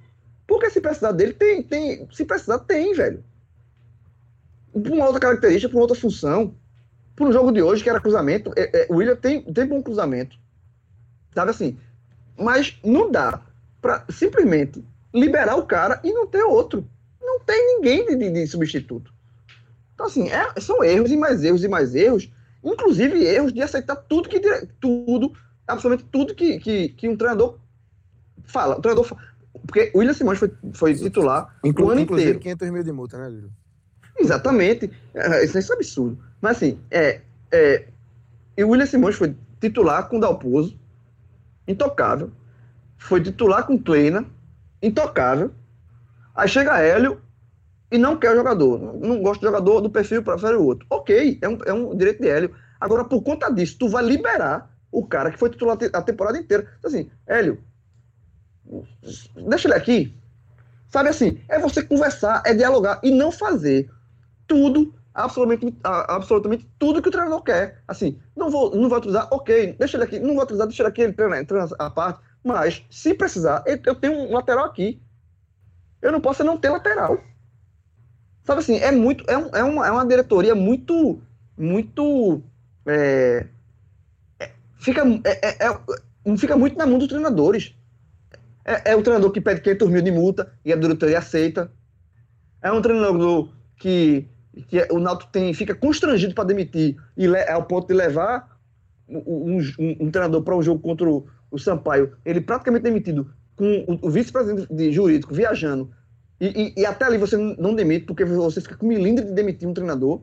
Porque 0.48 0.70
se 0.70 0.82
precisar 0.82 1.12
dele, 1.12 1.34
tem. 1.34 1.64
tem 1.64 2.08
se 2.12 2.26
precisar, 2.26 2.60
tem, 2.60 2.94
velho. 2.94 3.24
Por 4.72 4.92
uma 4.92 5.06
outra 5.06 5.20
característica, 5.20 5.70
por 5.70 5.78
uma 5.78 5.84
outra 5.84 6.00
função. 6.00 6.54
Por 7.16 7.28
um 7.28 7.32
jogo 7.34 7.52
de 7.52 7.62
hoje, 7.62 7.84
que 7.84 7.90
era 7.90 8.00
cruzamento, 8.00 8.54
é, 8.56 8.84
é, 8.84 8.88
o 8.90 8.96
William 8.96 9.16
tem, 9.16 9.42
tem 9.42 9.66
bom 9.66 9.84
cruzamento. 9.84 10.38
Sabe 11.34 11.52
assim? 11.52 11.78
mas 12.40 12.80
não 12.84 13.12
dá 13.12 13.42
para 13.82 14.06
simplesmente 14.10 14.84
liberar 15.14 15.56
o 15.56 15.66
cara 15.66 16.00
e 16.04 16.12
não 16.14 16.28
ter 16.28 16.44
outro. 16.44 16.88
Não 17.22 17.40
tem 17.40 17.76
ninguém 17.76 18.06
de, 18.06 18.16
de, 18.16 18.32
de 18.32 18.48
substituto. 18.48 19.14
Então, 19.94 20.06
assim, 20.06 20.30
é, 20.30 20.60
são 20.60 20.84
erros 20.84 21.12
e 21.12 21.18
mais 21.18 21.44
erros 21.44 21.64
e 21.64 21.68
mais 21.68 21.94
erros, 21.94 22.32
inclusive 22.64 23.26
erros 23.26 23.52
de 23.52 23.62
aceitar 23.62 23.96
tudo 23.96 24.30
que 24.30 24.40
tudo, 24.80 25.34
absolutamente 25.68 26.10
tudo 26.12 26.34
que, 26.34 26.60
que, 26.60 26.90
que 26.90 27.10
um 27.10 27.18
treinador 27.18 27.58
fala. 28.46 28.78
O 28.78 28.82
treinador 28.82 29.06
fala, 29.06 29.22
porque 29.66 29.92
o 29.94 30.00
William 30.00 30.14
Simões 30.14 30.40
foi, 30.40 30.52
foi 30.74 30.96
titular 30.96 31.56
Inclu 31.64 31.88
o 31.88 31.90
ano 31.92 32.02
inclusive 32.02 32.30
inteiro. 32.30 32.58
500 32.58 32.72
mil 32.72 32.84
de 32.84 32.92
multa, 32.92 33.18
né, 33.18 33.30
Lilo? 33.30 33.52
Exatamente. 34.18 34.92
É, 35.14 35.44
Isso 35.44 35.58
é 35.58 35.62
um 35.62 35.74
absurdo. 35.74 36.20
Mas 36.42 36.58
assim, 36.58 36.80
é, 36.90 37.22
é, 37.52 37.88
e 38.58 38.64
o 38.64 38.70
William 38.70 38.86
Simões 38.86 39.16
foi 39.16 39.36
titular 39.60 40.08
com 40.08 40.18
o 40.18 40.20
Dalpozo, 40.20 40.78
intocável. 41.68 42.32
Foi 42.98 43.22
titular 43.22 43.66
com 43.66 43.78
Kleina, 43.78 44.26
intocável. 44.82 45.52
Aí 46.36 46.48
chega 46.48 46.80
Hélio 46.80 47.22
e 47.92 47.98
não 47.98 48.18
quer 48.18 48.32
o 48.32 48.36
jogador. 48.36 48.80
Não, 49.00 49.22
gosta 49.22 49.42
do 49.42 49.48
jogador 49.48 49.82
do 49.82 49.90
perfil, 49.90 50.24
prefere 50.24 50.56
o 50.56 50.64
outro. 50.64 50.86
Ok, 50.90 51.40
é 51.42 51.50
um, 51.50 51.58
é 51.66 51.74
um 51.74 51.96
direito 51.96 52.22
de 52.22 52.30
Hélio. 52.30 52.56
Agora, 52.80 53.04
por 53.04 53.22
conta 53.22 53.50
disso, 53.52 53.78
tu 53.80 53.90
vai 53.90 54.04
liberar 54.04 54.70
o 54.92 55.06
cara 55.06 55.32
que 55.32 55.38
foi 55.38 55.50
titular 55.50 55.78
a 55.94 56.02
temporada 56.02 56.38
inteira. 56.38 56.68
Então, 56.80 56.90
assim, 56.90 57.10
Hélio, 57.28 57.62
deixa 59.48 59.68
ele 59.68 59.76
aqui. 59.76 60.16
Sabe 60.88 61.10
assim, 61.10 61.40
é 61.48 61.60
você 61.60 61.84
conversar, 61.84 62.42
é 62.46 62.54
dialogar 62.54 63.00
e 63.04 63.12
não 63.12 63.32
fazer 63.32 63.90
tudo, 64.48 64.94
absolutamente, 65.14 65.78
absolutamente 65.84 66.68
tudo 66.80 67.02
que 67.02 67.10
o 67.10 67.12
treinador 67.12 67.44
quer. 67.44 67.84
Assim, 67.88 68.20
não 68.36 68.50
vou, 68.50 68.76
não 68.76 68.90
vou 68.90 68.98
utilizar, 68.98 69.28
ok, 69.32 69.76
deixa 69.78 69.98
ele 69.98 70.06
aqui, 70.06 70.20
não 70.20 70.34
vou 70.34 70.44
utilizar, 70.44 70.66
deixa 70.66 70.82
ele 70.82 70.90
aqui, 70.90 71.02
ele 71.02 71.14
treina, 71.14 71.46
treina 71.46 71.70
a 71.78 71.90
parte, 71.92 72.22
mas 72.44 72.84
se 72.90 73.14
precisar, 73.14 73.64
eu, 73.66 73.96
tenho 73.96 74.14
um 74.14 74.34
lateral 74.34 74.66
aqui. 74.66 75.02
Eu 76.02 76.12
não 76.12 76.22
posso 76.22 76.44
não 76.44 76.58
ter 76.58 76.70
lateral. 76.70 77.22
Sabe 78.44 78.60
assim, 78.62 78.78
é 78.78 78.92
muito, 78.92 79.24
é, 79.30 79.38
um- 79.38 79.50
é, 79.56 79.64
uma, 79.64 79.88
é 79.88 79.92
uma 79.92 80.06
diretoria 80.06 80.56
muito, 80.56 81.22
muito, 81.58 82.42
é, 82.86 83.46
é- 84.40 84.52
fica, 84.80 85.02
é, 85.26 85.66
é- 85.66 85.68
é- 85.68 86.38
fica 86.38 86.56
muito 86.58 86.78
na 86.78 86.86
mão 86.88 86.98
dos 86.98 87.08
treinadores. 87.08 87.76
É, 88.66 88.92
é 88.92 88.96
o 88.96 89.02
treinador 89.04 89.32
que 89.32 89.42
pede 89.42 89.62
500 89.62 89.90
mil 89.90 90.02
de 90.02 90.12
multa 90.12 90.52
e 90.66 90.74
a 90.74 90.76
diretoria 90.76 91.20
aceita. 91.20 91.72
É 92.62 92.72
um 92.72 92.82
treinador 92.82 93.50
que, 93.78 94.28
que 94.68 94.88
o 94.92 95.00
Náutico 95.00 95.32
tem, 95.32 95.54
fica 95.54 95.76
constrangido 95.76 96.34
para 96.36 96.44
demitir 96.46 96.98
e 97.16 97.28
le, 97.28 97.42
ao 97.50 97.64
ponto 97.66 97.88
de 97.88 97.94
levar 97.94 98.58
um, 99.08 99.58
um- 99.58 99.98
um 100.02 100.12
treinador 100.12 100.44
para 100.44 100.56
um 100.56 100.62
jogo 100.62 100.82
contra 100.82 101.10
o, 101.10 101.28
o 101.52 101.58
Sampaio, 101.58 102.16
ele 102.26 102.42
praticamente 102.42 102.84
demitido, 102.84 103.34
com 103.56 103.86
o, 103.88 104.08
o 104.08 104.10
vice-presidente 104.10 104.74
de 104.74 104.92
jurídico 104.92 105.34
viajando. 105.34 105.92
E, 106.40 106.48
e- 106.48 106.82
e 106.82 106.86
até 106.86 107.06
ali 107.06 107.18
você 107.18 107.36
não 107.36 107.76
demite, 107.76 108.06
porque 108.06 108.24
você 108.24 108.62
fica 108.62 108.78
com 108.78 108.88
milindre 108.88 109.26
de 109.26 109.34
demitir 109.34 109.68
um 109.68 109.74
treinador. 109.74 110.22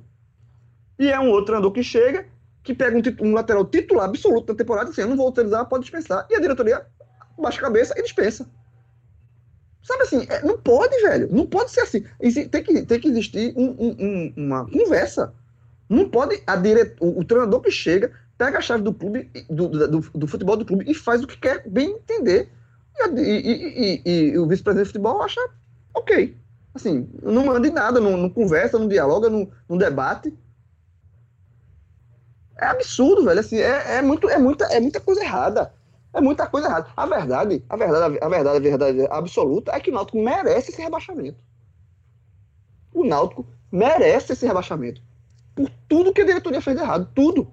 E 0.98 1.08
é 1.10 1.20
um 1.20 1.28
outro 1.28 1.46
treinador 1.46 1.72
que 1.72 1.82
chega, 1.82 2.26
que 2.62 2.74
pega 2.74 2.96
um, 2.96 3.28
um 3.28 3.34
lateral 3.34 3.64
titular 3.66 4.06
absoluto 4.06 4.46
da 4.46 4.54
temporada, 4.54 4.90
assim, 4.90 5.02
eu 5.02 5.08
não 5.08 5.16
vou 5.16 5.28
utilizar, 5.28 5.66
pode 5.68 5.82
dispensar. 5.82 6.26
E 6.30 6.34
a 6.34 6.40
diretoria 6.40 6.86
baixa 7.38 7.58
a 7.58 7.62
cabeça 7.62 7.94
e 7.98 8.02
dispensa. 8.02 8.48
Sabe 9.82 10.02
assim, 10.02 10.26
é, 10.28 10.42
não 10.44 10.58
pode, 10.58 11.00
velho. 11.02 11.28
Não 11.30 11.46
pode 11.46 11.70
ser 11.70 11.80
assim. 11.82 12.04
Tem 12.50 12.62
que, 12.64 12.82
tem 12.86 12.98
que 13.00 13.08
existir 13.08 13.52
um- 13.56 13.76
um- 13.78 14.32
uma 14.36 14.68
conversa. 14.68 15.32
Não 15.88 16.08
pode 16.08 16.42
a 16.46 16.56
dire... 16.56 16.96
o, 16.98 17.20
o 17.20 17.24
treinador 17.24 17.60
que 17.60 17.70
chega, 17.70 18.10
pega 18.38 18.58
a 18.58 18.60
chave 18.60 18.82
do 18.82 18.92
clube, 18.92 19.30
do, 19.48 19.68
do, 19.68 20.00
do- 20.00 20.26
futebol 20.26 20.56
do 20.56 20.64
clube 20.64 20.84
e 20.88 20.94
faz 20.94 21.22
o 21.22 21.26
que 21.26 21.38
quer 21.38 21.66
bem 21.68 21.90
entender. 21.92 22.50
E, 23.16 23.20
e- 23.20 24.02
e- 24.04 24.30
e- 24.32 24.38
o 24.38 24.46
vice-presidente 24.46 24.86
de 24.88 24.92
futebol 24.92 25.22
acha 25.22 25.40
ok. 25.94 26.36
Assim, 26.74 27.08
não 27.22 27.44
manda 27.46 27.66
em 27.66 27.72
nada, 27.72 28.00
não, 28.00 28.16
não 28.16 28.28
conversa, 28.30 28.78
não 28.78 28.88
dialoga, 28.88 29.30
não, 29.30 29.50
não 29.68 29.78
debate. 29.78 30.32
É 32.58 32.66
absurdo, 32.66 33.24
velho. 33.24 33.40
Assim, 33.40 33.56
é, 33.58 33.96
é, 33.98 34.02
muito, 34.02 34.28
é, 34.28 34.38
muita, 34.38 34.64
é 34.66 34.80
muita 34.80 35.00
coisa 35.00 35.22
errada. 35.22 35.72
É 36.12 36.20
muita 36.20 36.46
coisa 36.46 36.68
errada. 36.68 36.88
A 36.96 37.06
verdade, 37.06 37.62
a 37.68 37.76
verdade, 37.76 38.18
a 38.20 38.28
verdade, 38.28 38.56
a 38.56 38.60
verdade 38.60 39.06
absoluta 39.10 39.72
é 39.72 39.80
que 39.80 39.90
o 39.90 39.94
Náutico 39.94 40.18
merece 40.22 40.70
esse 40.70 40.80
rebaixamento. 40.80 41.38
O 42.92 43.04
Náutico 43.04 43.46
merece 43.70 44.32
esse 44.32 44.46
rebaixamento. 44.46 45.02
Por 45.54 45.70
tudo 45.88 46.12
que 46.12 46.22
a 46.22 46.24
diretoria 46.26 46.60
fez 46.60 46.78
errado. 46.78 47.10
Tudo. 47.14 47.50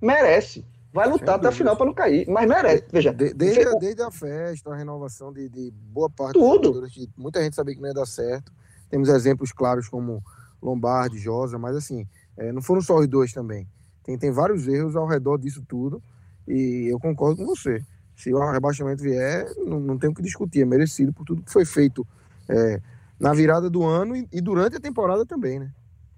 Merece. 0.00 0.64
Vai 0.92 1.08
lutar 1.08 1.36
até 1.36 1.48
a 1.48 1.52
final 1.52 1.76
para 1.76 1.86
não 1.86 1.94
cair. 1.94 2.26
Mas 2.28 2.48
merece. 2.48 2.84
Veja. 2.90 3.12
De- 3.12 3.32
desde, 3.32 3.62
a, 3.62 3.74
desde 3.74 4.02
a 4.02 4.10
festa, 4.10 4.72
a 4.72 4.76
renovação 4.76 5.32
de, 5.32 5.48
de 5.48 5.70
boa 5.70 6.10
parte 6.10 6.32
Tudo. 6.34 6.80
dos 6.80 6.92
que 6.92 7.08
muita 7.16 7.40
gente 7.42 7.54
sabia 7.54 7.74
que 7.74 7.80
não 7.80 7.88
ia 7.88 7.94
dar 7.94 8.06
certo. 8.06 8.52
Temos 8.88 9.08
exemplos 9.08 9.52
claros 9.52 9.88
como 9.88 10.22
Lombardi, 10.60 11.18
Josa, 11.18 11.58
mas 11.58 11.76
assim, 11.76 12.06
é, 12.36 12.50
não 12.50 12.60
foram 12.60 12.82
só 12.82 12.96
os 12.98 13.06
dois 13.06 13.32
também. 13.32 13.68
Tem, 14.02 14.18
tem 14.18 14.32
vários 14.32 14.66
erros 14.66 14.96
ao 14.96 15.06
redor 15.06 15.38
disso 15.38 15.62
tudo 15.68 16.02
e 16.48 16.88
eu 16.90 16.98
concordo 16.98 17.36
com 17.36 17.46
você. 17.46 17.80
Se 18.16 18.34
o 18.34 18.50
rebaixamento 18.50 19.02
vier, 19.02 19.46
não, 19.58 19.78
não 19.78 19.98
tem 19.98 20.10
o 20.10 20.14
que 20.14 20.22
discutir, 20.22 20.62
é 20.62 20.64
merecido 20.64 21.12
por 21.12 21.24
tudo 21.24 21.42
que 21.42 21.52
foi 21.52 21.64
feito 21.64 22.06
é, 22.48 22.80
na 23.18 23.32
virada 23.32 23.70
do 23.70 23.84
ano 23.84 24.16
e, 24.16 24.28
e 24.32 24.40
durante 24.40 24.76
a 24.76 24.80
temporada 24.80 25.24
também, 25.24 25.60
né? 25.60 25.70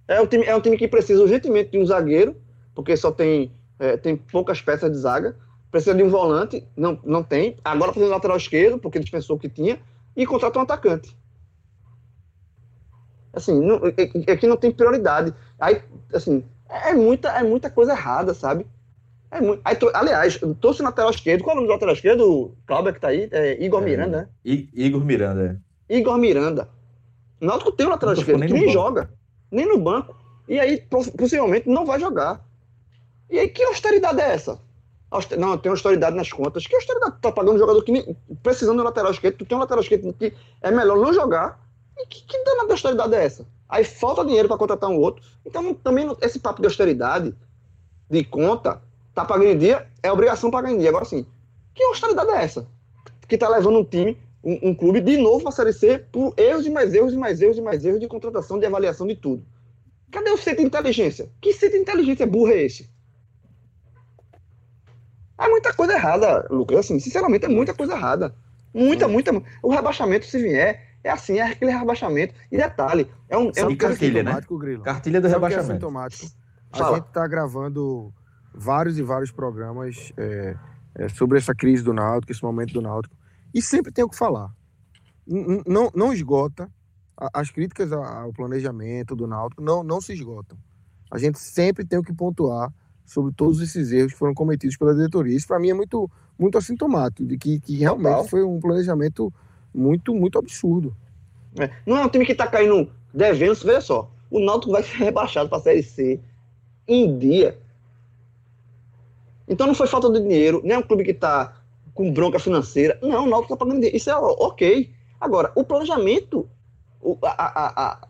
É 0.08 0.20
um, 0.20 0.26
time, 0.26 0.44
é 0.44 0.56
um 0.56 0.60
time 0.60 0.76
que 0.76 0.88
precisa 0.88 1.22
urgentemente 1.22 1.70
de 1.70 1.78
um 1.78 1.86
zagueiro, 1.86 2.36
porque 2.74 2.96
só 2.96 3.12
tem, 3.12 3.52
é, 3.82 3.96
tem 3.96 4.16
poucas 4.16 4.60
peças 4.62 4.90
de 4.90 4.96
zaga. 4.98 5.36
Precisa 5.70 5.94
de 5.94 6.02
um 6.02 6.08
volante, 6.08 6.66
não, 6.76 6.98
não 7.04 7.22
tem. 7.22 7.56
Agora 7.64 7.90
precisa 7.90 8.06
de 8.06 8.10
um 8.12 8.14
lateral 8.14 8.36
esquerdo, 8.36 8.78
porque 8.78 8.98
dispensou 9.00 9.36
o 9.36 9.38
que 9.38 9.48
tinha, 9.48 9.80
e 10.14 10.26
contrata 10.26 10.58
um 10.58 10.62
atacante. 10.62 11.16
Assim, 13.32 13.58
não, 13.60 13.76
é- 13.86 13.94
é- 14.26 14.32
aqui 14.32 14.46
não 14.46 14.56
tem 14.56 14.70
prioridade. 14.70 15.32
Aí, 15.58 15.82
assim, 16.12 16.44
é 16.68 16.92
muita, 16.92 17.30
é 17.30 17.42
muita 17.42 17.70
coisa 17.70 17.92
errada, 17.92 18.34
sabe? 18.34 18.66
É 19.30 19.40
muito, 19.40 19.62
aí, 19.64 19.76
aliás, 19.94 20.38
trouxe 20.60 20.82
o 20.82 20.84
lateral 20.84 21.10
esquerdo. 21.10 21.42
Qual 21.42 21.52
é 21.52 21.54
o 21.54 21.56
nome 21.56 21.68
do 21.68 21.72
lateral 21.72 21.94
esquerdo? 21.94 22.30
O 22.30 22.56
Cláudio 22.66 22.92
que 22.92 23.00
tá 23.00 23.08
aí? 23.08 23.28
É 23.32 23.64
Igor 23.64 23.80
É. 23.80 23.84
Miranda, 23.86 24.16
né? 24.18 24.28
I- 24.44 24.68
Igor 24.74 25.02
Miranda. 25.02 25.60
Igor 25.88 26.18
Miranda. 26.18 26.68
Náutico 27.40 27.72
tem 27.72 27.86
um 27.86 27.90
lateral 27.90 28.14
esquerdo 28.14 28.42
que 28.46 28.52
nem 28.52 28.62
banco. 28.66 28.72
joga, 28.72 29.10
nem 29.50 29.66
no 29.66 29.78
banco. 29.78 30.14
E 30.46 30.60
aí, 30.60 30.78
poss- 30.82 31.08
possivelmente, 31.10 31.66
não 31.68 31.86
vai 31.86 31.98
jogar. 31.98 32.44
E 33.32 33.38
aí, 33.38 33.48
que 33.48 33.62
austeridade 33.64 34.20
é 34.20 34.34
essa? 34.34 34.60
Não, 35.38 35.56
tem 35.56 35.70
austeridade 35.70 36.14
nas 36.14 36.30
contas. 36.30 36.66
Que 36.66 36.74
austeridade? 36.76 37.12
Tu 37.12 37.20
tá 37.22 37.32
pagando 37.32 37.56
um 37.56 37.58
jogador 37.58 37.82
que 37.82 37.90
nem... 37.90 38.14
precisando 38.42 38.80
um 38.80 38.84
lateral 38.84 39.10
esquerdo, 39.10 39.38
tu 39.38 39.46
tem 39.46 39.56
um 39.56 39.60
lateral 39.60 39.82
esquerdo 39.82 40.12
que 40.12 40.34
é 40.60 40.70
melhor 40.70 40.98
não 40.98 41.14
jogar. 41.14 41.58
E 41.96 42.06
que, 42.06 42.24
que 42.24 42.44
danada 42.44 42.66
de 42.66 42.72
austeridade 42.72 43.14
é 43.14 43.24
essa? 43.24 43.46
Aí 43.70 43.84
falta 43.84 44.22
dinheiro 44.22 44.48
para 44.48 44.58
contratar 44.58 44.90
um 44.90 44.98
outro. 44.98 45.24
Então, 45.46 45.72
também 45.72 46.14
esse 46.20 46.38
papo 46.38 46.60
de 46.60 46.66
austeridade, 46.66 47.34
de 48.10 48.22
conta, 48.22 48.82
tá 49.14 49.24
pagando 49.24 49.48
em 49.48 49.58
dia, 49.58 49.86
é 50.02 50.12
obrigação 50.12 50.50
pagar 50.50 50.70
em 50.70 50.76
dia. 50.76 50.90
Agora 50.90 51.06
sim, 51.06 51.24
que 51.74 51.82
austeridade 51.84 52.30
é 52.32 52.44
essa? 52.44 52.66
Que 53.26 53.38
tá 53.38 53.48
levando 53.48 53.78
um 53.78 53.84
time, 53.84 54.18
um, 54.44 54.70
um 54.70 54.74
clube, 54.74 55.00
de 55.00 55.16
novo 55.16 55.42
para 55.42 55.52
Série 55.52 55.72
C 55.72 56.04
por 56.12 56.34
erros 56.36 56.66
e 56.66 56.70
mais 56.70 56.92
erros 56.92 57.14
e 57.14 57.16
mais 57.16 57.40
erros 57.40 57.56
e 57.56 57.62
mais 57.62 57.82
erros 57.82 57.98
de 57.98 58.08
contratação, 58.08 58.58
de 58.58 58.66
avaliação 58.66 59.06
de 59.06 59.16
tudo. 59.16 59.42
Cadê 60.10 60.30
o 60.30 60.36
centro 60.36 60.60
de 60.60 60.66
inteligência? 60.66 61.30
Que 61.40 61.54
centro 61.54 61.76
de 61.76 61.82
inteligência 61.82 62.26
burra 62.26 62.52
é 62.52 62.64
esse? 62.64 62.91
É 65.44 65.48
muita 65.48 65.72
coisa 65.74 65.94
errada, 65.94 66.46
Lucas. 66.50 66.78
Assim, 66.78 67.00
sinceramente, 67.00 67.44
é 67.44 67.48
muita 67.48 67.74
coisa 67.74 67.94
errada. 67.94 68.34
Muita, 68.74 69.06
muita. 69.08 69.32
O 69.62 69.70
rebaixamento, 69.70 70.24
se 70.26 70.40
vier, 70.40 70.82
é 71.04 71.10
assim, 71.10 71.38
é 71.38 71.42
aquele 71.42 71.72
rebaixamento. 71.72 72.34
E 72.50 72.56
detalhe, 72.56 73.10
é 73.28 73.36
um. 73.36 73.50
É 73.56 73.66
um 73.66 73.70
é 73.72 73.76
cartilha, 73.76 74.22
né? 74.22 74.30
sintomático, 74.30 74.58
Grilo? 74.58 74.82
Cartilha 74.82 75.20
do 75.20 75.24
Sabe 75.28 75.34
é 75.34 75.36
rebaixamento. 75.48 75.72
sintomático? 75.74 76.26
A 76.72 76.78
Fala. 76.78 76.96
gente 76.96 77.08
está 77.08 77.26
gravando 77.26 78.12
vários 78.54 78.98
e 78.98 79.02
vários 79.02 79.30
programas 79.30 80.12
é, 80.16 80.56
é, 80.94 81.08
sobre 81.08 81.38
essa 81.38 81.54
crise 81.54 81.82
do 81.82 81.92
Náutico, 81.92 82.32
esse 82.32 82.42
momento 82.42 82.72
do 82.72 82.80
Náutico, 82.80 83.14
e 83.52 83.60
sempre 83.60 83.90
tem 83.92 84.04
o 84.04 84.08
que 84.08 84.16
falar. 84.16 84.50
N- 85.26 85.56
n- 85.56 85.62
Não, 85.66 85.90
não 85.94 86.12
esgota, 86.12 86.70
a- 87.16 87.28
as 87.40 87.50
críticas 87.50 87.92
ao 87.92 88.32
planejamento 88.32 89.14
do 89.16 89.26
Náutico 89.26 89.62
não, 89.62 89.82
não 89.82 90.00
se 90.00 90.12
esgotam. 90.14 90.56
A 91.10 91.18
gente 91.18 91.38
sempre 91.38 91.84
tem 91.84 91.98
o 91.98 92.02
que 92.02 92.12
pontuar 92.14 92.72
sobre 93.04 93.32
todos 93.34 93.60
esses 93.60 93.92
erros 93.92 94.12
que 94.12 94.18
foram 94.18 94.34
cometidos 94.34 94.76
pela 94.76 94.94
diretoria. 94.94 95.36
Isso, 95.36 95.46
para 95.46 95.58
mim, 95.58 95.70
é 95.70 95.74
muito, 95.74 96.10
muito 96.38 96.56
assintomático, 96.58 97.24
de 97.26 97.36
que, 97.36 97.60
que 97.60 97.76
realmente 97.76 98.12
Total. 98.14 98.28
foi 98.28 98.42
um 98.44 98.60
planejamento 98.60 99.32
muito, 99.74 100.14
muito 100.14 100.38
absurdo. 100.38 100.94
É, 101.58 101.70
Não 101.86 101.96
é 101.98 102.04
um 102.04 102.08
time 102.08 102.24
que 102.24 102.34
tá 102.34 102.46
caindo 102.46 102.90
devendo. 103.12 103.54
Veja 103.56 103.80
só, 103.80 104.10
o 104.30 104.40
Náutico 104.40 104.72
vai 104.72 104.82
ser 104.82 104.96
rebaixado 104.96 105.48
para 105.48 105.58
a 105.58 105.62
Série 105.62 105.82
C 105.82 106.20
em 106.88 107.18
dia. 107.18 107.58
Então 109.46 109.66
não 109.66 109.74
foi 109.74 109.86
falta 109.86 110.10
de 110.10 110.20
dinheiro, 110.20 110.60
nem 110.64 110.72
é 110.74 110.78
um 110.78 110.82
clube 110.82 111.04
que 111.04 111.12
tá 111.14 111.56
com 111.94 112.10
bronca 112.12 112.38
financeira. 112.38 112.98
Não, 113.02 113.26
o 113.26 113.28
Náutico 113.28 113.52
tá 113.54 113.56
pagando 113.56 113.76
dinheiro. 113.76 113.96
Isso 113.96 114.08
é 114.10 114.16
ok. 114.16 114.90
Agora, 115.20 115.52
o 115.54 115.62
planejamento, 115.64 116.48
a, 117.22 117.28
a, 117.28 117.90
a- 117.90 118.08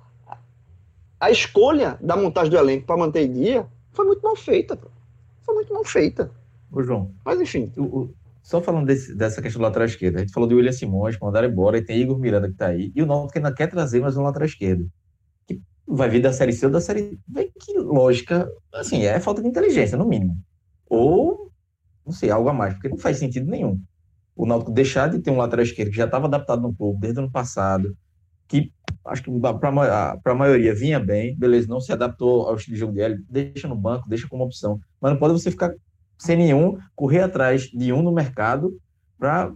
a 1.21 1.31
escolha 1.31 1.97
da 2.01 2.17
montagem 2.17 2.51
do 2.51 2.57
elenco 2.57 2.85
para 2.87 2.97
manter 2.97 3.23
em 3.27 3.33
dia 3.33 3.67
foi 3.93 4.07
muito 4.07 4.23
mal 4.23 4.37
feita. 4.37 4.77
pô. 4.77 4.89
Foi 5.43 5.55
muito 5.55 5.73
mal 5.73 5.85
feita. 5.85 6.31
Ô, 6.71 6.83
João, 6.83 7.13
Mas 7.25 7.41
enfim, 7.41 7.73
o, 7.77 7.83
o- 7.83 8.15
só 8.43 8.61
falando 8.61 8.87
desse, 8.87 9.15
dessa 9.15 9.41
questão 9.41 9.61
do 9.61 9.65
lateral 9.65 9.87
esquerdo, 9.87 10.17
a 10.17 10.21
gente 10.21 10.33
falou 10.33 10.49
de 10.49 10.55
William 10.55 10.73
Simões, 10.73 11.19
mandaram 11.21 11.49
embora, 11.49 11.79
e 11.79 11.83
tem 11.85 12.01
Igor 12.01 12.19
Miranda 12.19 12.49
que 12.49 12.55
está 12.55 12.69
aí, 12.69 12.91
e 12.95 13.03
o 13.03 13.07
Náutico 13.07 13.39
ainda 13.39 13.55
quer 13.55 13.69
trazer 13.69 14.01
mais 14.01 14.17
um 14.17 14.23
lateral 14.23 14.47
esquerdo. 14.47 14.91
Que 15.47 15.61
vai 15.87 16.09
vir 16.09 16.21
da 16.23 16.33
Série 16.33 16.53
C 16.53 16.67
ou 16.67 16.73
da 16.73 16.81
Série 16.81 17.19
D. 17.27 17.53
Que 17.61 17.79
lógica, 17.79 18.51
assim, 18.75 19.03
é 19.05 19.21
falta 19.21 19.43
de 19.43 19.49
inteligência, 19.49 19.97
no 19.97 20.07
mínimo. 20.07 20.37
Ou, 20.89 21.53
não 22.05 22.13
sei, 22.13 22.31
algo 22.31 22.49
a 22.49 22.53
mais, 22.53 22.75
porque 22.75 22.89
não 22.89 22.99
faz 22.99 23.19
sentido 23.19 23.49
nenhum. 23.51 23.81
O 24.35 24.47
Náutico 24.47 24.73
deixar 24.73 25.09
de 25.09 25.19
ter 25.21 25.31
um 25.31 25.37
lateral 25.37 25.63
esquerdo 25.65 25.91
que 25.91 25.97
já 25.97 26.07
estava 26.07 26.27
adaptado 26.27 26.63
no 26.63 26.75
clube 26.75 27.01
desde 27.01 27.21
o 27.21 27.23
ano 27.25 27.31
passado, 27.31 27.97
que 28.53 28.71
acho 29.07 29.23
que 29.23 29.31
para 29.41 30.33
a 30.33 30.35
maioria 30.35 30.75
vinha 30.75 31.01
bem, 31.01 31.35
beleza, 31.37 31.67
não 31.69 31.81
se 31.81 31.91
adaptou 31.91 32.47
ao 32.47 32.55
estilo 32.55 32.75
de 32.75 32.81
jogo 32.81 32.93
dele, 32.93 33.25
deixa 33.29 33.67
no 33.67 33.75
banco, 33.75 34.09
deixa 34.09 34.29
como 34.29 34.45
opção. 34.45 34.79
Mas 35.01 35.13
não 35.13 35.19
pode 35.19 35.33
você 35.33 35.51
ficar 35.51 35.73
sem 36.19 36.37
nenhum, 36.37 36.79
correr 36.95 37.23
atrás 37.23 37.63
de 37.63 37.93
um 37.93 38.03
no 38.03 38.13
mercado 38.13 38.79
para 39.19 39.53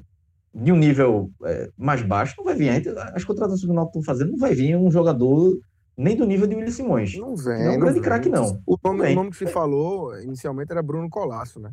de 0.53 0.73
um 0.73 0.77
nível 0.77 1.31
é, 1.45 1.69
mais 1.77 2.01
baixo, 2.01 2.35
não 2.39 2.45
vai 2.45 2.55
vir. 2.55 2.71
As 3.15 3.25
contratações 3.25 3.63
que 3.63 3.71
o 3.71 3.75
Náutico 3.75 3.99
estão 3.99 4.15
fazendo 4.15 4.31
não 4.31 4.39
vai 4.39 4.55
vir 4.55 4.75
um 4.75 4.91
jogador 4.91 5.55
nem 5.95 6.17
do 6.17 6.27
nível 6.27 6.47
de 6.47 6.55
William 6.55 6.73
Simões. 6.73 7.15
Não 7.15 7.37
vem. 7.37 7.63
Não 7.63 7.73
é 7.73 7.77
um 7.77 7.81
grande 7.81 8.01
craque, 8.01 8.31
não. 8.31 8.63
O 8.67 8.79
nome, 8.83 9.13
o 9.13 9.15
nome, 9.15 9.31
que 9.31 9.37
se 9.37 9.47
falou 9.47 10.19
inicialmente 10.19 10.73
era 10.73 10.83
Bruno 10.83 11.11
Colasso, 11.11 11.61
né? 11.61 11.71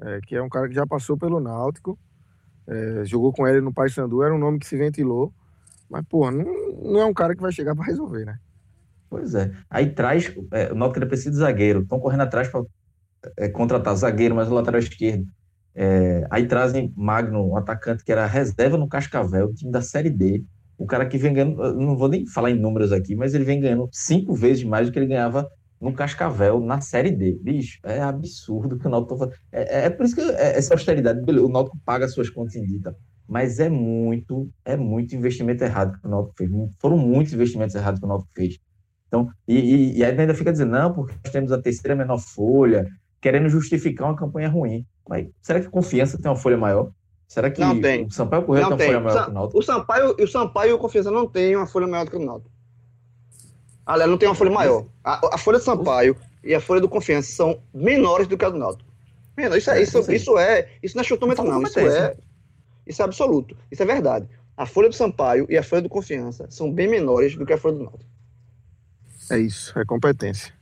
É, 0.00 0.18
que 0.26 0.34
é 0.34 0.42
um 0.42 0.48
cara 0.48 0.68
que 0.68 0.74
já 0.74 0.86
passou 0.86 1.16
pelo 1.16 1.38
Náutico, 1.38 1.96
é, 2.66 3.04
jogou 3.04 3.32
com 3.32 3.46
ele 3.46 3.60
no 3.60 3.72
Paysandu, 3.72 4.24
era 4.24 4.34
um 4.34 4.38
nome 4.38 4.58
que 4.58 4.66
se 4.66 4.76
ventilou, 4.76 5.32
mas, 5.90 6.04
pô, 6.08 6.30
não, 6.30 6.44
não 6.82 7.00
é 7.00 7.04
um 7.04 7.14
cara 7.14 7.34
que 7.34 7.42
vai 7.42 7.52
chegar 7.52 7.74
para 7.74 7.84
resolver, 7.84 8.24
né? 8.24 8.38
Pois 9.08 9.34
é. 9.34 9.52
Aí 9.68 9.90
traz, 9.90 10.32
é, 10.52 10.72
o 10.72 10.76
Náutico 10.76 11.04
precisa 11.06 11.30
de 11.30 11.36
zagueiro, 11.36 11.80
estão 11.80 11.98
correndo 11.98 12.20
atrás 12.22 12.48
para 12.48 12.62
é, 13.36 13.48
contratar 13.48 13.96
zagueiro, 13.96 14.36
mas 14.36 14.48
o 14.48 14.54
lateral 14.54 14.78
esquerdo. 14.78 15.26
É, 15.74 16.26
aí 16.30 16.46
trazem 16.46 16.92
Magno, 16.96 17.44
um 17.48 17.56
atacante 17.56 18.04
que 18.04 18.12
era 18.12 18.26
reserva 18.26 18.76
no 18.76 18.88
Cascavel, 18.88 19.52
time 19.52 19.72
da 19.72 19.82
Série 19.82 20.10
D. 20.10 20.44
O 20.78 20.86
cara 20.86 21.06
que 21.06 21.18
vem 21.18 21.34
ganhando, 21.34 21.74
não 21.74 21.96
vou 21.96 22.08
nem 22.08 22.26
falar 22.26 22.50
em 22.50 22.58
números 22.58 22.92
aqui, 22.92 23.14
mas 23.14 23.34
ele 23.34 23.44
vem 23.44 23.60
ganhando 23.60 23.88
cinco 23.92 24.32
vezes 24.32 24.62
mais 24.62 24.86
do 24.86 24.92
que 24.92 24.98
ele 24.98 25.06
ganhava 25.06 25.50
no 25.80 25.92
Cascavel, 25.92 26.60
na 26.60 26.80
Série 26.80 27.10
D. 27.10 27.38
Bicho, 27.42 27.80
é 27.82 28.00
absurdo 28.00 28.78
que 28.78 28.86
o 28.86 28.90
Náutico 28.90 29.14
tá 29.14 29.18
fazendo. 29.18 29.40
É, 29.50 29.86
é, 29.86 29.90
por 29.90 30.06
isso 30.06 30.14
que 30.14 30.20
é, 30.20 30.56
essa 30.56 30.74
austeridade, 30.74 31.20
o 31.20 31.48
Náutico 31.48 31.78
paga 31.84 32.06
suas 32.08 32.30
contas 32.30 32.54
em 32.54 32.64
dita, 32.64 32.96
mas 33.30 33.60
é 33.60 33.68
muito, 33.70 34.50
é 34.64 34.76
muito 34.76 35.14
investimento 35.14 35.62
errado 35.62 35.96
que 36.00 36.04
o 36.04 36.10
Náutico 36.10 36.34
fez. 36.36 36.50
Foram 36.80 36.98
muitos 36.98 37.32
investimentos 37.32 37.76
errados 37.76 38.00
que 38.00 38.04
o 38.04 38.08
Náutico 38.08 38.28
fez. 38.34 38.58
Então, 39.06 39.30
e, 39.46 39.56
e, 39.56 39.98
e 39.98 40.04
aí 40.04 40.18
ainda 40.18 40.34
fica 40.34 40.50
dizendo, 40.50 40.72
não, 40.72 40.92
porque 40.92 41.14
nós 41.22 41.32
temos 41.32 41.52
a 41.52 41.62
terceira 41.62 41.94
menor 41.94 42.18
folha, 42.18 42.88
querendo 43.20 43.48
justificar 43.48 44.08
uma 44.08 44.16
campanha 44.16 44.48
ruim. 44.48 44.84
Mas 45.08 45.28
será 45.40 45.60
que 45.60 45.68
Confiança 45.68 46.20
tem 46.20 46.28
uma 46.28 46.36
folha 46.36 46.56
maior? 46.56 46.90
Será 47.28 47.48
que 47.52 47.60
não 47.60 47.80
tem. 47.80 48.04
o 48.04 48.10
Sampaio 48.10 48.42
Correia 48.42 48.66
tem 48.66 48.72
uma 48.72 48.78
tem. 48.78 48.86
folha 48.88 49.00
maior 49.00 49.24
que 49.24 49.30
o 49.30 49.34
Náutico? 49.34 49.58
O 49.60 49.62
Sampaio, 49.62 50.16
o 50.18 50.26
Sampaio 50.26 50.70
e 50.70 50.72
o 50.72 50.78
Confiança 50.78 51.10
não 51.12 51.28
tem 51.28 51.54
uma 51.54 51.68
folha 51.68 51.86
maior 51.86 52.06
do 52.06 52.10
que 52.10 52.16
o 52.16 52.26
Náutico. 52.26 52.50
Aliás, 53.86 54.10
não 54.10 54.18
tem 54.18 54.28
uma 54.28 54.34
folha 54.34 54.50
maior. 54.50 54.86
A, 55.04 55.34
a 55.34 55.38
folha 55.38 55.58
do 55.58 55.64
Sampaio 55.64 56.16
e 56.42 56.52
a 56.52 56.60
folha 56.60 56.80
do 56.80 56.88
Confiança 56.88 57.30
são 57.30 57.60
menores 57.72 58.26
do 58.26 58.36
que 58.36 58.44
a 58.44 58.50
do 58.50 58.58
Náutico. 58.58 58.90
Isso 59.38 59.70
é, 59.70 59.80
isso, 59.80 59.98
é, 59.98 60.16
isso 60.16 60.38
é, 60.38 60.68
isso 60.82 60.96
não 60.96 61.02
é 61.02 61.04
chutômetro, 61.04 61.44
não. 61.44 61.62
Isso 61.62 61.78
é, 61.78 62.16
isso 62.90 63.02
é 63.02 63.04
absoluto. 63.04 63.56
Isso 63.70 63.82
é 63.82 63.86
verdade. 63.86 64.28
A 64.56 64.66
folha 64.66 64.88
do 64.88 64.94
Sampaio 64.94 65.46
e 65.48 65.56
a 65.56 65.62
folha 65.62 65.82
do 65.82 65.88
Confiança 65.88 66.46
são 66.50 66.70
bem 66.70 66.88
menores 66.88 67.34
do 67.34 67.46
que 67.46 67.52
a 67.52 67.58
folha 67.58 67.76
do 67.76 67.84
Náutico. 67.84 68.10
É 69.30 69.38
isso, 69.38 69.78
é 69.78 69.84
competência. 69.84 70.52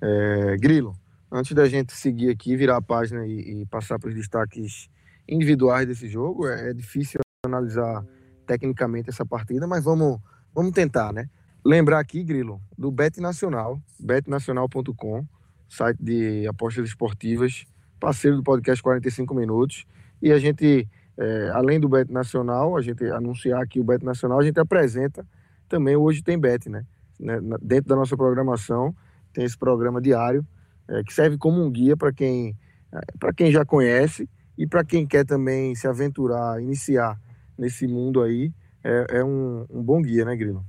É, 0.00 0.56
Grilo, 0.56 0.96
antes 1.30 1.52
da 1.52 1.68
gente 1.68 1.92
seguir 1.92 2.30
aqui, 2.30 2.56
virar 2.56 2.76
a 2.76 2.82
página 2.82 3.26
e, 3.26 3.62
e 3.62 3.66
passar 3.66 3.98
para 3.98 4.08
os 4.08 4.14
destaques 4.14 4.88
individuais 5.28 5.86
desse 5.86 6.08
jogo, 6.08 6.48
é, 6.48 6.70
é, 6.70 6.72
difícil 6.72 7.20
analisar 7.44 8.04
tecnicamente 8.46 9.10
essa 9.10 9.24
partida, 9.24 9.66
mas 9.66 9.84
vamos, 9.84 10.18
vamos 10.54 10.72
tentar, 10.72 11.12
né? 11.12 11.28
Lembrar 11.64 11.98
aqui, 11.98 12.22
Grilo, 12.22 12.60
do 12.78 12.90
Bet 12.90 13.20
Nacional, 13.20 13.80
betnacional.com, 13.98 15.26
site 15.68 15.98
de 16.00 16.46
apostas 16.46 16.88
esportivas, 16.88 17.64
parceiro 17.98 18.36
do 18.36 18.42
podcast 18.42 18.82
45 18.82 19.34
Minutos. 19.34 19.84
E 20.22 20.32
a 20.32 20.38
gente, 20.38 20.88
é, 21.18 21.50
além 21.52 21.80
do 21.80 21.88
Bet 21.88 22.12
Nacional, 22.12 22.76
a 22.76 22.82
gente 22.82 23.04
anunciar 23.04 23.62
aqui 23.62 23.80
o 23.80 23.84
Bet 23.84 24.04
Nacional, 24.04 24.38
a 24.38 24.44
gente 24.44 24.60
apresenta 24.60 25.26
também 25.68 25.96
Hoje 25.96 26.22
Tem 26.22 26.38
Bet, 26.38 26.68
né? 26.68 26.84
né? 27.18 27.40
Dentro 27.62 27.88
da 27.88 27.96
nossa 27.96 28.16
programação, 28.16 28.94
tem 29.32 29.44
esse 29.44 29.56
programa 29.56 30.00
diário 30.00 30.46
é, 30.88 31.02
que 31.02 31.12
serve 31.12 31.36
como 31.36 31.62
um 31.62 31.70
guia 31.70 31.96
para 31.96 32.12
quem, 32.12 32.56
é, 32.92 33.00
para 33.18 33.32
quem 33.32 33.50
já 33.50 33.64
conhece 33.64 34.28
e 34.56 34.66
para 34.66 34.84
quem 34.84 35.06
quer 35.06 35.24
também 35.24 35.74
se 35.74 35.86
aventurar, 35.86 36.60
iniciar 36.62 37.18
nesse 37.58 37.86
mundo 37.86 38.22
aí, 38.22 38.52
é, 38.84 39.18
é 39.18 39.24
um, 39.24 39.66
um, 39.70 39.82
bom 39.82 40.00
guia, 40.00 40.24
né, 40.24 40.36
Grilo? 40.36 40.64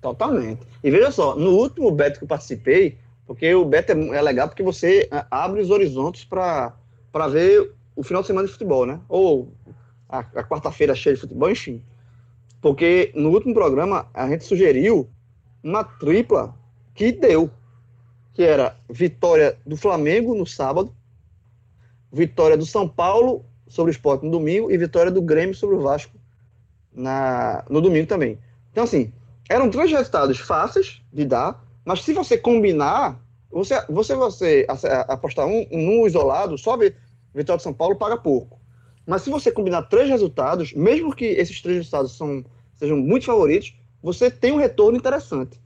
Totalmente. 0.00 0.66
E 0.82 0.90
veja 0.90 1.10
só, 1.10 1.36
no 1.36 1.50
último 1.50 1.90
bet 1.92 2.18
que 2.18 2.24
eu 2.24 2.28
participei, 2.28 2.98
porque 3.26 3.54
o 3.54 3.64
bet 3.64 3.90
é, 3.90 3.92
é 3.92 4.22
legal 4.22 4.48
porque 4.48 4.62
você 4.62 5.08
é, 5.10 5.24
abre 5.30 5.60
os 5.60 5.70
horizontes 5.70 6.24
para 6.24 6.72
ver 7.30 7.72
o 7.94 8.02
final 8.02 8.22
de 8.22 8.28
semana 8.28 8.46
de 8.46 8.52
futebol, 8.52 8.86
né? 8.86 9.00
Ou 9.08 9.52
a, 10.08 10.18
a 10.18 10.44
quarta-feira 10.44 10.94
cheia 10.94 11.14
de 11.14 11.20
futebol, 11.20 11.50
enfim. 11.50 11.82
Porque 12.60 13.12
no 13.14 13.30
último 13.30 13.54
programa 13.54 14.08
a 14.14 14.28
gente 14.28 14.44
sugeriu 14.44 15.08
uma 15.62 15.84
tripla 15.84 16.54
que 16.94 17.12
deu 17.12 17.50
que 18.34 18.42
era 18.42 18.76
vitória 18.88 19.58
do 19.66 19.76
Flamengo 19.76 20.34
no 20.34 20.46
sábado, 20.46 20.94
vitória 22.10 22.56
do 22.56 22.64
São 22.64 22.88
Paulo 22.88 23.44
sobre 23.68 23.90
o 23.90 23.94
Sport 23.94 24.22
no 24.22 24.30
domingo 24.30 24.70
e 24.70 24.78
vitória 24.78 25.10
do 25.10 25.22
Grêmio 25.22 25.54
sobre 25.54 25.76
o 25.76 25.80
Vasco 25.80 26.16
na, 26.92 27.64
no 27.68 27.80
domingo 27.80 28.06
também. 28.06 28.38
Então, 28.70 28.84
assim, 28.84 29.12
eram 29.48 29.70
três 29.70 29.90
resultados 29.90 30.38
fáceis 30.38 31.02
de 31.12 31.24
dar, 31.24 31.62
mas 31.84 32.02
se 32.02 32.12
você 32.12 32.38
combinar, 32.38 33.20
você, 33.50 33.84
você, 33.88 34.14
você 34.14 34.66
apostar 35.08 35.46
um, 35.46 35.66
um 35.70 36.06
isolado, 36.06 36.56
só 36.56 36.76
ver 36.76 36.96
vitória 37.34 37.58
do 37.58 37.62
São 37.62 37.72
Paulo 37.72 37.96
paga 37.96 38.16
pouco. 38.16 38.60
Mas 39.06 39.22
se 39.22 39.30
você 39.30 39.50
combinar 39.50 39.82
três 39.82 40.08
resultados, 40.08 40.72
mesmo 40.72 41.14
que 41.14 41.24
esses 41.24 41.60
três 41.60 41.78
resultados 41.78 42.16
são, 42.16 42.44
sejam 42.76 42.96
muito 42.96 43.26
favoritos, 43.26 43.74
você 44.02 44.30
tem 44.30 44.52
um 44.52 44.58
retorno 44.58 44.96
interessante. 44.96 45.60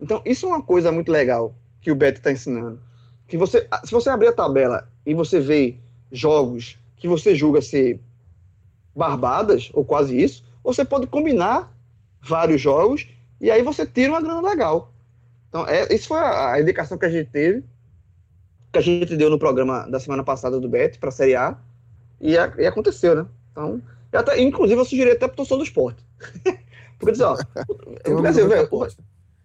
Então, 0.00 0.22
isso 0.24 0.46
é 0.46 0.48
uma 0.48 0.62
coisa 0.62 0.90
muito 0.90 1.12
legal 1.12 1.54
que 1.80 1.90
o 1.90 1.94
Beto 1.94 2.18
está 2.18 2.32
ensinando. 2.32 2.80
Que 3.26 3.36
você, 3.36 3.68
se 3.84 3.92
você 3.92 4.08
abrir 4.08 4.28
a 4.28 4.32
tabela 4.32 4.88
e 5.04 5.14
você 5.14 5.40
vê 5.40 5.76
jogos 6.10 6.78
que 6.96 7.08
você 7.08 7.34
julga 7.34 7.62
ser 7.62 8.00
barbadas, 8.94 9.70
ou 9.72 9.84
quase 9.84 10.20
isso, 10.20 10.44
você 10.62 10.84
pode 10.84 11.06
combinar 11.06 11.72
vários 12.20 12.60
jogos 12.60 13.08
e 13.40 13.50
aí 13.50 13.62
você 13.62 13.86
tira 13.86 14.12
uma 14.12 14.20
grana 14.20 14.42
legal. 14.42 14.92
Então, 15.48 15.66
é, 15.66 15.92
isso 15.92 16.08
foi 16.08 16.18
a, 16.18 16.52
a 16.52 16.60
indicação 16.60 16.98
que 16.98 17.06
a 17.06 17.10
gente 17.10 17.30
teve, 17.30 17.64
que 18.72 18.78
a 18.78 18.82
gente 18.82 19.16
deu 19.16 19.30
no 19.30 19.38
programa 19.38 19.88
da 19.88 19.98
semana 19.98 20.22
passada 20.22 20.60
do 20.60 20.68
Bet 20.68 20.98
para 20.98 21.08
a 21.08 21.12
Série 21.12 21.34
A, 21.34 21.56
e, 22.20 22.36
a, 22.36 22.52
e, 22.58 22.66
aconteceu, 22.66 23.14
né? 23.14 23.26
Então, 23.50 23.82
até, 24.12 24.40
inclusive, 24.40 24.80
eu 24.80 24.84
sugeri 24.84 25.10
até 25.10 25.26
para 25.26 25.32
o 25.32 25.36
torcedor 25.36 25.58
do 25.58 25.64
esporte. 25.64 26.04
Porque, 26.98 27.12
diz, 27.12 27.20
ó, 27.22 27.36
eu, 28.04 28.18
eu, 28.18 28.26
assim, 28.26 28.46
velho, 28.46 28.68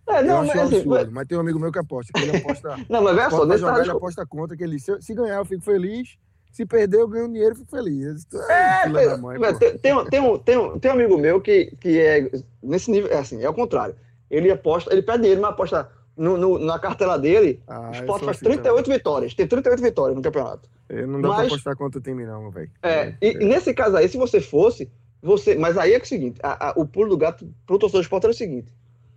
é, 0.07 0.21
não, 0.21 0.41
eu 0.41 0.47
mas, 0.47 0.49
assim, 0.49 0.77
absurdo, 0.77 1.11
mas 1.11 1.27
tem 1.27 1.37
um 1.37 1.41
amigo 1.41 1.59
meu 1.59 1.71
que 1.71 1.79
aposta. 1.79 2.13
Que 2.13 2.21
ele 2.21 2.37
aposta. 2.37 2.77
não, 2.89 3.01
mas 3.01 3.17
é 3.17 3.29
só, 3.29 3.57
jogar, 3.57 3.79
ele 3.79 3.91
aposta 3.91 4.25
contra 4.25 4.55
que 4.55 4.63
ele. 4.63 4.79
Se, 4.79 5.01
se, 5.01 5.15
ganhar, 5.15 5.37
eu 5.37 5.45
fico 5.45 5.63
feliz. 5.63 6.17
Se 6.51 6.65
perder, 6.65 7.01
eu 7.01 7.07
ganho 7.07 7.27
dinheiro 7.27 7.53
e 7.53 7.57
fico 7.57 7.71
feliz. 7.71 8.25
É, 8.49 8.83
é 8.87 9.17
mãe, 9.17 9.37
tem, 9.55 9.77
tem, 9.77 9.93
um, 9.93 10.05
tem, 10.05 10.19
um, 10.21 10.37
tem, 10.37 10.57
um, 10.57 10.79
tem 10.79 10.91
um 10.91 10.93
amigo 10.93 11.17
meu 11.17 11.41
que, 11.41 11.75
que 11.81 11.99
é 11.99 12.31
nesse 12.63 12.89
nível, 12.89 13.11
é 13.11 13.17
assim, 13.17 13.43
é 13.43 13.49
o 13.49 13.53
contrário. 13.53 13.95
Ele 14.29 14.49
aposta, 14.49 14.93
ele 14.93 15.01
pede 15.01 15.23
dinheiro, 15.23 15.41
mas 15.41 15.51
aposta 15.51 15.89
no, 16.17 16.37
no, 16.37 16.59
na 16.59 16.79
cartela 16.79 17.17
dele, 17.17 17.61
ah, 17.67 17.89
o 17.89 17.91
Sport 17.91 18.23
faz 18.23 18.37
assim 18.37 18.45
38 18.45 18.83
também. 18.83 18.97
vitórias. 18.97 19.33
Tem 19.33 19.47
38 19.47 19.81
vitórias 19.81 20.15
no 20.15 20.21
campeonato. 20.21 20.69
Eu 20.89 21.07
não 21.07 21.21
dá 21.21 21.29
mas, 21.29 21.37
pra 21.37 21.45
apostar 21.47 21.75
contra 21.75 21.99
o 21.99 22.01
time, 22.01 22.25
não, 22.25 22.49
velho. 22.51 22.71
É, 22.81 23.15
e, 23.21 23.31
e, 23.31 23.45
nesse 23.45 23.73
caso 23.73 23.97
aí, 23.97 24.07
se 24.07 24.17
você 24.17 24.39
fosse, 24.39 24.89
você. 25.21 25.55
Mas 25.55 25.77
aí 25.77 25.93
é, 25.93 25.97
é 25.97 26.01
o 26.01 26.05
seguinte: 26.05 26.39
a, 26.43 26.69
a, 26.69 26.73
o 26.75 26.85
pulo 26.85 27.09
do 27.09 27.17
gato 27.17 27.47
pro 27.65 27.77
torcedor 27.77 28.01
do 28.01 28.03
Sport 28.03 28.23
era 28.23 28.31
o 28.31 28.35
seguinte 28.35 28.71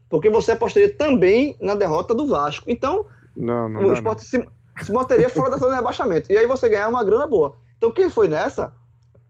porque 0.08 0.30
você 0.30 0.52
apostaria 0.52 0.92
também 0.92 1.56
na 1.60 1.74
derrota 1.74 2.14
do 2.14 2.26
Vasco. 2.26 2.64
Então, 2.68 3.06
não, 3.36 3.68
não 3.68 3.84
o 3.86 3.92
esporte 3.92 4.24
se, 4.24 4.46
se 4.82 4.92
manteria 4.92 5.28
fora 5.28 5.50
da 5.50 5.56
zona 5.58 5.72
de 5.72 5.76
rebaixamento. 5.76 6.32
E 6.32 6.36
aí 6.36 6.46
você 6.46 6.68
ganhar 6.68 6.88
uma 6.88 7.04
grana 7.04 7.26
boa. 7.26 7.56
Então, 7.76 7.92
quem 7.92 8.08
foi 8.08 8.28
nessa 8.28 8.72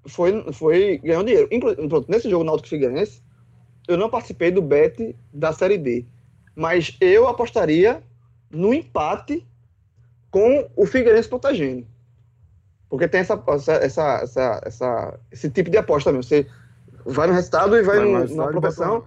foi, 0.06 0.52
foi 0.52 0.98
ganhando 1.02 1.26
dinheiro. 1.26 1.48
Inclu, 1.50 2.04
nesse 2.08 2.30
jogo 2.30 2.44
Náutico 2.44 2.68
Figueirense, 2.68 3.22
eu 3.88 3.96
não 3.96 4.08
participei 4.08 4.50
do 4.50 4.62
bet 4.62 5.16
da 5.32 5.52
Série 5.52 5.78
B. 5.78 6.06
Mas 6.59 6.96
eu 7.00 7.28
apostaria 7.28 8.02
no 8.50 8.74
empate 8.74 9.46
com 10.28 10.68
o 10.74 10.84
Figueirense 10.84 11.28
protegendo. 11.28 11.86
Porque 12.90 13.06
tem 13.06 13.20
essa, 13.20 13.40
essa, 13.80 14.02
essa, 14.24 14.61
essa, 14.64 15.20
esse 15.30 15.48
tipo 15.50 15.70
de 15.70 15.76
aposta 15.76 16.11
mesmo. 16.11 16.24
Você 16.24 16.48
vai 17.06 17.28
no 17.28 17.34
resultado 17.34 17.76
e 17.76 17.82
vai, 17.82 17.98
vai 17.98 18.06
no, 18.09 18.34
na 18.34 18.48
proteção. 18.48 19.04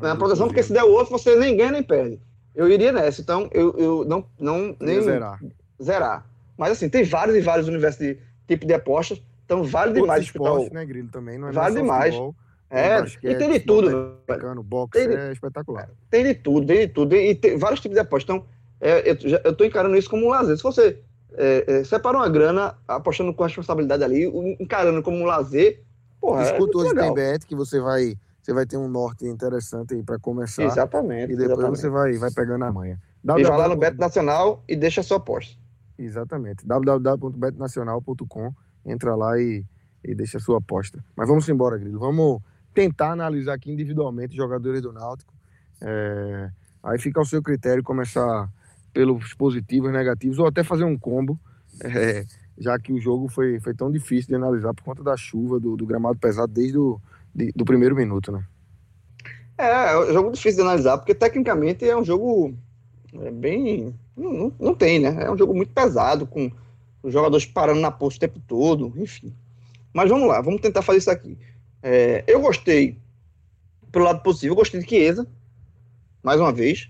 na 0.00 0.16
proteção, 0.16 0.46
porque 0.46 0.62
se 0.62 0.72
der 0.72 0.82
o 0.82 0.92
outro, 0.92 1.12
você 1.12 1.36
nem 1.36 1.54
ganha 1.54 1.72
nem 1.72 1.82
perde. 1.82 2.18
Eu 2.54 2.70
iria 2.70 2.90
nessa, 2.90 3.20
então 3.20 3.50
eu, 3.52 3.76
eu 3.76 4.04
não, 4.06 4.24
não 4.40 4.74
nem 4.80 5.02
zerar. 5.02 5.38
zerar. 5.82 6.26
Mas 6.56 6.72
assim, 6.72 6.88
tem 6.88 7.04
vários 7.04 7.36
e 7.36 7.42
vários 7.42 7.68
universos 7.68 7.98
de 7.98 8.18
tipo 8.48 8.64
de 8.64 8.72
apostas. 8.72 9.20
Então 9.44 9.62
vale 9.62 9.92
demais 9.92 10.24
esporte, 10.24 10.70
o... 10.70 10.72
né, 10.72 10.86
Grilo, 10.86 11.08
também, 11.08 11.36
não 11.36 11.48
é 11.48 11.52
Vale 11.52 11.74
demais. 11.74 12.14
Futebol, 12.14 12.34
é, 12.74 13.00
basquete, 13.00 13.32
e 13.32 13.38
tem 13.38 13.52
de 13.52 13.60
tudo. 13.60 14.18
Americano, 14.28 14.62
boxe, 14.62 14.92
tem 14.92 15.08
de... 15.08 15.16
é 15.16 15.32
espetacular. 15.32 15.90
Tem 16.10 16.24
de 16.24 16.34
tudo, 16.34 16.66
tem 16.66 16.78
de 16.78 16.88
tudo. 16.88 17.14
E 17.14 17.34
tem 17.34 17.56
vários 17.56 17.80
tipos 17.80 17.94
de 17.94 18.00
apostas. 18.00 18.36
Então, 18.36 18.46
é, 18.80 19.10
eu, 19.10 19.16
já, 19.28 19.40
eu 19.44 19.54
tô 19.54 19.64
encarando 19.64 19.96
isso 19.96 20.10
como 20.10 20.26
um 20.26 20.30
lazer. 20.30 20.56
Se 20.56 20.62
você 20.62 20.98
é, 21.36 21.64
é, 21.80 21.84
separa 21.84 22.16
uma 22.16 22.28
grana, 22.28 22.76
apostando 22.86 23.32
com 23.34 23.42
responsabilidade 23.42 24.04
ali, 24.04 24.24
encarando 24.60 25.02
como 25.02 25.18
um 25.18 25.24
lazer, 25.24 25.82
porra, 26.20 26.42
Escuta 26.42 26.78
é 26.78 26.80
hoje 26.82 26.94
tem 26.94 27.14
bet 27.14 27.46
que 27.46 27.56
você 27.56 27.80
vai, 27.80 28.14
você 28.42 28.52
vai 28.52 28.66
ter 28.66 28.76
um 28.76 28.88
norte 28.88 29.26
interessante 29.26 29.94
aí 29.94 30.02
para 30.02 30.18
começar. 30.18 30.64
Exatamente. 30.64 31.32
E 31.32 31.36
depois 31.36 31.50
exatamente. 31.50 31.80
você 31.80 31.88
vai, 31.88 32.12
vai 32.14 32.30
pegando 32.30 32.64
a 32.64 32.72
manha. 32.72 33.00
E 33.24 33.42
vai 33.42 33.58
lá 33.58 33.68
no 33.68 33.76
Bet 33.76 33.98
Nacional 33.98 34.62
e 34.68 34.76
deixa 34.76 35.00
a 35.00 35.04
sua 35.04 35.16
aposta. 35.16 35.56
Exatamente. 35.98 36.66
www.betnacional.com 36.66 38.52
Entra 38.84 39.14
lá 39.14 39.38
e, 39.40 39.64
e 40.04 40.14
deixa 40.14 40.36
a 40.36 40.40
sua 40.40 40.58
aposta. 40.58 41.02
Mas 41.16 41.26
vamos 41.26 41.48
embora, 41.48 41.78
Grilo. 41.78 41.98
Vamos 41.98 42.42
tentar 42.74 43.12
analisar 43.12 43.54
aqui 43.54 43.70
individualmente 43.70 44.36
jogadores 44.36 44.82
do 44.82 44.92
Náutico. 44.92 45.32
É, 45.80 46.50
aí 46.82 46.98
fica 46.98 47.20
ao 47.20 47.24
seu 47.24 47.42
critério 47.42 47.82
começar 47.82 48.48
pelos 48.92 49.32
positivos, 49.34 49.92
negativos, 49.92 50.38
ou 50.38 50.46
até 50.46 50.62
fazer 50.62 50.84
um 50.84 50.98
combo, 50.98 51.38
é, 51.82 52.26
já 52.58 52.78
que 52.78 52.92
o 52.92 53.00
jogo 53.00 53.28
foi, 53.28 53.58
foi 53.60 53.74
tão 53.74 53.90
difícil 53.90 54.28
de 54.28 54.34
analisar 54.34 54.74
por 54.74 54.84
conta 54.84 55.02
da 55.02 55.16
chuva, 55.16 55.58
do, 55.58 55.76
do 55.76 55.86
gramado 55.86 56.18
pesado 56.18 56.52
desde 56.52 56.78
o 56.78 57.00
do 57.56 57.64
primeiro 57.64 57.96
minuto, 57.96 58.30
né? 58.30 58.44
É, 59.58 59.92
é 59.92 59.98
um 59.98 60.12
jogo 60.12 60.30
difícil 60.30 60.62
de 60.62 60.68
analisar, 60.68 60.98
porque 60.98 61.12
tecnicamente 61.12 61.84
é 61.84 61.96
um 61.96 62.04
jogo 62.04 62.54
é 63.20 63.30
bem. 63.30 63.94
Não, 64.16 64.52
não 64.58 64.74
tem, 64.74 64.98
né? 64.98 65.24
É 65.24 65.30
um 65.30 65.36
jogo 65.36 65.54
muito 65.54 65.72
pesado, 65.72 66.26
com 66.26 66.50
os 67.02 67.12
jogadores 67.12 67.44
parando 67.44 67.80
na 67.80 67.90
posta 67.90 68.16
o 68.16 68.28
tempo 68.28 68.40
todo, 68.46 68.92
enfim. 68.96 69.32
Mas 69.92 70.08
vamos 70.08 70.28
lá, 70.28 70.40
vamos 70.40 70.60
tentar 70.60 70.82
fazer 70.82 70.98
isso 70.98 71.10
aqui. 71.10 71.38
É, 71.86 72.24
eu 72.26 72.40
gostei, 72.40 72.96
pelo 73.92 74.06
lado 74.06 74.22
possível, 74.22 74.52
eu 74.52 74.56
gostei 74.56 74.80
de 74.80 74.88
Chiesa, 74.88 75.26
mais 76.22 76.40
uma 76.40 76.50
vez. 76.50 76.88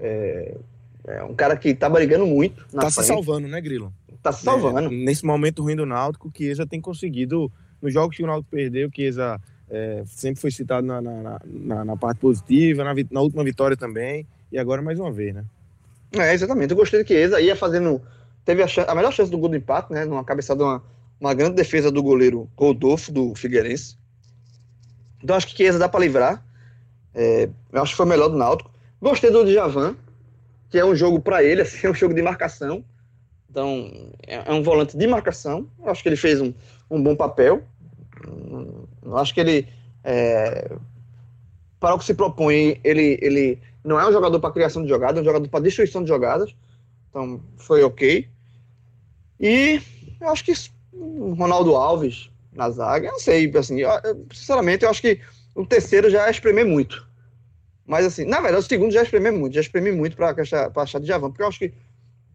É, 0.00 0.56
é 1.06 1.22
um 1.22 1.36
cara 1.36 1.56
que 1.56 1.72
tá 1.72 1.88
brigando 1.88 2.26
muito. 2.26 2.66
Na 2.72 2.82
tá 2.82 2.90
frente. 2.90 3.06
se 3.06 3.12
salvando, 3.12 3.46
né, 3.46 3.60
Grilo? 3.60 3.92
Tá 4.20 4.32
se 4.32 4.42
salvando. 4.42 4.80
É, 4.80 4.88
nesse 4.88 5.24
momento 5.24 5.62
ruim 5.62 5.76
do 5.76 5.86
Náutico, 5.86 6.28
o 6.28 6.32
Chiesa 6.36 6.66
tem 6.66 6.80
conseguido, 6.80 7.50
nos 7.80 7.94
jogos 7.94 8.16
que 8.16 8.24
o 8.24 8.26
Náutico 8.26 8.50
perdeu, 8.50 8.88
o 8.88 8.92
Chiesa 8.92 9.40
é, 9.70 10.02
sempre 10.04 10.40
foi 10.40 10.50
citado 10.50 10.84
na, 10.84 11.00
na, 11.00 11.40
na, 11.44 11.84
na 11.84 11.96
parte 11.96 12.18
positiva, 12.18 12.82
na, 12.82 12.92
na, 13.12 13.20
última 13.20 13.44
vitória 13.44 13.76
também, 13.76 14.26
e 14.50 14.58
agora 14.58 14.82
mais 14.82 14.98
uma 14.98 15.12
vez, 15.12 15.32
né? 15.32 15.44
É, 16.10 16.34
exatamente. 16.34 16.72
Eu 16.72 16.76
gostei 16.76 17.04
de 17.04 17.06
Chiesa, 17.06 17.40
ia 17.40 17.54
fazendo. 17.54 18.02
Teve 18.44 18.64
a, 18.64 18.66
chance, 18.66 18.90
a 18.90 18.94
melhor 18.96 19.12
chance 19.12 19.30
do 19.30 19.38
gol 19.38 19.48
do 19.48 19.56
empate, 19.56 19.92
né? 19.92 20.04
Numa 20.04 20.24
cabeçada, 20.24 20.64
uma, 20.64 20.82
uma 21.20 21.34
grande 21.34 21.54
defesa 21.54 21.88
do 21.88 22.02
goleiro 22.02 22.50
Rodolfo, 22.56 23.12
do 23.12 23.32
Figueirense. 23.36 23.96
Então 25.22 25.36
acho 25.36 25.46
que 25.46 25.56
Chiesa 25.56 25.78
dá 25.78 25.88
para 25.88 26.00
livrar. 26.00 26.44
É, 27.14 27.48
eu 27.72 27.82
acho 27.82 27.92
que 27.92 27.96
foi 27.96 28.06
o 28.06 28.08
melhor 28.08 28.28
do 28.28 28.36
Náutico. 28.36 28.70
Gostei 29.00 29.30
do 29.30 29.44
Djavan, 29.44 29.96
que 30.70 30.78
é 30.78 30.84
um 30.84 30.94
jogo 30.94 31.20
para 31.20 31.42
ele, 31.42 31.62
assim, 31.62 31.86
é 31.86 31.90
um 31.90 31.94
jogo 31.94 32.14
de 32.14 32.22
marcação. 32.22 32.84
Então, 33.50 33.90
é, 34.26 34.50
é 34.50 34.52
um 34.52 34.62
volante 34.62 34.96
de 34.96 35.06
marcação. 35.06 35.66
Eu 35.78 35.90
acho 35.90 36.02
que 36.02 36.08
ele 36.08 36.16
fez 36.16 36.40
um, 36.40 36.52
um 36.90 37.02
bom 37.02 37.16
papel. 37.16 37.62
Eu 39.02 39.16
acho 39.16 39.32
que 39.32 39.40
ele, 39.40 39.68
é, 40.04 40.70
para 41.80 41.94
o 41.94 41.98
que 41.98 42.04
se 42.04 42.14
propõe, 42.14 42.80
ele, 42.84 43.18
ele 43.22 43.58
não 43.84 43.98
é 43.98 44.08
um 44.08 44.12
jogador 44.12 44.38
para 44.40 44.52
criação 44.52 44.82
de 44.82 44.88
jogadas, 44.88 45.18
é 45.18 45.20
um 45.22 45.24
jogador 45.24 45.48
para 45.48 45.60
destruição 45.60 46.02
de 46.02 46.08
jogadas. 46.08 46.54
Então, 47.08 47.40
foi 47.56 47.82
ok. 47.82 48.28
E 49.40 49.80
eu 50.20 50.28
acho 50.28 50.44
que 50.44 50.52
Ronaldo 51.36 51.74
Alves 51.76 52.30
na 52.58 52.70
zaga, 52.70 53.12
não 53.12 53.20
sei, 53.20 53.50
assim, 53.56 53.78
eu, 53.78 53.88
sinceramente, 54.34 54.84
eu 54.84 54.90
acho 54.90 55.00
que 55.00 55.20
o 55.54 55.64
terceiro 55.64 56.10
já 56.10 56.26
é 56.26 56.30
espremer 56.30 56.66
muito. 56.66 57.06
Mas, 57.86 58.04
assim, 58.04 58.24
na 58.24 58.40
verdade, 58.40 58.64
o 58.64 58.68
segundo 58.68 58.90
já 58.90 59.00
é 59.00 59.02
espremer 59.04 59.32
muito, 59.32 59.54
já 59.54 59.60
espremi 59.60 59.92
muito 59.92 60.16
para 60.16 60.34
achar, 60.76 61.00
de 61.00 61.06
Javan, 61.06 61.30
porque 61.30 61.42
eu 61.42 61.46
acho 61.46 61.60
que 61.60 61.72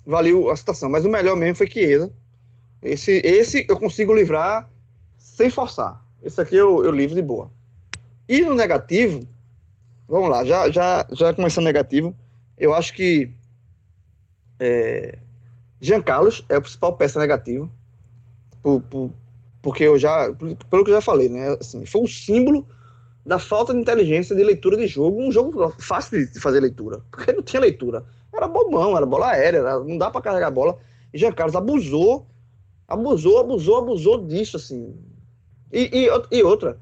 valeu 0.05 0.49
a 0.49 0.55
situação. 0.55 0.89
Mas 0.89 1.03
o 1.03 1.09
melhor 1.09 1.35
mesmo 1.35 1.57
foi 1.57 1.69
Chiesa. 1.69 2.09
Esse, 2.81 3.21
esse 3.23 3.65
eu 3.67 3.77
consigo 3.77 4.13
livrar 4.13 4.69
sem 5.17 5.49
forçar. 5.49 6.01
Esse 6.23 6.39
aqui 6.39 6.55
eu, 6.55 6.83
eu 6.85 6.91
livro 6.91 7.15
de 7.15 7.21
boa. 7.21 7.51
E 8.27 8.41
no 8.41 8.55
negativo, 8.55 9.27
vamos 10.07 10.29
lá, 10.29 10.45
já, 10.45 10.71
já, 10.71 11.05
já 11.11 11.33
começando 11.33 11.65
negativo, 11.65 12.15
eu 12.57 12.73
acho 12.73 12.93
que 12.93 13.29
é, 14.57 15.19
Jean 15.81 16.01
Carlos 16.01 16.45
é 16.47 16.55
a 16.55 16.61
principal 16.61 16.95
peça 16.95 17.19
negativa, 17.19 17.69
por, 18.61 18.81
por, 18.83 19.11
porque 19.63 19.85
eu 19.85 19.97
já, 19.97 20.29
pelo 20.69 20.83
que 20.83 20.91
eu 20.91 20.95
já 20.95 21.01
falei, 21.01 21.29
né, 21.29 21.57
assim, 21.59 21.85
foi 21.85 22.01
um 22.01 22.07
símbolo 22.07 22.67
da 23.25 23.39
falta 23.39 23.73
de 23.73 23.79
inteligência 23.79 24.35
de 24.35 24.43
leitura 24.43 24.75
de 24.75 24.85
jogo, 24.85 25.23
um 25.23 25.31
jogo 25.31 25.73
fácil 25.79 26.27
de 26.27 26.39
fazer 26.39 26.59
leitura, 26.59 26.99
porque 27.09 27.31
não 27.31 27.41
tinha 27.41 27.61
leitura. 27.61 28.03
Era 28.33 28.45
bobão, 28.45 28.97
era 28.97 29.05
bola 29.05 29.29
aérea, 29.29 29.59
era, 29.59 29.79
não 29.79 29.97
dá 29.97 30.11
para 30.11 30.21
carregar 30.21 30.47
a 30.47 30.51
bola. 30.51 30.77
E 31.13 31.17
Jean 31.17 31.31
Carlos 31.31 31.55
abusou, 31.55 32.27
abusou, 32.85 33.39
abusou, 33.39 33.77
abusou 33.77 34.25
disso, 34.25 34.57
assim. 34.57 34.93
E, 35.71 35.89
e, 35.93 36.37
e 36.37 36.43
outra, 36.43 36.77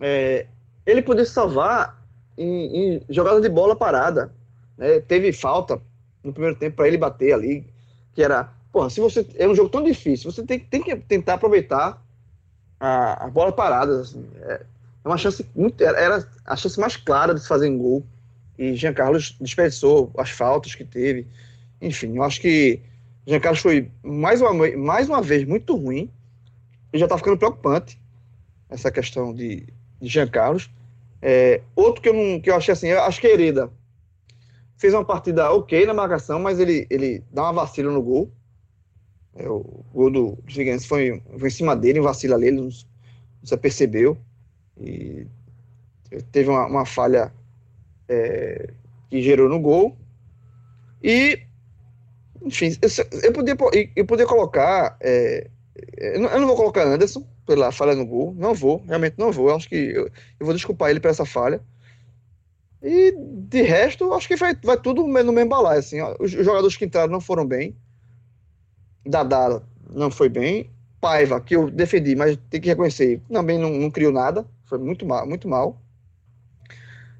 é, 0.00 0.46
ele 0.86 1.02
podia 1.02 1.26
salvar 1.26 2.02
em, 2.38 2.94
em 2.94 3.02
jogada 3.10 3.38
de 3.38 3.50
bola 3.50 3.76
parada. 3.76 4.32
Né? 4.78 4.98
Teve 5.00 5.30
falta 5.30 5.78
no 6.22 6.32
primeiro 6.32 6.58
tempo 6.58 6.76
para 6.76 6.88
ele 6.88 6.96
bater 6.96 7.34
ali, 7.34 7.66
que 8.14 8.22
era, 8.22 8.50
porra, 8.72 8.88
se 8.88 8.98
você 8.98 9.26
é 9.36 9.46
um 9.46 9.54
jogo 9.54 9.68
tão 9.68 9.82
difícil, 9.82 10.32
você 10.32 10.42
tem, 10.42 10.58
tem 10.58 10.82
que 10.82 10.96
tentar 10.96 11.34
aproveitar 11.34 12.02
a, 12.78 13.24
a 13.24 13.28
bola 13.28 13.52
parada. 13.52 14.00
Assim. 14.00 14.26
É, 14.42 14.62
é 15.04 15.08
uma 15.08 15.18
chance 15.18 15.46
muito. 15.54 15.82
Era 15.82 16.26
a 16.44 16.56
chance 16.56 16.78
mais 16.78 16.96
clara 16.96 17.34
de 17.34 17.40
se 17.40 17.48
fazer 17.48 17.68
em 17.68 17.78
gol. 17.78 18.04
E 18.58 18.74
Jean 18.76 18.94
Carlos 18.94 19.36
desperdiçou 19.40 20.10
as 20.16 20.30
faltas 20.30 20.74
que 20.74 20.84
teve. 20.84 21.26
Enfim, 21.80 22.16
eu 22.16 22.22
acho 22.22 22.40
que 22.40 22.80
Jean 23.26 23.40
Carlos 23.40 23.60
foi 23.60 23.90
mais 24.02 24.40
uma, 24.40 24.52
mais 24.76 25.08
uma 25.08 25.20
vez 25.20 25.44
muito 25.44 25.76
ruim. 25.76 26.10
E 26.92 26.98
já 26.98 27.06
está 27.06 27.18
ficando 27.18 27.36
preocupante 27.36 27.98
essa 28.68 28.90
questão 28.90 29.34
de, 29.34 29.66
de 30.00 30.08
Jean 30.08 30.28
Carlos. 30.28 30.70
É, 31.20 31.62
outro 31.74 32.02
que 32.02 32.08
eu, 32.08 32.14
não, 32.14 32.40
que 32.40 32.50
eu 32.50 32.54
achei 32.54 32.72
assim, 32.72 32.88
eu 32.88 33.00
acho 33.02 33.20
que 33.20 33.26
Hereda 33.26 33.70
fez 34.76 34.92
uma 34.92 35.04
partida 35.04 35.50
ok 35.50 35.86
na 35.86 35.94
marcação, 35.94 36.38
mas 36.38 36.60
ele, 36.60 36.86
ele 36.90 37.24
dá 37.32 37.44
uma 37.44 37.52
vacila 37.54 37.90
no 37.90 38.02
gol. 38.02 38.30
É, 39.36 39.48
o 39.48 39.84
gol 39.92 40.10
do 40.10 40.38
Figueirense 40.46 40.86
foi, 40.86 41.22
foi 41.38 41.48
em 41.48 41.52
cima 41.52 41.74
dele, 41.74 42.00
um 42.00 42.04
vacilo 42.04 42.34
ali, 42.34 42.48
ele 42.48 42.60
não, 42.60 42.68
não 42.68 43.58
percebeu. 43.58 44.16
E 44.80 45.26
teve 46.30 46.50
uma, 46.50 46.66
uma 46.66 46.86
falha 46.86 47.32
é, 48.08 48.70
que 49.10 49.22
gerou 49.22 49.48
no 49.48 49.60
gol. 49.60 49.96
E, 51.02 51.40
enfim, 52.42 52.76
eu, 52.80 52.88
eu 53.22 53.32
podia, 53.32 53.56
eu 53.96 54.06
podia 54.06 54.26
colocar. 54.26 54.96
É, 55.00 55.48
eu 55.96 56.20
não 56.20 56.46
vou 56.46 56.56
colocar 56.56 56.86
Anderson 56.86 57.26
pela 57.44 57.72
falha 57.72 57.94
no 57.94 58.06
gol, 58.06 58.34
não 58.38 58.54
vou, 58.54 58.82
realmente 58.86 59.16
não 59.18 59.32
vou. 59.32 59.48
Eu 59.48 59.56
acho 59.56 59.68
que 59.68 59.74
eu, 59.74 60.04
eu 60.38 60.46
vou 60.46 60.54
desculpar 60.54 60.90
ele 60.90 61.00
por 61.00 61.10
essa 61.10 61.26
falha. 61.26 61.60
E 62.82 63.12
de 63.16 63.62
resto, 63.62 64.12
acho 64.12 64.28
que 64.28 64.36
vai, 64.36 64.54
vai 64.62 64.76
tudo 64.76 65.02
no 65.02 65.32
mesmo 65.32 65.48
balaio. 65.48 65.80
Assim, 65.80 65.98
os 66.20 66.30
jogadores 66.30 66.76
que 66.76 66.84
entraram 66.84 67.10
não 67.10 67.20
foram 67.20 67.46
bem. 67.46 67.74
Dadá 69.06 69.60
não 69.90 70.10
foi 70.10 70.28
bem. 70.28 70.70
Paiva, 71.00 71.40
que 71.40 71.54
eu 71.54 71.70
defendi, 71.70 72.16
mas 72.16 72.38
tem 72.48 72.60
que 72.60 72.68
reconhecer, 72.68 73.20
também 73.30 73.58
não, 73.58 73.70
não 73.70 73.90
criou 73.90 74.10
nada. 74.10 74.46
Foi 74.64 74.78
muito 74.78 75.04
mal, 75.04 75.26
muito 75.26 75.46
mal. 75.46 75.78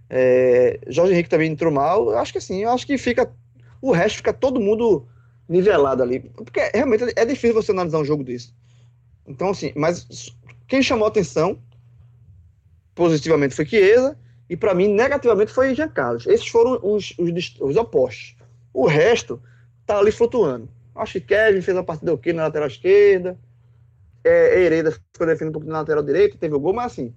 É, 0.09 0.81
Jorge 0.89 1.13
Henrique 1.13 1.29
também 1.29 1.51
entrou 1.51 1.73
mal. 1.73 2.11
Eu 2.11 2.19
acho 2.19 2.33
que 2.33 2.39
assim, 2.39 2.63
eu 2.63 2.71
acho 2.71 2.87
que 2.87 2.97
fica. 2.97 3.31
O 3.83 3.93
resto 3.93 4.17
fica 4.17 4.33
todo 4.33 4.61
mundo 4.61 5.07
nivelado 5.49 6.03
ali. 6.03 6.21
Porque 6.21 6.71
realmente 6.73 7.05
é 7.15 7.25
difícil 7.25 7.55
você 7.55 7.73
analisar 7.73 7.99
um 7.99 8.05
jogo 8.05 8.25
desse. 8.25 8.53
Então, 9.27 9.51
assim, 9.51 9.73
mas 9.75 10.35
quem 10.67 10.83
chamou 10.83 11.07
atenção 11.07 11.59
positivamente 12.95 13.55
foi 13.55 13.67
Chiesa. 13.67 14.17
E 14.49 14.57
para 14.57 14.75
mim, 14.75 14.89
negativamente, 14.89 15.53
foi 15.53 15.75
Jean 15.75 15.89
Carlos. 15.89 16.27
Esses 16.27 16.47
foram 16.49 16.79
os, 16.83 17.15
os, 17.19 17.57
os 17.61 17.77
opostos. 17.77 18.37
O 18.73 18.87
resto 18.87 19.43
tá 19.87 19.99
ali 19.99 20.13
flutuando. 20.13 20.69
Acho 20.95 21.15
que 21.15 21.23
Kevin 21.23 21.61
fez 21.61 21.77
a 21.77 21.83
partida 21.83 22.15
ok 22.15 22.33
na 22.33 22.45
lateral 22.45 22.69
esquerda. 22.69 23.39
É, 24.23 24.63
Hereda 24.63 24.93
ficou 24.93 25.27
defendendo 25.27 25.51
um 25.51 25.53
pouco 25.53 25.69
na 25.69 25.81
lateral 25.81 26.03
direita, 26.03 26.39
teve 26.39 26.55
o 26.55 26.61
gol, 26.61 26.73
mas 26.73 26.93
assim, 26.93 27.13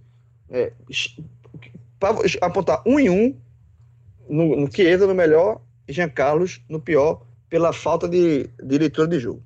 é, 0.49 0.73
para 1.99 2.17
apontar 2.41 2.83
um 2.85 2.99
em 2.99 3.09
um, 3.09 3.39
no, 4.29 4.55
no 4.55 4.71
Chiesa 4.71 5.07
no 5.07 5.15
melhor, 5.15 5.61
Jean 5.87 6.09
Carlos 6.09 6.61
no 6.67 6.81
pior, 6.81 7.25
pela 7.49 7.71
falta 7.71 8.09
de, 8.09 8.49
de 8.61 8.77
leitura 8.77 9.07
de 9.07 9.19
jogo. 9.19 9.41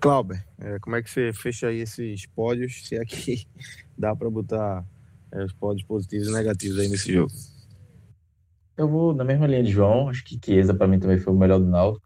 Clauber, 0.00 0.42
é, 0.58 0.78
como 0.78 0.96
é 0.96 1.02
que 1.02 1.10
você 1.10 1.32
fecha 1.32 1.68
aí 1.68 1.80
esses 1.80 2.26
pódios, 2.26 2.86
se 2.86 2.96
aqui 2.96 3.46
é 3.46 3.62
dá 3.96 4.14
para 4.14 4.30
botar 4.30 4.84
é, 5.32 5.44
os 5.44 5.52
pódios 5.52 5.86
positivos 5.86 6.28
e 6.28 6.32
negativos 6.32 6.78
aí 6.78 6.88
nesse 6.88 7.12
jogo? 7.12 7.32
Eu 8.76 8.88
vou 8.88 9.14
na 9.14 9.24
mesma 9.24 9.46
linha 9.46 9.62
de 9.62 9.70
João, 9.70 10.08
acho 10.08 10.24
que 10.24 10.38
Chiesa 10.42 10.74
para 10.74 10.86
mim 10.86 10.98
também 10.98 11.18
foi 11.18 11.32
o 11.32 11.36
melhor 11.36 11.58
do 11.58 11.66
Náutico. 11.66 12.05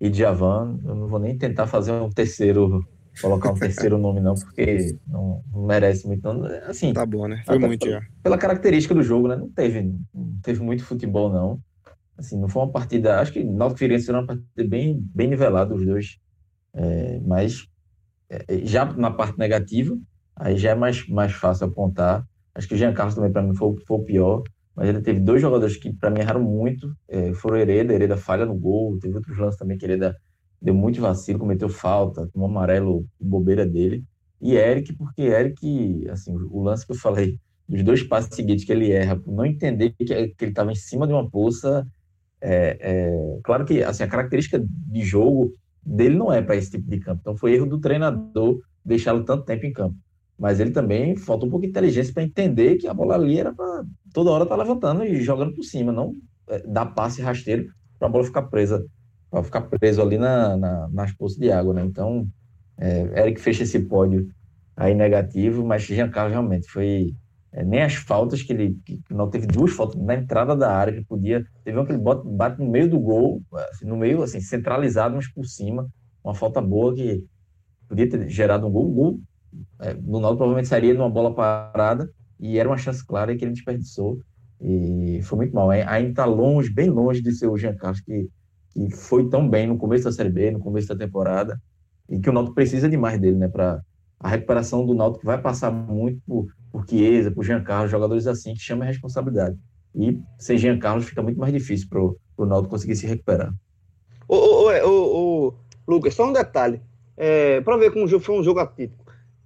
E 0.00 0.08
Djavan, 0.08 0.78
eu 0.84 0.94
não 0.94 1.06
vou 1.06 1.18
nem 1.18 1.36
tentar 1.36 1.66
fazer 1.66 1.92
um 1.92 2.08
terceiro 2.08 2.82
colocar 3.20 3.50
um 3.50 3.54
terceiro 3.54 3.98
nome, 3.98 4.20
não, 4.20 4.34
porque 4.34 4.96
não, 5.06 5.42
não, 5.52 5.66
merece 5.66 6.06
muito. 6.06 6.22
Não. 6.22 6.46
Assim, 6.66 6.92
tá 6.92 7.04
bom, 7.04 7.28
né? 7.28 7.42
Foi 7.44 7.58
muito 7.58 7.88
já. 7.88 8.00
Pela 8.22 8.38
característica 8.38 8.94
do 8.94 9.02
jogo, 9.02 9.28
né? 9.28 9.36
Não 9.36 9.50
teve, 9.50 9.82
não 10.14 10.38
teve 10.42 10.62
muito 10.62 10.84
futebol, 10.84 11.30
não. 11.30 11.60
Assim, 12.16 12.38
não 12.38 12.48
foi 12.48 12.62
uma 12.62 12.72
partida. 12.72 13.20
Acho 13.20 13.32
que 13.32 13.42
Náutico 13.44 13.78
Figueirense 13.78 14.06
foi 14.06 14.14
uma 14.14 14.26
partida 14.26 14.68
bem, 14.68 14.98
bem 15.14 15.28
nivelada, 15.28 15.74
os 15.74 15.84
dois. 15.84 16.18
É, 16.72 17.20
mas 17.24 17.66
é, 18.28 18.58
já 18.64 18.84
na 18.84 19.10
parte 19.10 19.38
negativa, 19.38 19.98
aí 20.36 20.56
já 20.56 20.70
é 20.70 20.74
mais, 20.74 21.06
mais 21.08 21.32
fácil 21.32 21.66
apontar. 21.66 22.26
Acho 22.54 22.68
que 22.68 22.74
o 22.74 22.76
Jean 22.76 22.92
Carlos 22.92 23.14
também, 23.14 23.32
para 23.32 23.42
mim, 23.42 23.54
foi, 23.54 23.76
foi 23.86 23.98
o 23.98 24.04
pior. 24.04 24.42
Mas 24.80 24.88
ele 24.88 25.02
teve 25.02 25.20
dois 25.20 25.42
jogadores 25.42 25.76
que, 25.76 25.92
para 25.92 26.08
mim, 26.08 26.20
erraram 26.20 26.42
muito. 26.42 26.96
É, 27.06 27.34
foram 27.34 27.58
Hereda, 27.58 27.92
Hereda 27.92 28.16
falha 28.16 28.46
no 28.46 28.54
gol. 28.54 28.98
Teve 28.98 29.14
outros 29.14 29.36
lances 29.36 29.58
também 29.58 29.76
que 29.76 29.84
Hereda 29.84 30.16
deu 30.60 30.72
muito 30.72 31.02
vacilo, 31.02 31.38
cometeu 31.38 31.68
falta, 31.68 32.26
tomou 32.32 32.48
amarelo, 32.48 33.04
bobeira 33.20 33.66
dele. 33.66 34.02
E 34.40 34.54
Eric, 34.54 34.94
porque 34.94 35.20
Eric, 35.20 36.08
assim, 36.08 36.34
o 36.34 36.62
lance 36.62 36.86
que 36.86 36.92
eu 36.92 36.96
falei, 36.96 37.38
dos 37.68 37.82
dois 37.82 38.02
passes 38.02 38.34
seguintes 38.34 38.64
que 38.64 38.72
ele 38.72 38.90
erra, 38.90 39.16
por 39.16 39.30
não 39.34 39.44
entender 39.44 39.90
que, 39.90 40.02
que 40.02 40.14
ele 40.14 40.50
estava 40.50 40.72
em 40.72 40.74
cima 40.74 41.06
de 41.06 41.12
uma 41.12 41.28
poça, 41.28 41.86
é, 42.40 42.78
é, 42.80 43.38
claro 43.44 43.66
que 43.66 43.82
assim, 43.82 44.02
a 44.02 44.08
característica 44.08 44.58
de 44.66 45.02
jogo 45.02 45.52
dele 45.84 46.16
não 46.16 46.32
é 46.32 46.40
para 46.40 46.56
esse 46.56 46.70
tipo 46.70 46.88
de 46.88 47.00
campo. 47.00 47.20
Então 47.20 47.36
foi 47.36 47.52
erro 47.52 47.66
do 47.66 47.78
treinador 47.78 48.58
deixá-lo 48.82 49.24
tanto 49.24 49.44
tempo 49.44 49.66
em 49.66 49.74
campo. 49.74 49.96
Mas 50.40 50.58
ele 50.58 50.70
também 50.70 51.14
falta 51.16 51.44
um 51.44 51.50
pouco 51.50 51.66
de 51.66 51.70
inteligência 51.70 52.14
para 52.14 52.22
entender 52.22 52.76
que 52.76 52.88
a 52.88 52.94
bola 52.94 53.14
ali 53.14 53.38
era 53.38 53.54
para 53.54 53.84
toda 54.10 54.30
hora 54.30 54.46
tá 54.46 54.56
levantando 54.56 55.04
e 55.04 55.22
jogando 55.22 55.54
por 55.54 55.62
cima, 55.62 55.92
não 55.92 56.14
é, 56.48 56.66
dar 56.66 56.86
passe 56.86 57.20
rasteiro 57.20 57.66
para 57.98 58.08
a 58.08 58.10
bola 58.10 58.24
ficar 58.24 58.44
presa 58.44 58.82
para 59.30 59.42
ficar 59.44 59.60
preso 59.60 60.00
ali 60.00 60.16
na, 60.16 60.56
na, 60.56 60.88
nas 60.88 61.12
poças 61.12 61.36
de 61.36 61.52
água, 61.52 61.74
né? 61.74 61.84
Então, 61.84 62.26
é, 62.78 63.20
Eric 63.20 63.38
fecha 63.38 63.64
esse 63.64 63.78
pódio 63.80 64.28
aí 64.74 64.94
negativo, 64.94 65.64
mas 65.64 65.82
Giancarlo 65.82 66.32
realmente 66.32 66.68
foi 66.68 67.14
é, 67.52 67.62
nem 67.62 67.82
as 67.82 67.94
faltas 67.94 68.42
que 68.42 68.54
ele 68.54 68.78
que 68.84 68.98
não 69.10 69.28
teve 69.28 69.46
duas 69.46 69.72
faltas 69.72 70.00
na 70.00 70.14
entrada 70.14 70.56
da 70.56 70.74
área 70.74 70.94
que 70.94 71.04
podia 71.04 71.44
teve 71.62 71.76
uma 71.76 71.84
que 71.84 71.92
ele 71.92 72.00
bate, 72.00 72.26
bate 72.26 72.58
no 72.58 72.70
meio 72.70 72.88
do 72.88 72.98
gol 72.98 73.42
assim, 73.70 73.84
no 73.84 73.96
meio 73.96 74.22
assim 74.22 74.40
centralizado 74.40 75.14
mas 75.14 75.30
por 75.30 75.44
cima 75.44 75.86
uma 76.24 76.34
falta 76.34 76.62
boa 76.62 76.94
que 76.94 77.22
podia 77.86 78.08
ter 78.08 78.28
gerado 78.28 78.66
um 78.66 78.70
gol, 78.70 78.88
um 78.88 78.94
gol 78.94 79.20
é, 79.80 79.94
Náutico 79.94 80.36
provavelmente 80.36 80.68
sairia 80.68 80.94
numa 80.94 81.10
bola 81.10 81.34
parada 81.34 82.10
e 82.38 82.58
era 82.58 82.68
uma 82.68 82.78
chance 82.78 83.04
clara 83.04 83.36
que 83.36 83.44
ele 83.44 83.52
desperdiçou 83.52 84.20
e 84.60 85.20
foi 85.22 85.38
muito 85.38 85.54
mal 85.54 85.70
ainda 85.70 86.10
está 86.10 86.24
longe 86.24 86.72
bem 86.72 86.90
longe 86.90 87.22
de 87.22 87.32
ser 87.32 87.48
o 87.48 87.56
Jean 87.56 87.74
Carlos 87.74 88.00
que 88.00 88.28
que 88.72 88.90
foi 88.90 89.28
tão 89.28 89.48
bem 89.48 89.66
no 89.66 89.76
começo 89.76 90.04
da 90.04 90.12
Série 90.12 90.30
B, 90.30 90.50
no 90.52 90.60
começo 90.60 90.88
da 90.88 90.96
temporada, 90.96 91.60
e 92.08 92.20
que 92.20 92.30
o 92.30 92.32
Náutico 92.32 92.54
precisa 92.54 92.88
demais 92.88 93.20
dele, 93.20 93.36
né, 93.36 93.48
para 93.48 93.80
a 94.18 94.28
recuperação 94.28 94.84
do 94.84 94.94
Náutico 94.94 95.24
vai 95.24 95.40
passar 95.40 95.70
muito 95.70 96.20
por, 96.26 96.46
por 96.70 96.86
Chiesa, 96.86 97.30
por 97.30 97.44
Jean 97.44 97.62
Carlos, 97.62 97.90
jogadores 97.90 98.26
assim 98.26 98.54
que 98.54 98.60
chamam 98.60 98.84
a 98.84 98.86
responsabilidade. 98.86 99.56
E 99.94 100.20
sem 100.38 100.58
Jean 100.58 100.78
Carlos 100.78 101.06
fica 101.06 101.22
muito 101.22 101.38
mais 101.38 101.52
difícil 101.52 101.88
para 101.88 102.00
o 102.00 102.46
Náutico 102.46 102.70
conseguir 102.70 102.96
se 102.96 103.06
recuperar. 103.06 103.52
Ô, 104.28 104.36
ô, 104.36 105.48
ô 105.48 105.54
Lucas, 105.88 106.14
só 106.14 106.28
um 106.28 106.32
detalhe, 106.32 106.80
é, 107.16 107.60
para 107.62 107.76
ver 107.76 107.90
como 107.92 108.04
o 108.04 108.20
foi 108.20 108.38
um 108.38 108.44
jogo 108.44 108.60
atípico. 108.60 108.99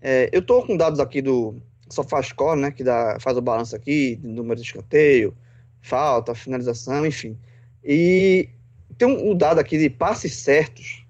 É, 0.07 0.29
eu 0.33 0.41
estou 0.41 0.63
com 0.67 0.77
dados 0.77 1.01
aqui 1.01 1.23
do 1.23 1.57
SofaScore, 1.89 2.61
né, 2.61 2.71
que 2.71 2.85
dá, 2.85 3.17
faz 3.19 3.39
o 3.39 3.41
balanço 3.41 3.75
aqui, 3.75 4.21
número 4.23 4.61
de 4.61 4.67
escanteio, 4.67 5.35
falta, 5.81 6.35
finalização, 6.35 7.07
enfim. 7.07 7.39
E 7.83 8.51
tem 8.99 9.09
um, 9.09 9.31
um 9.31 9.35
dado 9.35 9.61
aqui 9.61 9.79
de 9.79 9.89
passes 9.89 10.37
certos. 10.37 11.07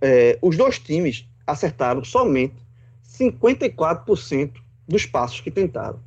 É, 0.00 0.38
os 0.40 0.56
dois 0.56 0.78
times 0.78 1.26
acertaram 1.44 2.04
somente 2.04 2.54
54% 3.04 4.52
dos 4.86 5.04
passos 5.04 5.40
que 5.40 5.50
tentaram. 5.50 5.98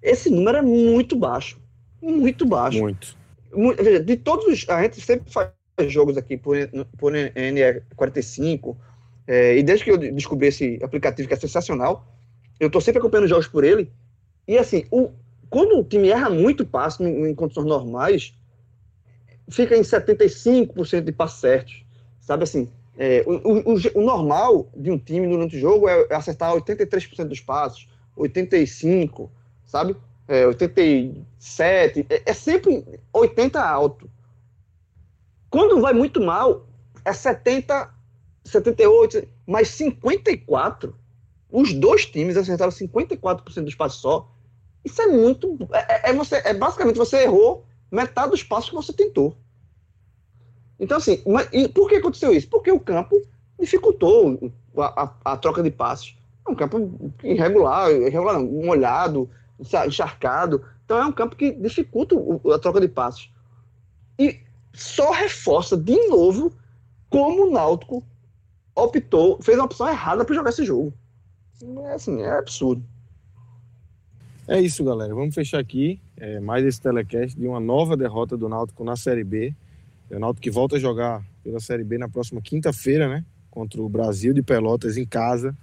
Esse 0.00 0.30
número 0.30 0.56
é 0.56 0.62
muito 0.62 1.14
baixo. 1.14 1.60
Muito 2.00 2.46
baixo. 2.46 2.78
Muito. 2.78 3.18
De 4.06 4.16
todos 4.16 4.46
os. 4.46 4.66
A 4.70 4.82
gente 4.82 4.98
sempre 5.02 5.30
faz 5.30 5.52
jogos 5.88 6.16
aqui 6.16 6.38
por, 6.38 6.56
por 6.96 7.12
NE45. 7.12 8.76
É, 9.28 9.58
e 9.58 9.62
desde 9.62 9.84
que 9.84 9.90
eu 9.90 9.98
descobri 9.98 10.48
esse 10.48 10.78
aplicativo 10.82 11.28
que 11.28 11.34
é 11.34 11.36
sensacional, 11.36 12.10
eu 12.58 12.68
estou 12.68 12.80
sempre 12.80 12.98
acompanhando 12.98 13.28
jogos 13.28 13.46
por 13.46 13.62
ele. 13.62 13.92
E 14.46 14.56
assim, 14.56 14.86
o, 14.90 15.10
quando 15.50 15.78
o 15.78 15.84
time 15.84 16.08
erra 16.08 16.30
muito 16.30 16.64
passo 16.66 17.04
em, 17.04 17.28
em 17.28 17.34
condições 17.34 17.66
normais, 17.66 18.34
fica 19.50 19.76
em 19.76 19.82
75% 19.82 21.02
de 21.02 21.12
passos 21.12 21.40
certos. 21.40 21.84
Sabe 22.20 22.44
assim, 22.44 22.70
é, 22.96 23.22
o, 23.26 23.74
o, 23.74 23.78
o, 23.94 24.02
normal 24.02 24.66
de 24.74 24.90
um 24.90 24.98
time 24.98 25.28
durante 25.28 25.56
o 25.56 25.60
jogo 25.60 25.86
é 25.90 26.14
acertar 26.14 26.54
83% 26.54 27.24
dos 27.24 27.40
passos, 27.40 27.86
85%, 28.16 29.28
sabe? 29.66 29.94
É, 30.26 30.46
87%, 30.46 32.06
é, 32.08 32.22
é 32.24 32.32
sempre 32.32 32.82
80% 33.12 33.56
alto. 33.56 34.10
Quando 35.50 35.80
vai 35.82 35.92
muito 35.92 36.18
mal, 36.18 36.66
é 37.04 37.10
70%, 37.10 37.88
78%, 38.48 39.28
mas 39.46 39.68
54%. 39.68 40.92
Os 41.50 41.72
dois 41.72 42.04
times 42.04 42.36
acertaram 42.36 42.70
54% 42.70 43.64
dos 43.64 43.74
passos 43.74 44.00
só. 44.00 44.30
Isso 44.84 45.00
é 45.00 45.06
muito. 45.06 45.56
É, 45.72 46.10
é, 46.10 46.12
você, 46.12 46.36
é 46.44 46.52
basicamente 46.52 46.96
você 46.96 47.22
errou 47.22 47.64
metade 47.90 48.30
dos 48.30 48.42
passos 48.42 48.70
que 48.70 48.76
você 48.76 48.92
tentou. 48.92 49.34
Então, 50.78 50.98
assim, 50.98 51.22
mas, 51.26 51.48
por 51.74 51.88
que 51.88 51.96
aconteceu 51.96 52.32
isso? 52.32 52.48
Porque 52.48 52.70
o 52.70 52.78
campo 52.78 53.20
dificultou 53.58 54.52
a, 54.76 55.04
a, 55.04 55.32
a 55.32 55.36
troca 55.36 55.62
de 55.62 55.70
passos. 55.70 56.16
É 56.46 56.50
um 56.50 56.54
campo 56.54 57.12
irregular, 57.24 57.90
irregular 57.90 58.40
molhado, 58.40 59.28
encharcado. 59.58 60.64
Então, 60.84 60.98
é 60.98 61.06
um 61.06 61.12
campo 61.12 61.34
que 61.34 61.52
dificulta 61.52 62.14
a 62.54 62.58
troca 62.58 62.80
de 62.80 62.88
passos. 62.88 63.30
E 64.18 64.40
só 64.72 65.10
reforça 65.10 65.76
de 65.76 65.96
novo 66.08 66.52
como 67.10 67.46
o 67.46 67.50
Náutico 67.50 68.04
optou, 68.82 69.40
fez 69.42 69.58
uma 69.58 69.66
opção 69.66 69.88
errada 69.88 70.24
para 70.24 70.34
jogar 70.34 70.50
esse 70.50 70.64
jogo. 70.64 70.92
É 71.86 71.94
assim, 71.94 72.22
é 72.22 72.30
absurdo. 72.30 72.82
É 74.46 74.60
isso, 74.60 74.82
galera. 74.82 75.14
Vamos 75.14 75.34
fechar 75.34 75.58
aqui 75.58 76.00
é, 76.16 76.40
mais 76.40 76.64
esse 76.64 76.80
telecast 76.80 77.38
de 77.38 77.46
uma 77.46 77.60
nova 77.60 77.96
derrota 77.96 78.36
do 78.36 78.48
Náutico 78.48 78.82
na 78.84 78.96
Série 78.96 79.24
B. 79.24 79.54
É 80.10 80.16
o 80.16 80.18
Náutico 80.20 80.42
que 80.42 80.50
volta 80.50 80.76
a 80.76 80.78
jogar 80.78 81.22
pela 81.42 81.60
Série 81.60 81.84
B 81.84 81.98
na 81.98 82.08
próxima 82.08 82.40
quinta-feira, 82.40 83.08
né? 83.08 83.24
Contra 83.50 83.82
o 83.82 83.88
Brasil 83.88 84.32
de 84.32 84.42
Pelotas 84.42 84.96
em 84.96 85.04
casa. 85.04 85.54